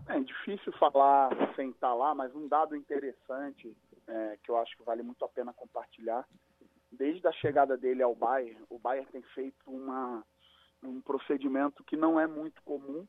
É 0.07 0.19
difícil 0.19 0.71
falar 0.73 1.29
sem 1.55 1.69
estar 1.71 1.93
lá, 1.93 2.13
mas 2.15 2.33
um 2.35 2.47
dado 2.47 2.75
interessante 2.75 3.75
é, 4.09 4.37
que 4.43 4.49
eu 4.49 4.57
acho 4.57 4.75
que 4.75 4.83
vale 4.83 5.03
muito 5.03 5.23
a 5.23 5.29
pena 5.29 5.53
compartilhar. 5.53 6.27
Desde 6.91 7.25
a 7.27 7.31
chegada 7.31 7.77
dele 7.77 8.01
ao 8.01 8.15
Bayern, 8.15 8.65
o 8.69 8.79
Bayern 8.79 9.09
tem 9.11 9.21
feito 9.33 9.69
uma, 9.69 10.23
um 10.83 10.99
procedimento 11.01 11.83
que 11.83 11.95
não 11.95 12.19
é 12.19 12.25
muito 12.25 12.61
comum 12.63 13.07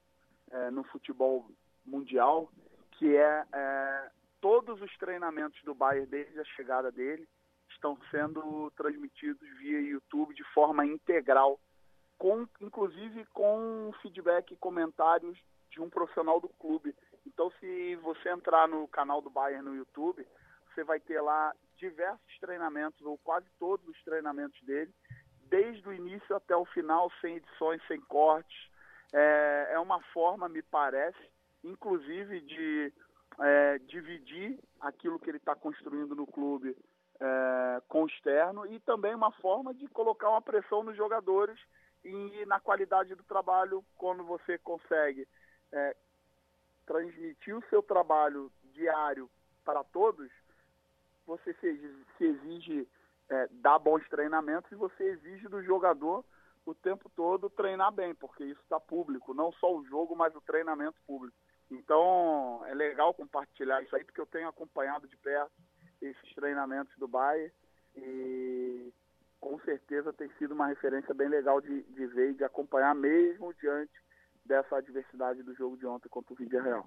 é, 0.51 0.70
no 0.70 0.84
futebol 0.84 1.51
mundial, 1.84 2.51
que 2.92 3.16
é, 3.16 3.44
é, 3.53 4.11
todos 4.40 4.80
os 4.82 4.96
treinamentos 4.98 5.62
do 5.62 5.74
Bayern 5.74 6.07
desde 6.07 6.38
a 6.38 6.44
chegada 6.44 6.92
dele 6.92 7.26
estão 7.70 7.98
sendo 8.11 8.70
transmitidos 8.76 9.48
via 9.59 9.80
YouTube 9.80 10.34
de 10.34 10.44
forma 10.53 10.84
integral, 10.84 11.59
com, 12.18 12.46
inclusive 12.61 13.24
com 13.32 13.90
feedback 14.03 14.53
e 14.53 14.57
comentários 14.57 15.38
de 15.70 15.80
um 15.80 15.88
profissional 15.88 16.40
do 16.40 16.48
clube. 16.51 16.94
Então, 17.26 17.51
se 17.59 17.96
você 17.96 18.28
entrar 18.28 18.68
no 18.68 18.86
canal 18.88 19.22
do 19.22 19.30
Bayern 19.30 19.64
no 19.64 19.74
YouTube, 19.74 20.26
você 20.74 20.84
vai 20.84 21.00
ter 21.00 21.20
lá 21.20 21.54
diversos 21.76 22.38
treinamentos, 22.38 23.00
ou 23.02 23.18
quase 23.18 23.46
todos 23.58 23.86
os 23.88 24.02
treinamentos 24.02 24.60
dele, 24.62 24.92
desde 25.48 25.88
o 25.88 25.92
início 25.92 26.36
até 26.36 26.54
o 26.54 26.64
final, 26.66 27.10
sem 27.20 27.36
edições, 27.36 27.82
sem 27.86 28.00
cortes. 28.00 28.70
É, 29.12 29.70
é 29.72 29.78
uma 29.78 30.00
forma, 30.12 30.48
me 30.48 30.62
parece, 30.62 31.18
inclusive 31.64 32.40
de 32.42 32.92
é, 33.40 33.78
dividir 33.80 34.58
aquilo 34.80 35.18
que 35.18 35.28
ele 35.30 35.38
está 35.38 35.54
construindo 35.54 36.14
no 36.14 36.26
clube 36.26 36.76
é, 37.20 37.82
com 37.88 38.04
o 38.04 38.06
externo 38.06 38.66
e 38.66 38.78
também 38.80 39.14
uma 39.14 39.32
forma 39.32 39.74
de 39.74 39.86
colocar 39.88 40.30
uma 40.30 40.42
pressão 40.42 40.82
nos 40.82 40.96
jogadores 40.96 41.58
e 42.04 42.44
na 42.46 42.60
qualidade 42.60 43.14
do 43.14 43.22
trabalho 43.24 43.84
quando 43.96 44.24
você 44.24 44.56
consegue 44.58 45.26
é, 45.72 45.96
transmitir 46.86 47.56
o 47.56 47.64
seu 47.68 47.82
trabalho 47.82 48.50
diário 48.72 49.30
para 49.64 49.84
todos, 49.84 50.30
você 51.30 51.54
se, 51.54 52.04
se 52.18 52.24
exige 52.24 52.88
é, 53.28 53.48
dar 53.52 53.78
bons 53.78 54.06
treinamentos 54.08 54.70
e 54.72 54.74
você 54.74 55.04
exige 55.04 55.46
do 55.46 55.62
jogador 55.62 56.24
o 56.66 56.74
tempo 56.74 57.08
todo 57.14 57.48
treinar 57.48 57.92
bem, 57.92 58.14
porque 58.14 58.44
isso 58.44 58.60
está 58.62 58.80
público, 58.80 59.32
não 59.32 59.52
só 59.52 59.72
o 59.72 59.84
jogo, 59.84 60.16
mas 60.16 60.34
o 60.34 60.40
treinamento 60.40 61.00
público. 61.06 61.36
Então 61.70 62.62
é 62.66 62.74
legal 62.74 63.14
compartilhar 63.14 63.80
isso 63.80 63.94
aí, 63.94 64.02
porque 64.04 64.20
eu 64.20 64.26
tenho 64.26 64.48
acompanhado 64.48 65.06
de 65.06 65.16
perto 65.18 65.52
esses 66.02 66.34
treinamentos 66.34 66.96
do 66.98 67.06
Bayern 67.06 67.52
e 67.96 68.92
com 69.38 69.58
certeza 69.60 70.12
tem 70.12 70.28
sido 70.36 70.52
uma 70.52 70.66
referência 70.66 71.14
bem 71.14 71.28
legal 71.28 71.60
de, 71.60 71.82
de 71.82 72.06
ver 72.08 72.30
e 72.30 72.34
de 72.34 72.44
acompanhar 72.44 72.94
mesmo 72.94 73.54
diante 73.54 73.92
dessa 74.44 74.78
adversidade 74.78 75.44
do 75.44 75.54
jogo 75.54 75.76
de 75.76 75.86
ontem 75.86 76.08
contra 76.08 76.32
o 76.32 76.36
Vídeo 76.36 76.60
Real. 76.60 76.84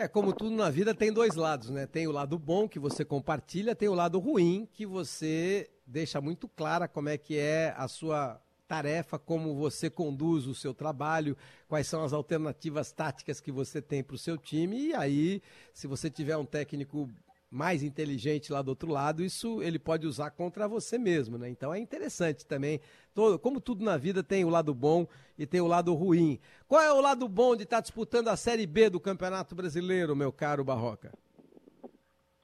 É, 0.00 0.08
como 0.08 0.32
tudo 0.32 0.56
na 0.56 0.70
vida 0.70 0.94
tem 0.94 1.12
dois 1.12 1.34
lados, 1.34 1.68
né? 1.68 1.86
Tem 1.86 2.06
o 2.06 2.10
lado 2.10 2.38
bom 2.38 2.66
que 2.66 2.78
você 2.78 3.04
compartilha, 3.04 3.76
tem 3.76 3.86
o 3.86 3.94
lado 3.94 4.18
ruim 4.18 4.66
que 4.72 4.86
você 4.86 5.68
deixa 5.86 6.22
muito 6.22 6.48
clara 6.48 6.88
como 6.88 7.10
é 7.10 7.18
que 7.18 7.36
é 7.36 7.74
a 7.76 7.86
sua 7.86 8.40
tarefa, 8.66 9.18
como 9.18 9.54
você 9.54 9.90
conduz 9.90 10.46
o 10.46 10.54
seu 10.54 10.72
trabalho, 10.72 11.36
quais 11.68 11.86
são 11.86 12.02
as 12.02 12.14
alternativas 12.14 12.90
táticas 12.92 13.42
que 13.42 13.52
você 13.52 13.82
tem 13.82 14.02
para 14.02 14.14
o 14.14 14.18
seu 14.18 14.38
time. 14.38 14.86
E 14.86 14.94
aí, 14.94 15.42
se 15.74 15.86
você 15.86 16.08
tiver 16.08 16.38
um 16.38 16.46
técnico 16.46 17.06
mais 17.50 17.82
inteligente 17.82 18.52
lá 18.52 18.62
do 18.62 18.68
outro 18.68 18.90
lado, 18.90 19.24
isso 19.24 19.60
ele 19.60 19.78
pode 19.78 20.06
usar 20.06 20.30
contra 20.30 20.68
você 20.68 20.96
mesmo, 20.96 21.36
né? 21.36 21.48
Então 21.48 21.74
é 21.74 21.78
interessante 21.78 22.46
também. 22.46 22.80
Todo, 23.12 23.38
como 23.38 23.60
tudo 23.60 23.84
na 23.84 23.96
vida 23.96 24.22
tem 24.22 24.44
o 24.44 24.48
lado 24.48 24.72
bom 24.72 25.06
e 25.36 25.44
tem 25.44 25.60
o 25.60 25.66
lado 25.66 25.92
ruim. 25.94 26.38
Qual 26.68 26.80
é 26.80 26.92
o 26.92 27.00
lado 27.00 27.28
bom 27.28 27.56
de 27.56 27.64
estar 27.64 27.78
tá 27.78 27.82
disputando 27.82 28.28
a 28.28 28.36
Série 28.36 28.66
B 28.66 28.88
do 28.88 29.00
Campeonato 29.00 29.54
Brasileiro, 29.54 30.14
meu 30.14 30.32
caro 30.32 30.62
Barroca? 30.62 31.12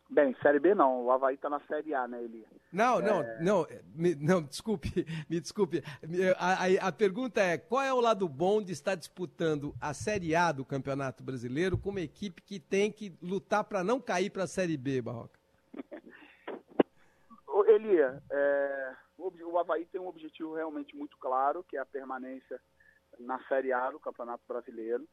Bem, 0.08 0.36
Série 0.40 0.60
B 0.60 0.72
não, 0.74 1.04
o 1.04 1.10
Havaí 1.10 1.34
está 1.34 1.50
na 1.50 1.58
Série 1.60 1.92
A, 1.92 2.06
né, 2.06 2.22
Eli? 2.22 2.46
Não, 2.72 3.00
não, 3.00 3.22
é... 3.22 3.42
não, 3.42 3.66
me, 3.94 4.14
não, 4.14 4.40
desculpe, 4.40 4.88
me 5.28 5.40
desculpe. 5.40 5.82
A, 6.38 6.64
a, 6.64 6.88
a, 6.88 6.92
pergunta 6.92 7.40
é, 7.40 7.58
qual 7.58 7.82
é 7.82 7.92
o 7.92 8.00
lado 8.00 8.28
bom 8.28 8.62
de 8.62 8.72
estar 8.72 8.94
disputando 8.94 9.74
a 9.80 9.92
Série 9.92 10.36
A 10.36 10.52
do 10.52 10.64
Campeonato 10.64 11.24
Brasileiro 11.24 11.76
com 11.76 11.90
uma 11.90 12.00
equipe 12.00 12.40
que 12.40 12.60
tem 12.60 12.92
que 12.92 13.12
lutar 13.20 13.64
para 13.64 13.82
não 13.82 14.00
cair 14.00 14.30
para 14.30 14.44
a 14.44 14.48
Série 14.48 14.76
B, 14.76 15.02
Barroca? 15.02 15.38
Eli, 17.68 17.98
é, 18.30 18.94
o, 19.18 19.32
o 19.50 19.58
Havaí 19.58 19.86
tem 19.86 20.00
um 20.00 20.06
objetivo 20.06 20.54
realmente 20.54 20.94
muito 20.94 21.16
claro, 21.18 21.64
que 21.64 21.76
é 21.76 21.80
a 21.80 21.86
permanência 21.86 22.60
na 23.18 23.42
Série 23.48 23.72
A 23.72 23.90
do 23.90 23.98
Campeonato 23.98 24.44
Brasileiro. 24.46 25.06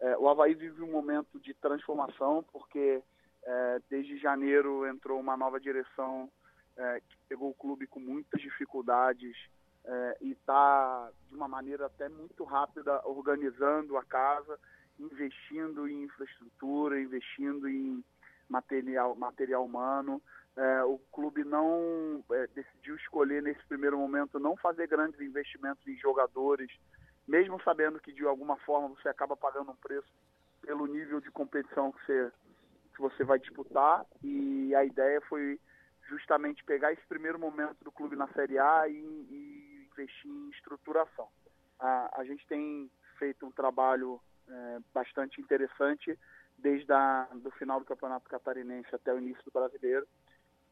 É, 0.00 0.16
o 0.16 0.28
Havaí 0.28 0.54
vive 0.54 0.82
um 0.82 0.90
momento 0.90 1.38
de 1.38 1.52
transformação, 1.54 2.44
porque 2.50 3.02
desde 3.90 4.18
janeiro 4.18 4.86
entrou 4.86 5.18
uma 5.18 5.36
nova 5.36 5.58
direção 5.58 6.30
é, 6.76 7.00
que 7.00 7.16
pegou 7.28 7.50
o 7.50 7.54
clube 7.54 7.86
com 7.86 8.00
muitas 8.00 8.40
dificuldades 8.40 9.36
é, 9.84 10.16
e 10.20 10.32
está, 10.32 11.10
de 11.28 11.34
uma 11.34 11.48
maneira 11.48 11.86
até 11.86 12.08
muito 12.08 12.44
rápida, 12.44 13.00
organizando 13.06 13.96
a 13.96 14.04
casa, 14.04 14.58
investindo 14.98 15.88
em 15.88 16.04
infraestrutura, 16.04 17.00
investindo 17.00 17.68
em 17.68 18.04
material, 18.48 19.14
material 19.16 19.64
humano. 19.64 20.22
É, 20.54 20.84
o 20.84 20.98
clube 21.10 21.44
não 21.44 22.22
é, 22.30 22.46
decidiu 22.48 22.94
escolher 22.96 23.42
nesse 23.42 23.64
primeiro 23.66 23.98
momento 23.98 24.38
não 24.38 24.56
fazer 24.56 24.86
grandes 24.86 25.20
investimentos 25.20 25.86
em 25.86 25.96
jogadores, 25.96 26.70
mesmo 27.26 27.60
sabendo 27.62 27.98
que 27.98 28.12
de 28.12 28.24
alguma 28.26 28.56
forma 28.58 28.88
você 28.88 29.08
acaba 29.08 29.36
pagando 29.36 29.72
um 29.72 29.76
preço 29.76 30.12
pelo 30.60 30.86
nível 30.86 31.20
de 31.20 31.30
competição 31.30 31.90
que 31.90 32.04
você 32.04 32.32
você 33.02 33.24
vai 33.24 33.38
disputar 33.38 34.06
e 34.22 34.72
a 34.76 34.84
ideia 34.84 35.20
foi 35.22 35.58
justamente 36.08 36.64
pegar 36.64 36.92
esse 36.92 37.04
primeiro 37.08 37.38
momento 37.38 37.82
do 37.82 37.90
clube 37.90 38.14
na 38.14 38.28
Série 38.28 38.58
A 38.58 38.88
e, 38.88 38.94
e 38.94 39.88
investir 39.90 40.30
em 40.30 40.50
estruturação. 40.50 41.28
A, 41.80 42.20
a, 42.20 42.24
gente 42.24 42.46
tem 42.46 42.88
feito 43.18 43.44
um 43.44 43.50
trabalho 43.50 44.20
é, 44.48 44.78
bastante 44.94 45.40
interessante 45.40 46.16
desde 46.56 46.92
a, 46.92 47.28
do 47.34 47.50
final 47.52 47.80
do 47.80 47.86
Campeonato 47.86 48.28
Catarinense 48.28 48.94
até 48.94 49.12
o 49.12 49.18
início 49.18 49.42
do 49.44 49.50
Brasileiro. 49.50 50.06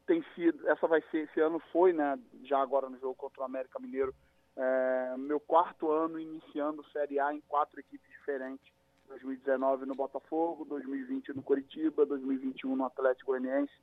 Tem 0.07 0.23
sido, 0.33 0.67
essa 0.69 0.87
vai 0.87 1.01
ser, 1.11 1.29
esse 1.29 1.39
ano 1.41 1.59
foi, 1.71 1.91
né, 1.91 2.17
já 2.43 2.61
agora 2.61 2.89
no 2.89 2.97
jogo 2.97 3.15
contra 3.15 3.41
o 3.41 3.45
América 3.45 3.79
Mineiro, 3.79 4.15
é, 4.55 5.15
meu 5.17 5.39
quarto 5.39 5.91
ano 5.91 6.19
iniciando 6.19 6.89
Série 6.91 7.19
A 7.19 7.33
em 7.33 7.41
quatro 7.41 7.79
equipes 7.79 8.09
diferentes 8.09 8.71
2019 9.11 9.85
no 9.85 9.93
Botafogo, 9.93 10.63
2020 10.65 11.33
no 11.33 11.43
Coritiba, 11.43 12.05
2021 12.05 12.75
no 12.75 12.85
Atlético 12.85 13.31
Goianiense 13.31 13.73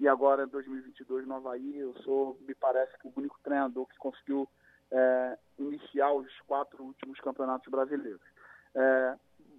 e 0.00 0.08
agora 0.08 0.46
2022 0.46 1.26
no 1.26 1.36
Havaí. 1.36 1.78
Eu 1.78 1.94
sou, 2.02 2.36
me 2.46 2.54
parece 2.54 2.96
que 2.98 3.06
o 3.06 3.12
único 3.16 3.38
treinador 3.42 3.86
que 3.86 3.96
conseguiu 3.98 4.48
é, 4.90 5.38
iniciar 5.58 6.12
os 6.12 6.28
quatro 6.40 6.82
últimos 6.82 7.20
campeonatos 7.20 7.70
brasileiros. 7.70 8.20
É, 8.74 9.16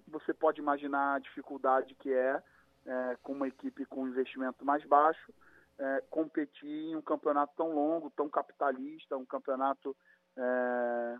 você 0.08 0.34
pode 0.34 0.60
imaginar 0.60 1.14
a 1.14 1.18
dificuldade 1.18 1.94
que 1.94 2.12
é, 2.12 2.42
é 2.86 3.16
com 3.22 3.32
uma 3.32 3.48
equipe 3.48 3.86
com 3.86 4.06
investimento 4.06 4.64
mais 4.64 4.84
baixo, 4.84 5.32
é, 5.78 6.02
competir 6.10 6.90
em 6.90 6.96
um 6.96 7.02
campeonato 7.02 7.54
tão 7.56 7.74
longo, 7.74 8.10
tão 8.10 8.28
capitalista, 8.28 9.16
um 9.16 9.24
campeonato 9.24 9.96
é, 10.36 11.16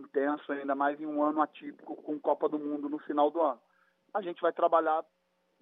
intenso, 0.00 0.52
ainda 0.52 0.74
mais 0.74 1.00
em 1.00 1.06
um 1.06 1.22
ano 1.22 1.40
atípico 1.40 1.96
com 1.96 2.18
Copa 2.18 2.48
do 2.48 2.58
Mundo 2.58 2.88
no 2.88 2.98
final 3.00 3.30
do 3.30 3.40
ano. 3.40 3.60
A 4.14 4.22
gente 4.22 4.40
vai 4.40 4.52
trabalhar 4.52 5.04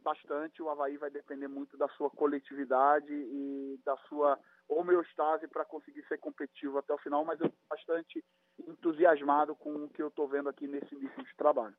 bastante, 0.03 0.63
o 0.63 0.69
Havaí 0.69 0.97
vai 0.97 1.11
depender 1.11 1.49
muito 1.49 1.77
da 1.77 1.89
sua 1.91 2.09
coletividade 2.11 3.13
e 3.13 3.81
da 3.85 3.97
sua 4.09 4.39
homeostase 4.69 5.49
para 5.49 5.65
conseguir 5.65 6.05
ser 6.07 6.19
competitivo 6.19 6.79
até 6.79 6.93
o 6.95 6.99
final, 6.99 7.25
mas 7.25 7.41
eu 7.41 7.47
estou 7.47 7.61
bastante 7.69 8.25
entusiasmado 8.67 9.55
com 9.55 9.85
o 9.85 9.89
que 9.89 10.03
eu 10.03 10.09
estou 10.09 10.29
vendo 10.29 10.49
aqui 10.49 10.67
nesse 10.67 10.95
início 10.95 11.25
de 11.25 11.37
trabalho. 11.37 11.75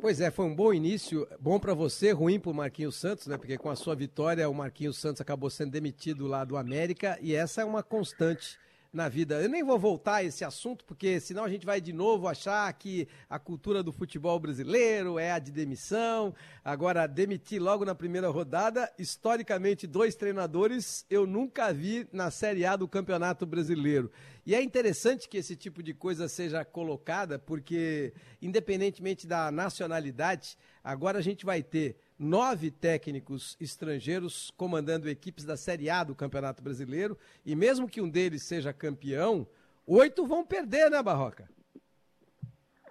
Pois 0.00 0.20
é, 0.20 0.30
foi 0.30 0.46
um 0.46 0.54
bom 0.54 0.74
início, 0.74 1.28
bom 1.38 1.60
para 1.60 1.74
você, 1.74 2.10
ruim 2.10 2.40
para 2.40 2.50
o 2.50 2.54
Marquinhos 2.54 2.96
Santos, 2.96 3.26
né? 3.28 3.38
Porque 3.38 3.56
com 3.56 3.70
a 3.70 3.76
sua 3.76 3.94
vitória 3.94 4.48
o 4.48 4.54
Marquinhos 4.54 4.98
Santos 4.98 5.20
acabou 5.20 5.48
sendo 5.48 5.70
demitido 5.70 6.26
lá 6.26 6.44
do 6.44 6.56
América 6.56 7.16
e 7.20 7.34
essa 7.34 7.62
é 7.62 7.64
uma 7.64 7.84
constante 7.84 8.58
na 8.92 9.08
vida. 9.08 9.40
Eu 9.40 9.48
nem 9.48 9.64
vou 9.64 9.78
voltar 9.78 10.16
a 10.16 10.24
esse 10.24 10.44
assunto, 10.44 10.84
porque 10.84 11.18
senão 11.18 11.44
a 11.44 11.48
gente 11.48 11.64
vai 11.64 11.80
de 11.80 11.92
novo 11.92 12.28
achar 12.28 12.70
que 12.74 13.08
a 13.28 13.38
cultura 13.38 13.82
do 13.82 13.90
futebol 13.90 14.38
brasileiro 14.38 15.18
é 15.18 15.32
a 15.32 15.38
de 15.38 15.50
demissão. 15.50 16.34
Agora, 16.62 17.06
demitir 17.06 17.60
logo 17.60 17.86
na 17.86 17.94
primeira 17.94 18.28
rodada, 18.28 18.92
historicamente, 18.98 19.86
dois 19.86 20.14
treinadores 20.14 21.06
eu 21.08 21.26
nunca 21.26 21.72
vi 21.72 22.06
na 22.12 22.30
Série 22.30 22.66
A 22.66 22.76
do 22.76 22.86
Campeonato 22.86 23.46
Brasileiro. 23.46 24.10
E 24.44 24.54
é 24.54 24.62
interessante 24.62 25.28
que 25.28 25.38
esse 25.38 25.56
tipo 25.56 25.82
de 25.82 25.94
coisa 25.94 26.28
seja 26.28 26.64
colocada, 26.64 27.38
porque, 27.38 28.12
independentemente 28.42 29.26
da 29.26 29.50
nacionalidade, 29.50 30.58
agora 30.84 31.18
a 31.18 31.22
gente 31.22 31.46
vai 31.46 31.62
ter 31.62 31.96
nove 32.22 32.70
técnicos 32.70 33.56
estrangeiros 33.60 34.50
comandando 34.56 35.08
equipes 35.08 35.44
da 35.44 35.56
Série 35.56 35.90
A 35.90 36.04
do 36.04 36.14
Campeonato 36.14 36.62
Brasileiro, 36.62 37.18
e 37.44 37.54
mesmo 37.56 37.88
que 37.88 38.00
um 38.00 38.08
deles 38.08 38.44
seja 38.44 38.72
campeão, 38.72 39.46
oito 39.86 40.26
vão 40.26 40.44
perder, 40.44 40.90
né, 40.90 41.02
Barroca? 41.02 41.48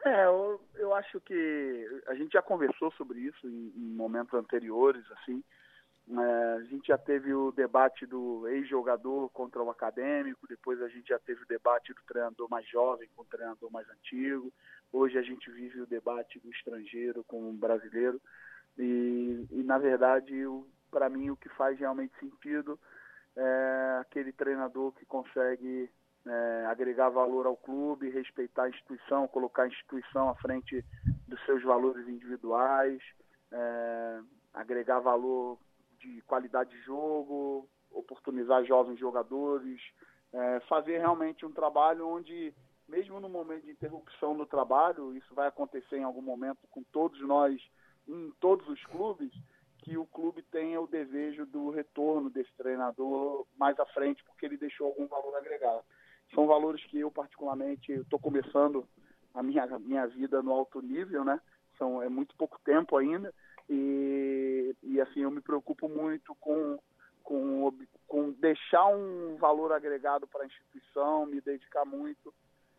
É, 0.04 0.26
eu, 0.26 0.60
eu 0.76 0.94
acho 0.96 1.22
que 1.22 2.02
a 2.08 2.16
gente 2.16 2.34
já 2.34 2.42
conversou 2.42 2.92
sobre 2.94 3.20
isso 3.20 3.48
em, 3.48 3.72
em 3.76 3.96
momentos 3.96 4.34
anteriores, 4.34 5.04
assim. 5.12 5.44
É, 6.10 6.54
a 6.56 6.64
gente 6.64 6.88
já 6.88 6.98
teve 6.98 7.34
o 7.34 7.52
debate 7.52 8.06
do 8.06 8.48
ex-jogador 8.48 9.30
contra 9.30 9.62
o 9.62 9.70
acadêmico, 9.70 10.48
depois 10.48 10.82
a 10.82 10.90
gente 10.90 11.08
já 11.08 11.20
teve 11.20 11.44
o 11.44 11.48
debate 11.48 11.94
do 11.94 12.02
treinador 12.08 12.50
mais 12.50 12.68
jovem 12.68 13.08
com 13.16 13.22
o 13.22 13.26
treinador 13.26 13.72
mais 13.72 13.88
antigo. 13.90 14.52
Hoje 14.92 15.18
a 15.18 15.22
gente 15.22 15.50
vive 15.52 15.80
o 15.80 15.86
debate 15.86 16.40
do 16.40 16.50
estrangeiro 16.52 17.24
com 17.24 17.50
o 17.50 17.54
brasileiro. 17.54 18.20
E, 18.78 19.48
e 19.52 19.64
na 19.64 19.78
verdade, 19.78 20.34
para 20.90 21.10
mim, 21.10 21.30
o 21.30 21.38
que 21.38 21.50
faz 21.50 21.78
realmente 21.80 22.18
sentido 22.20 22.80
é 23.36 23.98
aquele 24.02 24.32
treinador 24.32 24.92
que 24.94 25.06
consegue 25.06 25.90
é, 26.26 26.66
agregar 26.68 27.10
valor 27.10 27.46
ao 27.46 27.56
clube, 27.56 28.10
respeitar 28.10 28.64
a 28.64 28.70
instituição, 28.70 29.28
colocar 29.28 29.64
a 29.64 29.68
instituição 29.68 30.30
à 30.30 30.36
frente 30.36 30.84
dos 31.28 31.44
seus 31.46 31.64
valores 31.64 32.08
individuais, 32.08 33.02
é, 33.52 34.20
agregar 34.54 35.00
valor 35.00 35.58
de 36.00 36.22
qualidade 36.24 36.72
de 36.72 36.82
jogo, 36.82 37.68
oportunizar 37.90 38.64
jovens 38.66 39.00
jogadores, 39.00 39.80
é, 40.34 40.60
fazer 40.62 40.98
realmente 40.98 41.46
um 41.46 41.52
trabalho 41.52 42.08
onde, 42.08 42.54
mesmo 42.88 43.20
no 43.20 43.30
momento 43.30 43.66
de 43.66 43.72
interrupção 43.72 44.34
no 44.34 44.46
trabalho, 44.46 45.16
isso 45.16 45.34
vai 45.34 45.48
acontecer 45.48 45.98
em 45.98 46.04
algum 46.04 46.22
momento 46.22 46.60
com 46.70 46.84
todos 46.84 47.20
nós 47.22 47.62
em 48.08 48.32
todos 48.40 48.68
os 48.68 48.84
clubes 48.86 49.32
que 49.80 49.98
o 49.98 50.06
clube 50.06 50.44
tenha 50.44 50.80
o 50.80 50.88
desejo 50.88 51.46
do 51.46 51.70
retorno 51.72 52.30
desse 52.30 52.54
treinador 52.56 53.46
mais 53.58 53.80
à 53.80 53.86
frente, 53.88 54.24
porque 54.26 54.46
ele 54.46 54.58
deixou 54.58 54.88
algum 54.88 55.08
valor 55.08 55.36
agregado. 55.36 55.84
São 56.36 56.46
valores 56.46 56.84
que 56.86 57.00
eu, 57.00 57.12
particularmente, 57.12 57.92
estou 57.92 58.20
começando 58.20 58.88
a 59.34 59.42
minha, 59.42 59.66
minha 59.80 60.08
vida 60.08 60.42
no 60.42 60.52
alto 60.52 60.82
nível, 60.82 61.26
né? 61.26 61.40
São, 61.78 62.02
é 62.02 62.10
muito 62.10 62.36
pouco 62.36 62.60
tempo 62.64 62.96
ainda, 62.96 63.34
e, 63.70 64.76
e 64.84 65.02
assim, 65.02 65.22
eu 65.22 65.32
me 65.32 65.42
preocupo 65.42 65.90
muito 65.90 66.36
com, 66.36 66.78
com, 67.24 67.74
com 68.08 68.32
deixar 68.34 68.86
um 68.88 69.38
valor 69.38 69.72
agregado 69.72 70.28
para 70.28 70.44
a 70.44 70.46
instituição, 70.46 71.26
me 71.26 71.42
dedicar 71.42 71.86
muito 71.86 72.34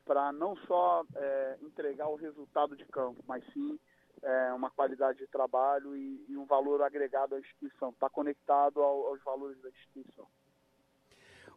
para 0.05 0.33
não 0.33 0.57
só 0.69 1.05
é, 1.15 1.59
entregar 1.63 2.09
o 2.09 2.17
resultado 2.17 2.77
de 2.77 2.85
campo, 2.87 3.23
mas 3.27 3.45
sim 3.53 3.79
é, 4.23 4.53
uma 4.53 4.71
qualidade 4.71 5.19
de 5.19 5.27
trabalho 5.27 5.97
e, 5.97 6.25
e, 6.29 6.37
um 6.37 6.45
valor 6.45 6.83
agregado 6.83 7.35
à 7.35 7.41
instituição, 7.41 7.91
está 7.91 8.09
conectado 8.09 8.81
ao, 8.81 9.09
aos 9.09 9.23
valores 9.23 9.61
da 9.61 9.69
instituição. 9.69 10.27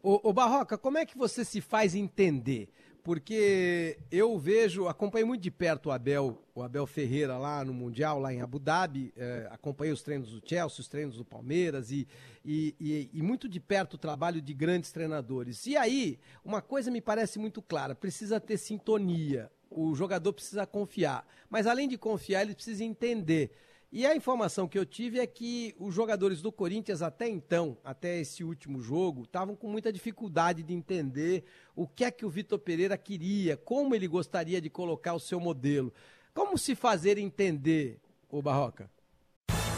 O, 0.07 0.31
Barroca, 0.31 0.77
como 0.77 0.99
é 0.99 1.05
que 1.05 1.17
você 1.17 1.43
se 1.43 1.59
faz 1.59 1.95
entender? 1.95 2.69
Porque 3.03 3.97
eu 4.11 4.37
vejo, 4.37 4.87
acompanhei 4.87 5.25
muito 5.25 5.41
de 5.41 5.49
perto 5.49 5.89
o 5.89 5.91
Abel, 5.91 6.39
o 6.53 6.61
Abel 6.61 6.85
Ferreira 6.85 7.39
lá 7.39 7.65
no 7.65 7.73
Mundial, 7.73 8.19
lá 8.19 8.31
em 8.31 8.39
Abu 8.39 8.59
Dhabi, 8.59 9.11
é, 9.17 9.47
acompanhei 9.49 9.91
os 9.91 10.03
treinos 10.03 10.29
do 10.29 10.47
Chelsea, 10.47 10.79
os 10.79 10.87
treinos 10.87 11.17
do 11.17 11.25
Palmeiras 11.25 11.89
e, 11.89 12.07
e, 12.43 12.75
e, 12.79 13.09
e 13.13 13.21
muito 13.23 13.49
de 13.49 13.59
perto 13.59 13.95
o 13.95 13.97
trabalho 13.97 14.39
de 14.39 14.53
grandes 14.53 14.91
treinadores. 14.91 15.65
E 15.65 15.75
aí, 15.75 16.19
uma 16.43 16.61
coisa 16.61 16.91
me 16.91 17.01
parece 17.01 17.39
muito 17.39 17.63
clara, 17.63 17.95
precisa 17.95 18.39
ter 18.39 18.57
sintonia 18.57 19.51
o 19.69 19.95
jogador 19.95 20.33
precisa 20.33 20.65
confiar. 20.65 21.27
Mas 21.49 21.67
além 21.67 21.87
de 21.87 21.97
confiar, 21.97 22.41
ele 22.41 22.55
precisa 22.55 22.83
entender. 22.83 23.51
E 23.91 24.05
a 24.05 24.15
informação 24.15 24.67
que 24.67 24.77
eu 24.77 24.85
tive 24.85 25.19
é 25.19 25.27
que 25.27 25.73
os 25.79 25.93
jogadores 25.93 26.41
do 26.41 26.51
Corinthians 26.51 27.01
até 27.01 27.29
então, 27.29 27.77
até 27.83 28.19
esse 28.19 28.43
último 28.43 28.81
jogo, 28.81 29.23
estavam 29.23 29.55
com 29.55 29.69
muita 29.69 29.93
dificuldade 29.93 30.63
de 30.63 30.73
entender 30.73 31.45
o 31.75 31.87
que 31.87 32.03
é 32.03 32.11
que 32.11 32.25
o 32.25 32.29
Vitor 32.29 32.59
Pereira 32.59 32.97
queria, 32.97 33.55
como 33.55 33.95
ele 33.95 34.07
gostaria 34.07 34.59
de 34.59 34.69
colocar 34.69 35.13
o 35.13 35.19
seu 35.19 35.39
modelo. 35.39 35.93
Como 36.33 36.57
se 36.57 36.75
fazer 36.75 37.17
entender, 37.17 38.01
o 38.29 38.41
Barroca? 38.41 38.89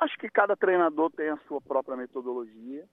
Acho 0.00 0.16
que 0.16 0.30
cada 0.30 0.56
treinador 0.56 1.10
tem 1.10 1.28
a 1.28 1.36
sua 1.46 1.60
própria 1.60 1.94
metodologia, 1.94 2.88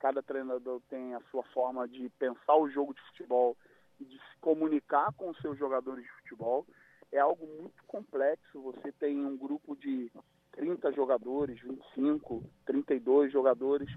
cada 0.00 0.20
treinador 0.20 0.82
tem 0.88 1.14
a 1.14 1.20
sua 1.30 1.44
forma 1.54 1.86
de 1.86 2.08
pensar 2.18 2.56
o 2.56 2.68
jogo 2.68 2.92
de 2.92 3.00
futebol 3.02 3.56
e 4.00 4.04
de 4.04 4.18
se 4.18 4.36
comunicar 4.40 5.12
com 5.12 5.30
os 5.30 5.38
seus 5.38 5.56
jogadores 5.56 6.02
de 6.02 6.10
futebol. 6.14 6.66
É 7.12 7.20
algo 7.20 7.46
muito 7.46 7.84
complexo. 7.86 8.62
Você 8.62 8.90
tem 8.90 9.24
um 9.24 9.36
grupo 9.36 9.76
de 9.76 10.10
30 10.50 10.90
jogadores, 10.90 11.60
25, 11.60 12.42
32 12.66 13.32
jogadores 13.32 13.88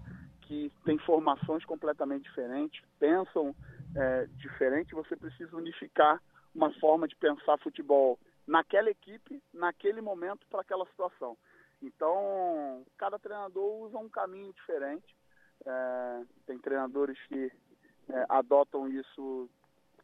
que 0.41 0.71
têm 0.85 0.99
formações 0.99 1.65
completamente 1.65 2.25
diferentes, 2.25 2.83
pensam 2.99 3.55
é, 3.95 4.27
diferente. 4.35 4.93
Você 4.93 5.15
precisa 5.15 5.57
unificar 5.57 6.21
uma 6.53 6.71
forma 6.73 7.07
de 7.07 7.15
pensar 7.15 7.57
futebol 7.57 8.19
naquela 8.45 8.91
equipe, 8.91 9.41
naquele 9.51 10.01
momento, 10.01 10.45
para 10.51 10.61
aquela 10.61 10.85
situação. 10.85 11.35
Então, 11.83 12.85
cada 12.97 13.19
treinador 13.19 13.83
usa 13.83 13.97
um 13.97 14.09
caminho 14.09 14.53
diferente. 14.53 15.15
É, 15.65 16.23
tem 16.45 16.57
treinadores 16.57 17.19
que 17.27 17.51
é, 18.09 18.25
adotam 18.29 18.87
isso 18.87 19.49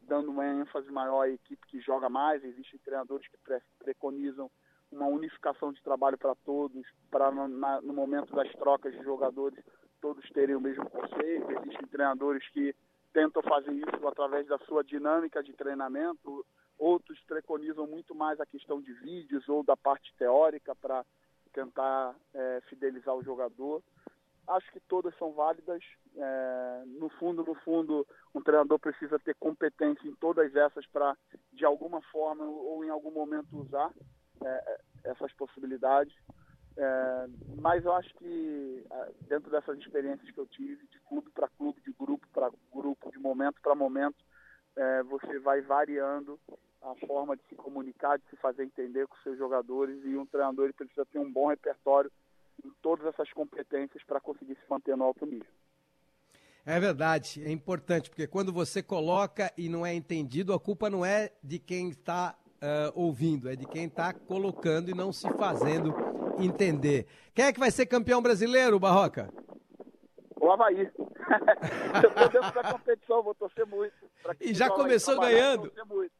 dando 0.01 0.31
uma 0.31 0.45
ênfase 0.45 0.91
maior 0.91 1.21
à 1.21 1.29
equipe 1.29 1.65
que 1.67 1.79
joga 1.79 2.09
mais. 2.09 2.43
Existem 2.43 2.79
treinadores 2.79 3.25
que 3.27 3.37
pre 3.37 3.61
preconizam 3.79 4.51
uma 4.91 5.05
unificação 5.05 5.71
de 5.71 5.81
trabalho 5.81 6.17
para 6.17 6.35
todos, 6.35 6.85
para 7.09 7.31
no, 7.31 7.47
no, 7.47 7.93
momento 7.93 8.33
das 8.35 8.51
trocas 8.53 8.91
de 8.91 9.03
jogadores 9.03 9.63
todos 10.01 10.27
terem 10.31 10.55
o 10.55 10.61
mesmo 10.61 10.89
conceito. 10.89 11.51
Existem 11.51 11.87
treinadores 11.87 12.47
que 12.49 12.75
tentam 13.13 13.41
fazer 13.43 13.71
isso 13.71 14.07
através 14.07 14.47
da 14.47 14.57
sua 14.59 14.83
dinâmica 14.83 15.43
de 15.43 15.53
treinamento. 15.53 16.45
Outros 16.77 17.19
preconizam 17.25 17.85
muito 17.85 18.15
mais 18.15 18.39
a 18.39 18.45
questão 18.45 18.81
de 18.81 18.91
vídeos 18.93 19.47
ou 19.47 19.63
da 19.63 19.77
parte 19.77 20.13
teórica 20.17 20.75
para 20.75 21.05
tentar 21.53 22.15
é, 22.33 22.61
fidelizar 22.69 23.15
o 23.15 23.23
jogador. 23.23 23.81
Acho 24.47 24.71
que 24.71 24.79
todas 24.81 25.15
são 25.17 25.31
válidas. 25.33 25.83
É, 26.15 26.83
no 26.99 27.09
fundo, 27.09 27.43
no 27.43 27.55
fundo, 27.55 28.05
um 28.33 28.41
treinador 28.41 28.79
precisa 28.79 29.19
ter 29.19 29.35
competência 29.35 30.07
em 30.07 30.15
todas 30.15 30.55
essas 30.55 30.85
para, 30.87 31.15
de 31.53 31.65
alguma 31.65 32.01
forma 32.03 32.43
ou 32.43 32.83
em 32.83 32.89
algum 32.89 33.11
momento, 33.11 33.47
usar 33.57 33.91
é, 34.43 34.79
essas 35.03 35.31
possibilidades. 35.33 36.13
É, 36.77 37.27
mas 37.61 37.83
eu 37.83 37.93
acho 37.93 38.13
que 38.15 38.85
é, 38.89 39.11
dentro 39.27 39.51
dessas 39.51 39.77
experiências 39.79 40.31
que 40.31 40.39
eu 40.39 40.47
tive, 40.47 40.87
de 40.87 40.99
clube 41.01 41.29
para 41.31 41.49
clube, 41.49 41.81
de 41.81 41.91
grupo 41.93 42.25
para 42.33 42.51
grupo, 42.73 43.11
de 43.11 43.19
momento 43.19 43.59
para 43.61 43.75
momento, 43.75 44.17
é, 44.75 45.03
você 45.03 45.39
vai 45.39 45.61
variando 45.61 46.39
a 46.81 46.95
forma 47.05 47.35
de 47.35 47.43
se 47.49 47.55
comunicar, 47.55 48.17
de 48.17 48.25
se 48.29 48.35
fazer 48.37 48.63
entender 48.63 49.07
com 49.07 49.15
seus 49.17 49.37
jogadores 49.37 49.99
e 50.05 50.15
um 50.15 50.25
treinador 50.25 50.65
ele 50.65 50.73
precisa 50.73 51.05
ter 51.05 51.19
um 51.19 51.31
bom 51.31 51.47
repertório 51.47 52.11
em 52.63 52.71
todas 52.81 53.05
essas 53.07 53.31
competências 53.33 54.03
para 54.03 54.19
conseguir 54.19 54.55
se 54.55 54.69
manter 54.69 54.95
no 54.95 55.03
alto 55.05 55.25
nível. 55.25 55.47
É 56.65 56.79
verdade, 56.79 57.43
é 57.43 57.51
importante, 57.51 58.09
porque 58.09 58.27
quando 58.27 58.53
você 58.53 58.83
coloca 58.83 59.51
e 59.57 59.69
não 59.69 59.85
é 59.85 59.93
entendido, 59.93 60.53
a 60.53 60.59
culpa 60.59 60.89
não 60.89 61.05
é 61.05 61.31
de 61.43 61.57
quem 61.57 61.89
está 61.89 62.35
uh, 62.61 62.91
ouvindo, 62.93 63.49
é 63.49 63.55
de 63.55 63.65
quem 63.65 63.85
está 63.85 64.13
colocando 64.13 64.89
e 64.89 64.93
não 64.93 65.11
se 65.11 65.29
fazendo 65.33 65.93
entender. 66.37 67.07
Quem 67.33 67.45
é 67.45 67.53
que 67.53 67.59
vai 67.59 67.71
ser 67.71 67.85
campeão 67.85 68.21
brasileiro, 68.21 68.79
Barroca? 68.79 69.29
O 70.39 70.51
Havaí. 70.51 70.81
eu 72.03 72.13
tô 72.13 72.27
dentro 72.29 72.53
da 72.53 72.71
competição, 72.71 73.23
vou 73.23 73.35
torcer 73.35 73.65
muito. 73.65 73.95
E 74.39 74.53
já 74.53 74.69
começou 74.69 75.19
ganhando. 75.19 75.61
vou 75.61 75.69
torcer 75.69 75.85
muito. 75.85 76.18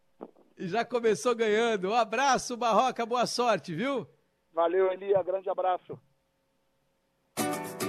E 0.59 0.67
já 0.67 0.83
começou 0.83 1.33
ganhando. 1.33 1.89
Um 1.89 1.93
abraço, 1.93 2.57
Barroca, 2.57 3.05
boa 3.05 3.25
sorte, 3.25 3.73
viu? 3.73 4.05
Valeu, 4.53 4.91
Elia, 4.91 5.23
grande 5.23 5.49
abraço. 5.49 5.97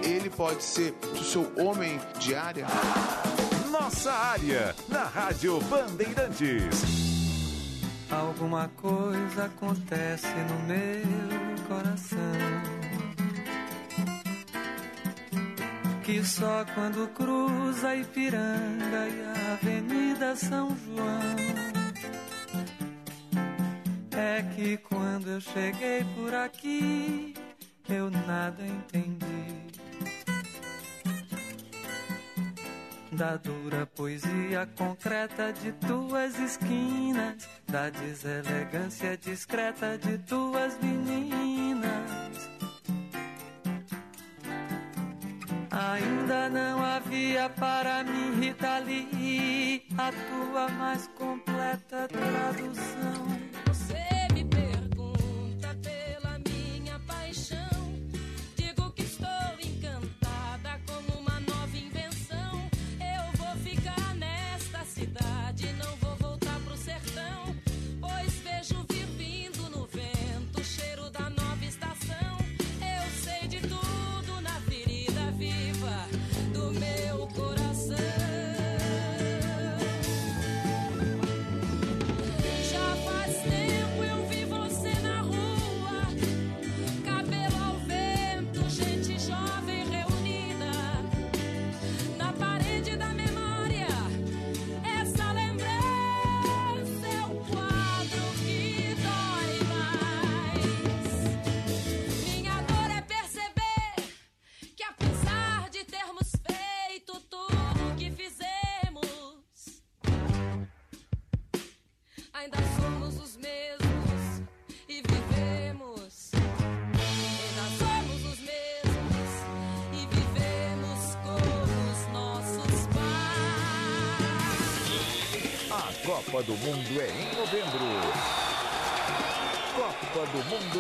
Ele 0.05 0.31
pode 0.31 0.63
ser 0.63 0.95
o 1.13 1.17
seu 1.17 1.53
homem 1.59 1.99
de 2.21 2.33
área. 2.33 2.67
Nossa 3.73 4.13
área, 4.13 4.73
na 4.89 5.03
Rádio 5.03 5.61
Bandeirantes. 5.63 6.85
Alguma 8.09 8.69
coisa 8.81 9.47
acontece 9.47 10.29
no 10.29 10.59
meu 10.69 11.67
coração. 11.67 12.19
Que 16.05 16.25
só 16.25 16.65
quando 16.75 17.09
cruza 17.15 17.97
Ipiranga 17.97 19.09
e 19.09 19.23
a 19.23 19.53
Avenida 19.55 20.37
São 20.37 20.69
João. 20.77 21.80
É 24.13 24.43
que 24.55 24.77
quando 24.77 25.29
eu 25.29 25.41
cheguei 25.41 26.05
por 26.17 26.35
aqui, 26.35 27.35
eu 27.89 28.11
nada 28.11 28.63
entendi. 28.65 29.71
Da 33.13 33.37
dura 33.37 33.87
poesia 33.87 34.69
concreta 34.77 35.53
de 35.53 35.73
tuas 35.73 36.39
esquinas, 36.39 37.49
da 37.69 37.91
deselegância 37.91 39.17
discreta 39.17 39.99
de 39.99 40.19
tuas 40.19 40.79
meninas. 40.81 42.51
Ainda 45.71 46.49
não 46.49 46.83
havia 46.85 47.49
para 47.51 48.05
mim, 48.05 48.41
Rita 48.41 48.79
Lee, 48.79 49.87
a 49.97 50.11
tua 50.13 50.69
mais 50.69 51.09
completa 51.09 52.09
tradução. 52.09 53.50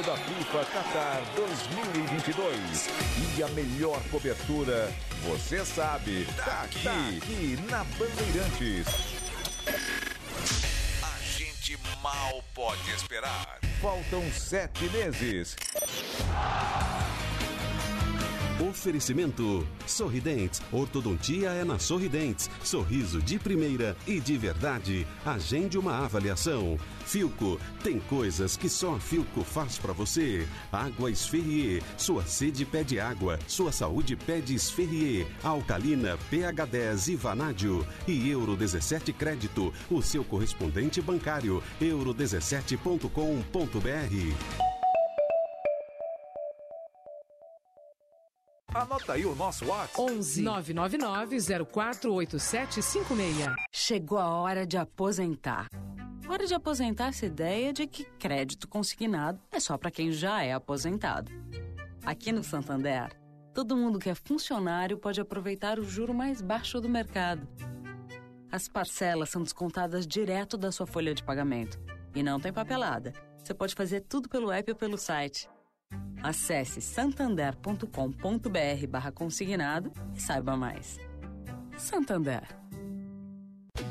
Mundo 0.01 0.07
da 0.07 0.17
FIFA 0.17 0.65
Qatar 0.65 1.23
2022. 1.37 2.89
E 3.37 3.43
a 3.43 3.49
melhor 3.49 4.01
cobertura, 4.11 4.91
você 5.25 5.65
sabe, 5.65 6.27
tá 6.37 6.63
aqui, 6.63 6.89
aqui 6.89 7.59
na 7.71 7.85
Bandeirantes. 7.85 8.87
A 11.03 11.19
gente 11.37 11.79
mal 12.03 12.43
pode 12.55 12.91
esperar. 12.93 13.59
Faltam 13.81 14.23
sete 14.33 14.85
meses. 14.89 15.57
Oferecimento 18.61 19.67
Sorridentes. 19.87 20.61
Ortodontia 20.71 21.49
é 21.51 21.65
na 21.65 21.79
Sorridentes. 21.79 22.51
Sorriso 22.63 23.23
de 23.23 23.39
primeira 23.39 23.97
e 24.07 24.21
de 24.21 24.37
verdade. 24.37 25.07
Agende 25.25 25.79
uma 25.79 26.05
avaliação. 26.05 26.79
Filco. 27.07 27.59
Tem 27.83 27.99
coisas 28.01 28.59
que 28.59 28.69
só 28.69 28.97
a 28.97 29.01
Filco 29.01 29.43
faz 29.43 29.79
pra 29.79 29.95
você. 29.95 30.47
Água 30.71 31.11
Esferrier. 31.11 31.83
Sua 31.97 32.23
sede 32.27 32.67
pede 32.67 33.01
água. 33.01 33.39
Sua 33.47 33.73
saúde 33.73 34.15
pede 34.15 34.55
Esferrier. 34.55 35.27
Alcalina 35.43 36.19
pH 36.29 36.67
10 36.67 37.09
e 37.09 37.17
Vanádio. 37.17 37.87
E 38.07 38.29
Euro 38.29 38.57
17 38.57 39.15
Crédito. 39.15 39.73
O 39.91 40.03
seu 40.03 40.23
correspondente 40.23 41.01
bancário. 41.01 41.63
euro17.com.br. 41.81 44.70
Anota 48.73 49.15
aí 49.15 49.27
o 49.27 49.35
nosso 49.35 49.67
WhatsApp. 49.67 50.01
11 50.01 50.43
999 50.43 51.37
048756. 51.73 53.55
Chegou 53.73 54.17
a 54.19 54.29
hora 54.29 54.65
de 54.65 54.77
aposentar. 54.79 55.67
Hora 56.29 56.47
de 56.47 56.55
aposentar 56.55 57.09
essa 57.09 57.27
ideia 57.27 57.73
de 57.73 57.89
que 57.89 58.05
crédito 58.05 58.69
consignado 58.69 59.41
é 59.51 59.59
só 59.59 59.77
para 59.77 59.91
quem 59.91 60.13
já 60.13 60.45
é 60.45 60.53
aposentado. 60.53 61.33
Aqui 62.07 62.31
no 62.31 62.45
Santander, 62.45 63.11
todo 63.53 63.77
mundo 63.77 63.99
que 63.99 64.09
é 64.09 64.15
funcionário 64.15 64.97
pode 64.97 65.21
aproveitar 65.21 65.81
o 65.81 65.85
juro 65.85 66.15
mais 66.15 66.41
baixo 66.41 66.81
do 66.81 66.89
mercado. 66.89 67.49
As 68.53 68.69
parcelas 68.69 69.31
são 69.31 69.43
descontadas 69.43 70.07
direto 70.07 70.57
da 70.57 70.71
sua 70.71 70.87
folha 70.87 71.13
de 71.13 71.25
pagamento. 71.25 71.81
E 72.15 72.23
não 72.23 72.39
tem 72.39 72.53
papelada. 72.53 73.13
Você 73.43 73.53
pode 73.53 73.75
fazer 73.75 74.03
tudo 74.03 74.29
pelo 74.29 74.53
app 74.53 74.71
ou 74.71 74.77
pelo 74.77 74.97
site. 74.97 75.49
Acesse 76.23 76.81
santander.com.br 76.81 78.87
barra 78.89 79.13
consignado 79.13 79.93
e 80.15 80.21
saiba 80.21 80.57
mais. 80.57 80.99
Santander. 81.77 82.60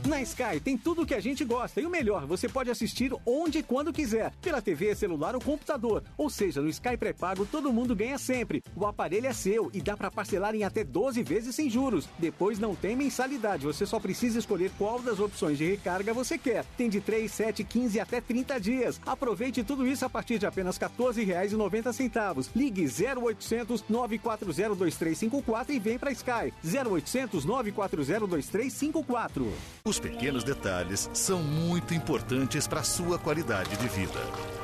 Na 0.06 0.22
Sky 0.22 0.60
tem 0.64 0.78
tudo 0.78 1.02
o 1.02 1.06
que 1.06 1.14
a 1.14 1.20
gente 1.20 1.44
gosta 1.44 1.82
e 1.82 1.86
o 1.86 1.90
melhor, 1.90 2.26
você 2.26 2.48
pode 2.48 2.72
assistir 2.72 3.12
onde 3.26 3.60
e 3.60 3.64
quando 3.64 3.92
quiser, 3.92 4.32
pela 4.42 4.62
TV, 4.62 4.96
celular 4.96 5.36
ou 5.36 5.42
computador. 5.42 6.04
Ou 6.18 6.30
seja, 6.30 6.62
no 6.62 6.70
Sky 6.70 6.96
pré-pago 6.96 7.46
todo 7.46 7.74
mundo 7.74 7.96
ganha 7.96 8.18
sempre. 8.18 8.64
O 8.76 8.86
aparelho 8.86 9.28
é 9.28 9.34
seu 9.34 9.70
e 9.74 9.82
dá 9.82 9.98
para 9.98 10.10
parcelar 10.10 10.56
em 10.56 10.64
até 10.64 10.84
12 10.84 11.22
vezes 11.24 11.56
sem 11.56 11.70
juros. 11.70 12.08
Depois 12.18 12.60
não 12.60 12.76
tem 12.76 12.96
mensalidade, 12.96 13.66
você 13.66 13.86
só 13.86 14.00
precisa 14.00 14.40
escolher 14.40 14.72
qual 14.78 15.00
das 15.00 15.20
opções 15.20 15.58
de 15.58 15.66
recarga 15.70 16.14
você 16.14 16.38
quer. 16.38 16.66
Tem 16.78 16.90
de 16.90 17.02
3, 17.02 17.30
7, 17.30 17.64
15 17.64 18.00
até 18.00 18.22
30 18.22 18.60
dias. 18.60 19.02
Aproveite 19.06 19.64
tudo 19.64 19.86
isso 19.86 20.06
a 20.06 20.10
partir 20.10 20.40
de 20.40 20.46
apenas 20.46 20.78
R$ 20.78 20.88
14,90. 20.88 22.50
Ligue 22.56 22.86
0800 22.86 23.84
940 23.90 24.46
2354 24.46 25.74
e 25.74 25.80
vem 25.80 26.00
para 26.00 26.12
Sky. 26.12 26.54
0800 26.64 27.44
940 27.46 28.28
2354. 28.28 29.52
Os 29.90 29.98
pequenos 29.98 30.44
detalhes 30.44 31.10
são 31.16 31.42
muito 31.42 31.96
importantes 31.96 32.68
para 32.68 32.82
a 32.82 32.84
sua 32.84 33.18
qualidade 33.18 33.76
de 33.76 33.88
vida. 33.88 34.20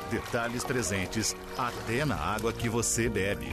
Detalhes 0.08 0.62
presentes 0.62 1.34
até 1.58 2.04
na 2.04 2.14
água 2.14 2.52
que 2.52 2.68
você 2.68 3.08
bebe. 3.08 3.48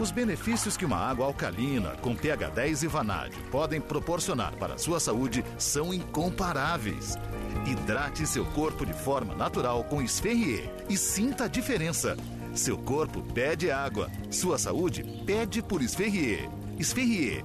Os 0.00 0.10
benefícios 0.10 0.76
que 0.76 0.84
uma 0.84 0.96
água 0.96 1.26
alcalina 1.26 1.90
com 2.00 2.16
pH 2.16 2.48
10 2.48 2.82
e 2.82 2.86
vanádio 2.88 3.40
podem 3.52 3.80
proporcionar 3.80 4.52
para 4.56 4.74
a 4.74 4.78
sua 4.78 4.98
saúde 4.98 5.44
são 5.56 5.94
incomparáveis. 5.94 7.16
Hidrate 7.64 8.26
seu 8.26 8.44
corpo 8.46 8.84
de 8.84 8.92
forma 8.92 9.32
natural 9.32 9.84
com 9.84 10.02
Esferrier 10.02 10.68
e 10.88 10.96
sinta 10.96 11.44
a 11.44 11.48
diferença. 11.48 12.16
Seu 12.52 12.76
corpo 12.76 13.22
pede 13.32 13.70
água, 13.70 14.10
sua 14.28 14.58
saúde 14.58 15.04
pede 15.24 15.62
por 15.62 15.82
Esferrier. 15.82 16.50
Esferrier, 16.80 17.44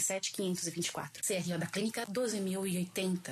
524. 0.01 1.23
CRO 1.23 1.57
da 1.57 1.67
clínica 1.67 2.05
12080. 2.05 3.31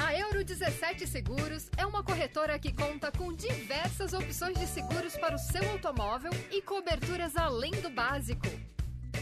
A 0.00 0.18
Euro 0.18 0.44
17 0.44 1.06
Seguros 1.06 1.68
é 1.76 1.84
uma 1.86 2.02
corretora 2.02 2.58
que 2.58 2.72
conta 2.72 3.10
com 3.10 3.32
diversas 3.32 4.12
opções 4.12 4.58
de 4.58 4.66
seguros 4.66 5.16
para 5.16 5.34
o 5.34 5.38
seu 5.38 5.68
automóvel 5.70 6.30
e 6.50 6.60
coberturas 6.62 7.36
além 7.36 7.72
do 7.72 7.90
básico. 7.90 8.46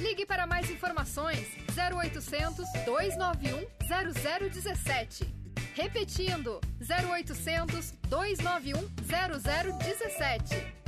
Ligue 0.01 0.27
para 0.27 0.47
mais 0.47 0.71
informações 0.71 1.47
0800 1.77 2.67
291 2.85 3.67
0017. 4.51 5.43
Repetindo 5.75 6.61
0800 6.81 7.93
291 8.09 8.89
0017. 9.07 10.82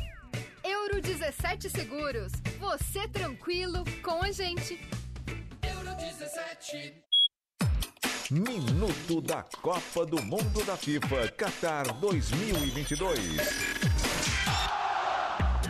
Euro 0.65 0.99
17 0.99 1.69
Seguros. 1.69 2.33
Você 2.59 3.07
tranquilo 3.09 3.85
com 4.03 4.23
a 4.23 4.33
gente. 4.33 4.81
Euro 5.63 5.95
17. 5.97 7.05
Minuto 8.31 9.21
da 9.21 9.45
Copa 9.61 10.07
do 10.07 10.23
Mundo 10.23 10.65
da 10.65 10.75
FIFA 10.75 11.29
Qatar 11.33 11.93
2022. 12.01 13.94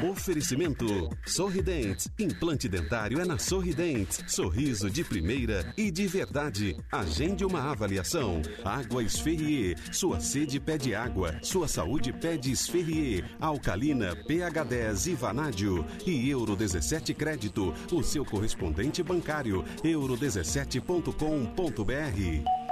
Oferecimento 0.03 0.87
Sorridentes. 1.27 2.09
Implante 2.19 2.69
dentário 2.69 3.21
é 3.21 3.25
na 3.25 3.39
Sorridentes. 3.39 4.23
Sorriso 4.27 4.91
de 4.91 5.05
primeira 5.05 5.73
e 5.77 5.91
de 5.91 6.07
verdade. 6.07 6.77
Agende 6.91 7.45
uma 7.45 7.71
avaliação. 7.71 8.43
Água 8.65 9.03
Esferrier. 9.03 9.77
Sua 9.93 10.21
sede 10.21 10.59
pede 10.59 10.95
água. 10.95 11.39
Sua 11.43 11.69
saúde 11.69 12.13
pede 12.13 12.51
Esferrier. 12.51 13.25
Alcalina, 13.41 14.17
pH 14.27 14.65
10 14.65 15.07
e 15.07 15.15
Vanádio. 15.15 15.87
E 16.07 16.29
Euro 16.29 16.57
17 16.57 17.15
Crédito. 17.15 17.73
O 17.93 18.03
seu 18.03 18.25
correspondente 18.25 19.03
bancário. 19.03 19.65
euro17.com.br. 19.83 22.64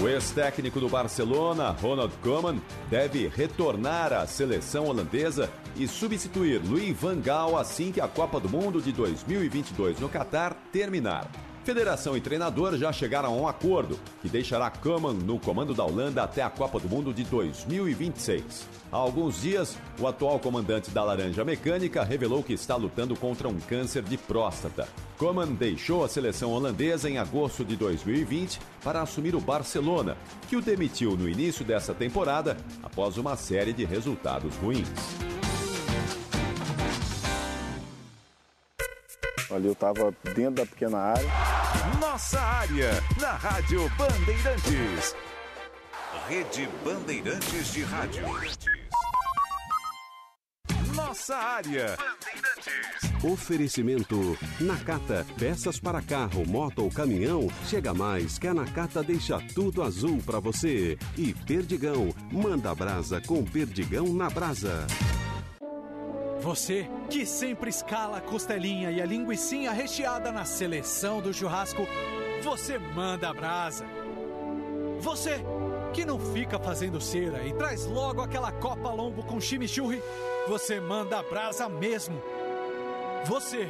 O 0.00 0.06
ex-técnico 0.06 0.78
do 0.78 0.88
Barcelona, 0.88 1.70
Ronald 1.70 2.12
Koeman, 2.22 2.60
deve 2.88 3.26
retornar 3.26 4.12
à 4.12 4.24
seleção 4.28 4.86
holandesa 4.86 5.50
e 5.74 5.88
substituir 5.88 6.60
Louis 6.64 6.96
van 6.96 7.20
Gaal 7.20 7.58
assim 7.58 7.90
que 7.90 8.00
a 8.00 8.06
Copa 8.06 8.38
do 8.38 8.48
Mundo 8.48 8.80
de 8.80 8.92
2022 8.92 9.98
no 9.98 10.08
Catar 10.08 10.54
terminar. 10.70 11.28
Federação 11.68 12.16
e 12.16 12.20
treinador 12.22 12.78
já 12.78 12.90
chegaram 12.90 13.28
a 13.28 13.36
um 13.36 13.46
acordo 13.46 14.00
que 14.22 14.28
deixará 14.30 14.70
Koeman 14.70 15.12
no 15.12 15.38
comando 15.38 15.74
da 15.74 15.84
Holanda 15.84 16.22
até 16.22 16.40
a 16.40 16.48
Copa 16.48 16.80
do 16.80 16.88
Mundo 16.88 17.12
de 17.12 17.24
2026. 17.24 18.66
Há 18.90 18.96
alguns 18.96 19.42
dias, 19.42 19.76
o 20.00 20.06
atual 20.06 20.38
comandante 20.38 20.90
da 20.90 21.04
Laranja 21.04 21.44
Mecânica 21.44 22.02
revelou 22.02 22.42
que 22.42 22.54
está 22.54 22.74
lutando 22.74 23.14
contra 23.14 23.50
um 23.50 23.60
câncer 23.60 24.02
de 24.02 24.16
próstata. 24.16 24.88
Koeman 25.18 25.48
deixou 25.48 26.02
a 26.02 26.08
seleção 26.08 26.52
holandesa 26.52 27.10
em 27.10 27.18
agosto 27.18 27.62
de 27.62 27.76
2020 27.76 28.58
para 28.82 29.02
assumir 29.02 29.34
o 29.34 29.40
Barcelona, 29.40 30.16
que 30.48 30.56
o 30.56 30.62
demitiu 30.62 31.18
no 31.18 31.28
início 31.28 31.66
dessa 31.66 31.92
temporada 31.92 32.56
após 32.82 33.18
uma 33.18 33.36
série 33.36 33.74
de 33.74 33.84
resultados 33.84 34.56
ruins. 34.56 34.88
Ali 39.50 39.66
eu 39.66 39.72
estava 39.72 40.14
dentro 40.34 40.54
da 40.56 40.66
pequena 40.66 40.98
área. 40.98 41.57
Nossa 42.00 42.40
área, 42.40 42.90
na 43.20 43.32
Rádio 43.32 43.88
Bandeirantes. 43.96 45.14
Rede 46.28 46.68
Bandeirantes 46.84 47.72
de 47.72 47.82
Rádio. 47.82 48.24
Nossa 50.94 51.36
área. 51.36 51.96
Oferecimento 53.22 54.38
Nakata, 54.60 55.26
peças 55.38 55.78
para 55.78 56.02
carro, 56.02 56.46
moto 56.46 56.84
ou 56.84 56.90
caminhão. 56.90 57.48
Chega 57.66 57.92
mais 57.92 58.38
que 58.38 58.46
a 58.46 58.54
Nakata 58.54 59.02
deixa 59.02 59.40
tudo 59.54 59.82
azul 59.82 60.22
para 60.24 60.40
você. 60.40 60.98
E 61.16 61.34
Perdigão, 61.34 62.14
manda 62.30 62.74
brasa 62.74 63.20
com 63.20 63.44
Perdigão 63.44 64.12
na 64.12 64.28
brasa. 64.30 64.86
Você 66.40 66.88
que 67.10 67.26
sempre 67.26 67.68
escala 67.68 68.18
a 68.18 68.20
costelinha 68.20 68.90
e 68.90 69.02
a 69.02 69.06
linguiçinha 69.06 69.72
recheada 69.72 70.30
na 70.30 70.44
seleção 70.44 71.20
do 71.20 71.34
churrasco, 71.34 71.86
você 72.42 72.78
manda 72.78 73.28
a 73.28 73.34
brasa. 73.34 73.84
Você 75.00 75.40
que 75.92 76.04
não 76.04 76.18
fica 76.18 76.58
fazendo 76.58 77.00
cera 77.00 77.44
e 77.44 77.52
traz 77.54 77.86
logo 77.86 78.20
aquela 78.20 78.52
copa 78.52 78.90
lombo 78.90 79.22
com 79.24 79.40
chimichurri, 79.40 80.02
você 80.46 80.80
manda 80.80 81.18
a 81.18 81.22
brasa 81.22 81.68
mesmo. 81.68 82.22
Você 83.24 83.68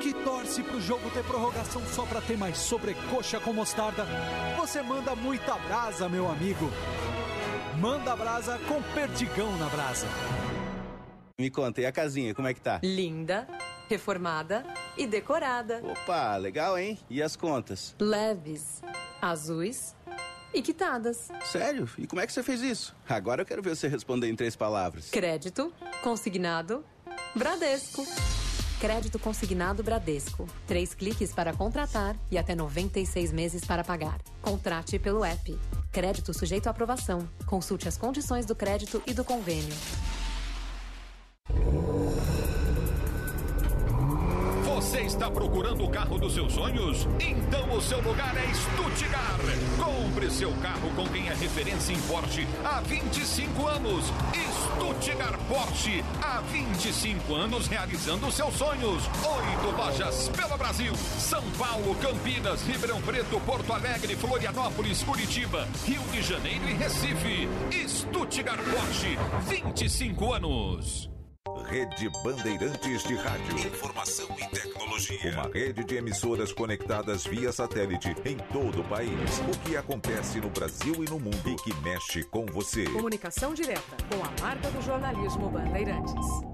que 0.00 0.12
torce 0.12 0.62
pro 0.62 0.80
jogo 0.80 1.10
ter 1.10 1.24
prorrogação 1.24 1.82
só 1.92 2.04
pra 2.06 2.20
ter 2.20 2.36
mais 2.36 2.58
sobrecoxa 2.58 3.40
com 3.40 3.52
mostarda, 3.52 4.06
você 4.56 4.82
manda 4.82 5.16
muita 5.16 5.54
brasa, 5.56 6.08
meu 6.08 6.30
amigo. 6.30 6.70
Manda 7.80 8.14
brasa 8.14 8.58
com 8.68 8.80
perdigão 8.94 9.56
na 9.56 9.66
brasa. 9.66 10.06
Me 11.36 11.50
conta, 11.50 11.80
e 11.80 11.86
a 11.86 11.90
casinha, 11.90 12.32
como 12.32 12.46
é 12.46 12.54
que 12.54 12.60
tá? 12.60 12.78
Linda, 12.80 13.48
reformada 13.88 14.64
e 14.96 15.04
decorada. 15.04 15.82
Opa, 15.82 16.36
legal, 16.36 16.78
hein? 16.78 16.96
E 17.10 17.20
as 17.20 17.34
contas? 17.34 17.92
Leves, 17.98 18.80
azuis 19.20 19.96
e 20.54 20.62
quitadas. 20.62 21.30
Sério? 21.44 21.90
E 21.98 22.06
como 22.06 22.22
é 22.22 22.26
que 22.28 22.32
você 22.32 22.40
fez 22.40 22.60
isso? 22.60 22.94
Agora 23.08 23.42
eu 23.42 23.46
quero 23.46 23.60
ver 23.60 23.74
você 23.74 23.88
responder 23.88 24.28
em 24.28 24.36
três 24.36 24.54
palavras. 24.54 25.10
Crédito, 25.10 25.74
consignado, 26.04 26.84
Bradesco. 27.34 28.06
Crédito 28.80 29.18
consignado 29.18 29.82
Bradesco. 29.82 30.46
Três 30.68 30.94
cliques 30.94 31.32
para 31.32 31.52
contratar 31.52 32.14
e 32.30 32.38
até 32.38 32.54
96 32.54 33.32
meses 33.32 33.64
para 33.64 33.82
pagar. 33.82 34.20
Contrate 34.40 35.00
pelo 35.00 35.24
app. 35.24 35.58
Crédito 35.90 36.32
sujeito 36.32 36.68
à 36.68 36.70
aprovação. 36.70 37.28
Consulte 37.44 37.88
as 37.88 37.96
condições 37.98 38.46
do 38.46 38.54
crédito 38.54 39.02
e 39.04 39.12
do 39.12 39.24
convênio. 39.24 39.74
Você 44.84 45.02
está 45.02 45.30
procurando 45.30 45.84
o 45.84 45.88
carro 45.88 46.18
dos 46.18 46.34
seus 46.34 46.52
sonhos? 46.52 47.06
Então 47.20 47.74
o 47.74 47.80
seu 47.80 48.00
lugar 48.02 48.36
é 48.36 48.52
Stuttgart. 48.52 49.40
Compre 49.82 50.30
seu 50.30 50.52
carro 50.56 50.90
com 50.96 51.06
quem 51.08 51.28
é 51.28 51.34
referência 51.34 51.92
em 51.92 52.00
Porsche 52.02 52.46
há 52.64 52.80
25 52.80 53.66
anos. 53.66 54.04
Stuttgart 54.74 55.38
Porsche, 55.48 56.04
há 56.20 56.40
25 56.40 57.34
anos 57.34 57.66
realizando 57.66 58.30
seus 58.32 58.54
sonhos. 58.54 59.04
Oito 59.06 59.76
lojas 59.76 60.28
pelo 60.30 60.58
Brasil: 60.58 60.94
São 60.96 61.42
Paulo, 61.52 61.94
Campinas, 61.94 62.62
Ribeirão 62.62 63.00
Preto, 63.00 63.40
Porto 63.40 63.72
Alegre, 63.72 64.16
Florianópolis, 64.16 65.02
Curitiba, 65.02 65.68
Rio 65.84 66.02
de 66.12 66.20
Janeiro 66.20 66.68
e 66.68 66.72
Recife. 66.74 67.48
Stuttgart 67.88 68.60
Porsche, 68.60 69.16
25 69.46 70.32
anos. 70.32 71.13
Rede 71.74 72.08
Bandeirantes 72.22 73.02
de 73.02 73.16
Rádio. 73.16 73.58
Informação 73.66 74.28
e 74.38 74.46
tecnologia. 74.46 75.32
Uma 75.32 75.52
rede 75.52 75.82
de 75.82 75.96
emissoras 75.96 76.52
conectadas 76.52 77.26
via 77.26 77.50
satélite 77.50 78.14
em 78.24 78.36
todo 78.36 78.80
o 78.80 78.84
país. 78.84 79.40
O 79.52 79.58
que 79.66 79.76
acontece 79.76 80.40
no 80.40 80.50
Brasil 80.50 81.02
e 81.02 81.10
no 81.10 81.18
mundo 81.18 81.50
e 81.50 81.56
que 81.56 81.74
mexe 81.82 82.22
com 82.22 82.46
você. 82.46 82.84
Comunicação 82.84 83.52
direta 83.52 83.96
com 84.08 84.24
a 84.24 84.40
marca 84.40 84.70
do 84.70 84.80
jornalismo 84.82 85.50
Bandeirantes. 85.50 86.53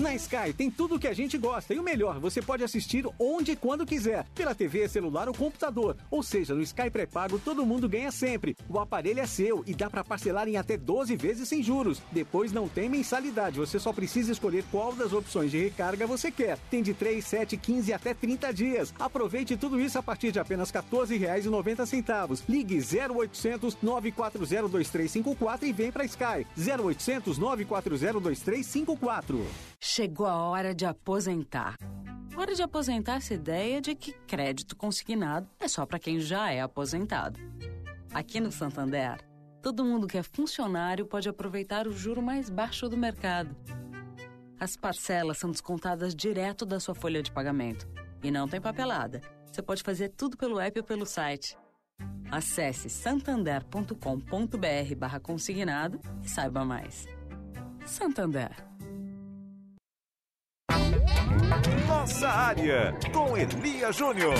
Na 0.00 0.14
Sky 0.14 0.52
tem 0.56 0.70
tudo 0.70 0.94
o 0.94 0.98
que 0.98 1.08
a 1.08 1.12
gente 1.12 1.36
gosta 1.36 1.74
e 1.74 1.78
o 1.78 1.82
melhor, 1.82 2.20
você 2.20 2.40
pode 2.40 2.62
assistir 2.62 3.04
onde 3.18 3.52
e 3.52 3.56
quando 3.56 3.84
quiser, 3.84 4.24
pela 4.34 4.54
TV, 4.54 4.88
celular 4.88 5.28
ou 5.28 5.34
computador. 5.34 5.96
Ou 6.08 6.22
seja, 6.22 6.54
no 6.54 6.62
Sky 6.62 6.88
pré-pago 6.88 7.38
todo 7.38 7.66
mundo 7.66 7.88
ganha 7.88 8.12
sempre. 8.12 8.56
O 8.68 8.78
aparelho 8.78 9.18
é 9.18 9.26
seu 9.26 9.64
e 9.66 9.74
dá 9.74 9.90
para 9.90 10.04
parcelar 10.04 10.46
em 10.46 10.56
até 10.56 10.76
12 10.76 11.16
vezes 11.16 11.48
sem 11.48 11.62
juros. 11.62 12.00
Depois 12.12 12.52
não 12.52 12.68
tem 12.68 12.88
mensalidade, 12.88 13.58
você 13.58 13.78
só 13.78 13.92
precisa 13.92 14.30
escolher 14.30 14.64
qual 14.70 14.94
das 14.94 15.12
opções 15.12 15.50
de 15.50 15.58
recarga 15.58 16.06
você 16.06 16.30
quer. 16.30 16.58
Tem 16.70 16.82
de 16.82 16.94
3, 16.94 17.24
7, 17.24 17.56
15 17.56 17.92
até 17.92 18.14
30 18.14 18.52
dias. 18.52 18.94
Aproveite 19.00 19.56
tudo 19.56 19.80
isso 19.80 19.98
a 19.98 20.02
partir 20.02 20.30
de 20.30 20.38
apenas 20.38 20.70
R$ 20.70 20.80
14,90. 20.80 22.42
Ligue 22.48 22.78
0800 22.78 23.76
940 23.82 24.38
2354 24.68 25.66
e 25.66 25.72
vem 25.72 25.90
para 25.90 26.04
Sky. 26.04 26.46
0800 26.56 27.36
940 27.36 28.20
2354. 28.20 29.67
Chegou 29.98 30.28
a 30.28 30.36
hora 30.36 30.72
de 30.72 30.86
aposentar. 30.86 31.74
Hora 32.36 32.54
de 32.54 32.62
aposentar 32.62 33.16
essa 33.16 33.34
ideia 33.34 33.80
de 33.80 33.96
que 33.96 34.12
crédito 34.12 34.76
consignado 34.76 35.50
é 35.58 35.66
só 35.66 35.84
para 35.84 35.98
quem 35.98 36.20
já 36.20 36.52
é 36.52 36.60
aposentado. 36.60 37.40
Aqui 38.14 38.38
no 38.38 38.52
Santander, 38.52 39.20
todo 39.60 39.84
mundo 39.84 40.06
que 40.06 40.16
é 40.16 40.22
funcionário 40.22 41.04
pode 41.04 41.28
aproveitar 41.28 41.88
o 41.88 41.92
juro 41.92 42.22
mais 42.22 42.48
baixo 42.48 42.88
do 42.88 42.96
mercado. 42.96 43.56
As 44.60 44.76
parcelas 44.76 45.38
são 45.38 45.50
descontadas 45.50 46.14
direto 46.14 46.64
da 46.64 46.78
sua 46.78 46.94
folha 46.94 47.20
de 47.20 47.32
pagamento. 47.32 47.88
E 48.22 48.30
não 48.30 48.46
tem 48.46 48.60
papelada. 48.60 49.20
Você 49.46 49.60
pode 49.60 49.82
fazer 49.82 50.10
tudo 50.10 50.36
pelo 50.36 50.60
app 50.60 50.78
ou 50.78 50.86
pelo 50.86 51.06
site. 51.06 51.58
Acesse 52.30 52.88
santander.com.br 52.88 54.94
barra 54.96 55.18
consignado 55.18 55.98
e 56.22 56.28
saiba 56.28 56.64
mais. 56.64 57.04
Santander. 57.84 58.77
Nossa 61.86 62.28
área, 62.28 62.94
com 63.12 63.36
Elia 63.36 63.92
Júnior. 63.92 64.34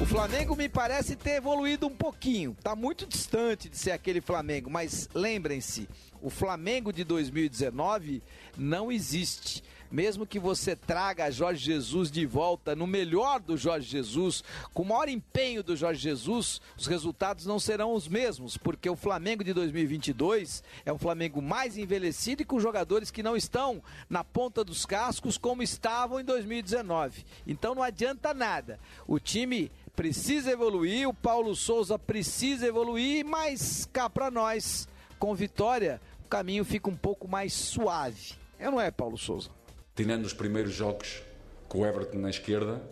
O 0.00 0.04
Flamengo 0.06 0.56
me 0.56 0.68
parece 0.68 1.14
ter 1.14 1.36
evoluído 1.36 1.86
um 1.86 1.94
pouquinho. 1.94 2.56
Tá 2.62 2.74
muito 2.74 3.06
distante 3.06 3.68
de 3.68 3.78
ser 3.78 3.92
aquele 3.92 4.20
Flamengo, 4.20 4.68
mas 4.68 5.08
lembrem-se, 5.14 5.88
o 6.20 6.28
Flamengo 6.28 6.92
de 6.92 7.04
2019 7.04 8.22
não 8.56 8.90
existe. 8.90 9.62
Mesmo 9.94 10.26
que 10.26 10.40
você 10.40 10.74
traga 10.74 11.30
Jorge 11.30 11.66
Jesus 11.66 12.10
de 12.10 12.26
volta 12.26 12.74
no 12.74 12.84
melhor 12.84 13.38
do 13.38 13.56
Jorge 13.56 13.88
Jesus, 13.88 14.42
com 14.72 14.82
o 14.82 14.86
maior 14.86 15.08
empenho 15.08 15.62
do 15.62 15.76
Jorge 15.76 16.00
Jesus, 16.00 16.60
os 16.76 16.88
resultados 16.88 17.46
não 17.46 17.60
serão 17.60 17.94
os 17.94 18.08
mesmos, 18.08 18.56
porque 18.56 18.90
o 18.90 18.96
Flamengo 18.96 19.44
de 19.44 19.52
2022 19.52 20.64
é 20.84 20.92
um 20.92 20.98
Flamengo 20.98 21.40
mais 21.40 21.78
envelhecido 21.78 22.42
e 22.42 22.44
com 22.44 22.58
jogadores 22.58 23.12
que 23.12 23.22
não 23.22 23.36
estão 23.36 23.80
na 24.10 24.24
ponta 24.24 24.64
dos 24.64 24.84
cascos 24.84 25.38
como 25.38 25.62
estavam 25.62 26.18
em 26.18 26.24
2019. 26.24 27.24
Então 27.46 27.72
não 27.72 27.82
adianta 27.84 28.34
nada. 28.34 28.80
O 29.06 29.20
time 29.20 29.70
precisa 29.94 30.50
evoluir, 30.50 31.08
o 31.08 31.14
Paulo 31.14 31.54
Souza 31.54 31.96
precisa 31.96 32.66
evoluir, 32.66 33.24
mas 33.24 33.88
cá 33.92 34.10
para 34.10 34.28
nós, 34.28 34.88
com 35.20 35.36
vitória, 35.36 36.00
o 36.24 36.28
caminho 36.28 36.64
fica 36.64 36.90
um 36.90 36.96
pouco 36.96 37.28
mais 37.28 37.52
suave. 37.52 38.32
É 38.58 38.68
não 38.68 38.80
é, 38.80 38.90
Paulo 38.90 39.16
Souza? 39.16 39.50
Tirando 39.94 40.24
os 40.24 40.32
primeiros 40.32 40.72
jogos 40.72 41.22
com 41.68 41.80
o 41.80 41.86
Everton 41.86 42.18
na 42.18 42.30
esquerda, 42.30 42.82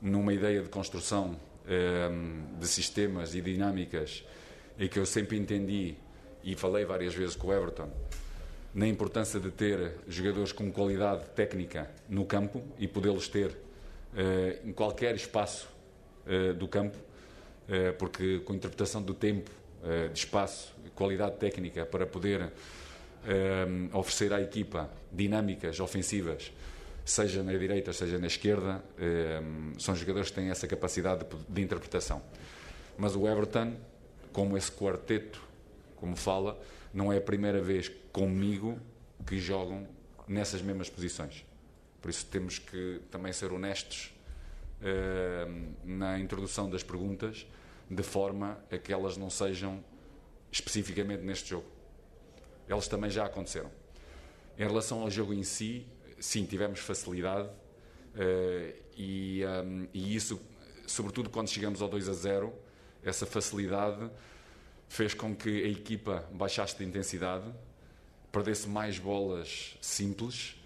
numa 0.00 0.32
ideia 0.32 0.62
de 0.62 0.68
construção 0.68 1.36
eh, 1.66 2.10
de 2.58 2.66
sistemas 2.66 3.34
e 3.34 3.40
dinâmicas 3.40 4.24
e 4.78 4.88
que 4.88 4.98
eu 4.98 5.06
sempre 5.06 5.38
entendi 5.38 5.94
e 6.42 6.54
falei 6.54 6.84
várias 6.84 7.14
vezes 7.14 7.36
com 7.36 7.48
o 7.48 7.52
Everton 7.52 7.90
na 8.74 8.86
importância 8.86 9.38
de 9.38 9.50
ter 9.50 9.92
jogadores 10.08 10.52
com 10.52 10.70
qualidade 10.72 11.24
técnica 11.30 11.90
no 12.08 12.24
campo 12.24 12.62
e 12.78 12.88
podê-los 12.88 13.28
ter 13.28 13.54
eh, 14.16 14.60
em 14.64 14.72
qualquer 14.72 15.14
espaço 15.14 15.68
eh, 16.26 16.52
do 16.52 16.66
campo, 16.66 16.96
eh, 17.68 17.92
porque 17.92 18.40
com 18.40 18.54
interpretação 18.54 19.02
do 19.02 19.14
tempo, 19.14 19.50
de 20.12 20.16
espaço, 20.16 20.72
qualidade 20.94 21.38
técnica 21.38 21.84
para 21.84 22.06
poder 22.06 22.52
eh, 23.26 23.66
oferecer 23.92 24.32
à 24.32 24.40
equipa 24.40 24.90
dinâmicas 25.10 25.78
ofensivas, 25.80 26.52
seja 27.04 27.42
na 27.42 27.52
direita, 27.52 27.92
seja 27.92 28.18
na 28.18 28.26
esquerda, 28.26 28.82
eh, 28.98 29.40
são 29.78 29.94
jogadores 29.94 30.30
que 30.30 30.36
têm 30.36 30.50
essa 30.50 30.66
capacidade 30.66 31.24
de, 31.24 31.36
de 31.48 31.62
interpretação. 31.62 32.22
Mas 32.96 33.16
o 33.16 33.26
Everton, 33.26 33.74
como 34.32 34.56
esse 34.56 34.70
quarteto, 34.70 35.42
como 35.96 36.16
fala, 36.16 36.60
não 36.92 37.12
é 37.12 37.18
a 37.18 37.20
primeira 37.20 37.60
vez 37.60 37.90
comigo 38.12 38.78
que 39.26 39.38
jogam 39.38 39.86
nessas 40.28 40.62
mesmas 40.62 40.90
posições. 40.90 41.44
Por 42.00 42.10
isso 42.10 42.26
temos 42.26 42.58
que 42.58 43.00
também 43.10 43.32
ser 43.32 43.52
honestos 43.52 44.12
eh, 44.82 45.46
na 45.84 46.18
introdução 46.18 46.68
das 46.68 46.82
perguntas, 46.82 47.46
de 47.88 48.02
forma 48.02 48.58
a 48.70 48.76
que 48.76 48.92
elas 48.92 49.16
não 49.16 49.30
sejam 49.30 49.82
especificamente 50.50 51.22
neste 51.22 51.50
jogo. 51.50 51.66
Elas 52.72 52.88
também 52.88 53.10
já 53.10 53.26
aconteceram. 53.26 53.70
Em 54.58 54.66
relação 54.66 55.02
ao 55.02 55.10
jogo 55.10 55.34
em 55.34 55.42
si, 55.42 55.86
sim, 56.18 56.46
tivemos 56.46 56.80
facilidade 56.80 57.46
uh, 57.48 58.82
e, 58.96 59.42
um, 59.44 59.86
e, 59.92 60.16
isso, 60.16 60.40
sobretudo 60.86 61.28
quando 61.28 61.48
chegamos 61.48 61.82
ao 61.82 61.88
2 61.88 62.08
a 62.08 62.14
0, 62.14 62.50
essa 63.04 63.26
facilidade 63.26 64.10
fez 64.88 65.12
com 65.12 65.36
que 65.36 65.64
a 65.64 65.68
equipa 65.68 66.26
baixasse 66.32 66.78
de 66.78 66.84
intensidade, 66.84 67.44
perdesse 68.30 68.66
mais 68.66 68.98
bolas 68.98 69.76
simples. 69.82 70.56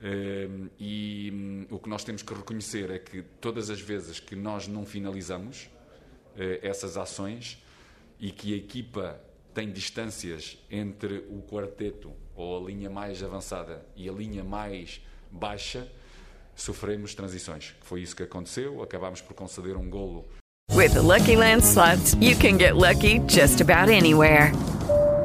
Uh, 0.00 0.70
e 0.78 1.66
um, 1.70 1.74
o 1.74 1.78
que 1.80 1.88
nós 1.88 2.04
temos 2.04 2.22
que 2.22 2.32
reconhecer 2.32 2.88
é 2.88 3.00
que 3.00 3.22
todas 3.40 3.68
as 3.68 3.80
vezes 3.80 4.20
que 4.20 4.36
nós 4.36 4.68
não 4.68 4.86
finalizamos 4.86 5.64
uh, 5.64 6.58
essas 6.62 6.96
ações 6.96 7.60
e 8.20 8.30
que 8.30 8.54
a 8.54 8.56
equipa 8.56 9.20
tem 9.58 9.72
distâncias 9.72 10.56
entre 10.70 11.24
o 11.28 11.42
quarteto 11.42 12.12
ou 12.36 12.64
a 12.64 12.70
linha 12.70 12.88
mais 12.88 13.24
avançada 13.24 13.84
e 13.96 14.08
a 14.08 14.12
linha 14.12 14.44
mais 14.44 15.04
baixa, 15.32 15.84
sofremos 16.54 17.12
transições. 17.12 17.74
Foi 17.80 18.00
isso 18.00 18.14
que 18.14 18.22
aconteceu, 18.22 18.80
acabámos 18.80 19.20
por 19.20 19.34
conceder 19.34 19.76
um 19.76 19.90
golo. 19.90 20.24
With 20.72 20.92
the 20.92 21.02
Lucky 21.02 21.34
Land 21.34 21.64
slots, 21.64 22.14
you 22.20 22.36
can 22.36 22.56
get 22.56 22.76
lucky 22.76 23.18
just 23.26 23.60
about 23.60 23.90
anywhere. 23.90 24.52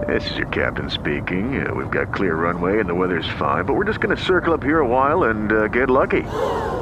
This 0.07 0.25
is 0.31 0.35
your 0.35 0.49
captain 0.49 0.89
speaking. 0.89 1.63
Uh, 1.63 1.71
we've 1.75 1.91
got 1.91 2.11
clear 2.11 2.33
runway 2.33 2.79
and 2.79 2.89
the 2.89 2.95
weather's 2.95 3.29
fine, 3.37 3.65
but 3.65 3.75
we're 3.75 3.85
just 3.85 4.01
going 4.01 4.17
to 4.17 4.23
circle 4.23 4.51
up 4.51 4.63
here 4.63 4.79
a 4.79 4.87
while 4.87 5.29
and 5.29 5.51
uh, 5.51 5.67
get 5.67 5.91
lucky. 5.91 6.23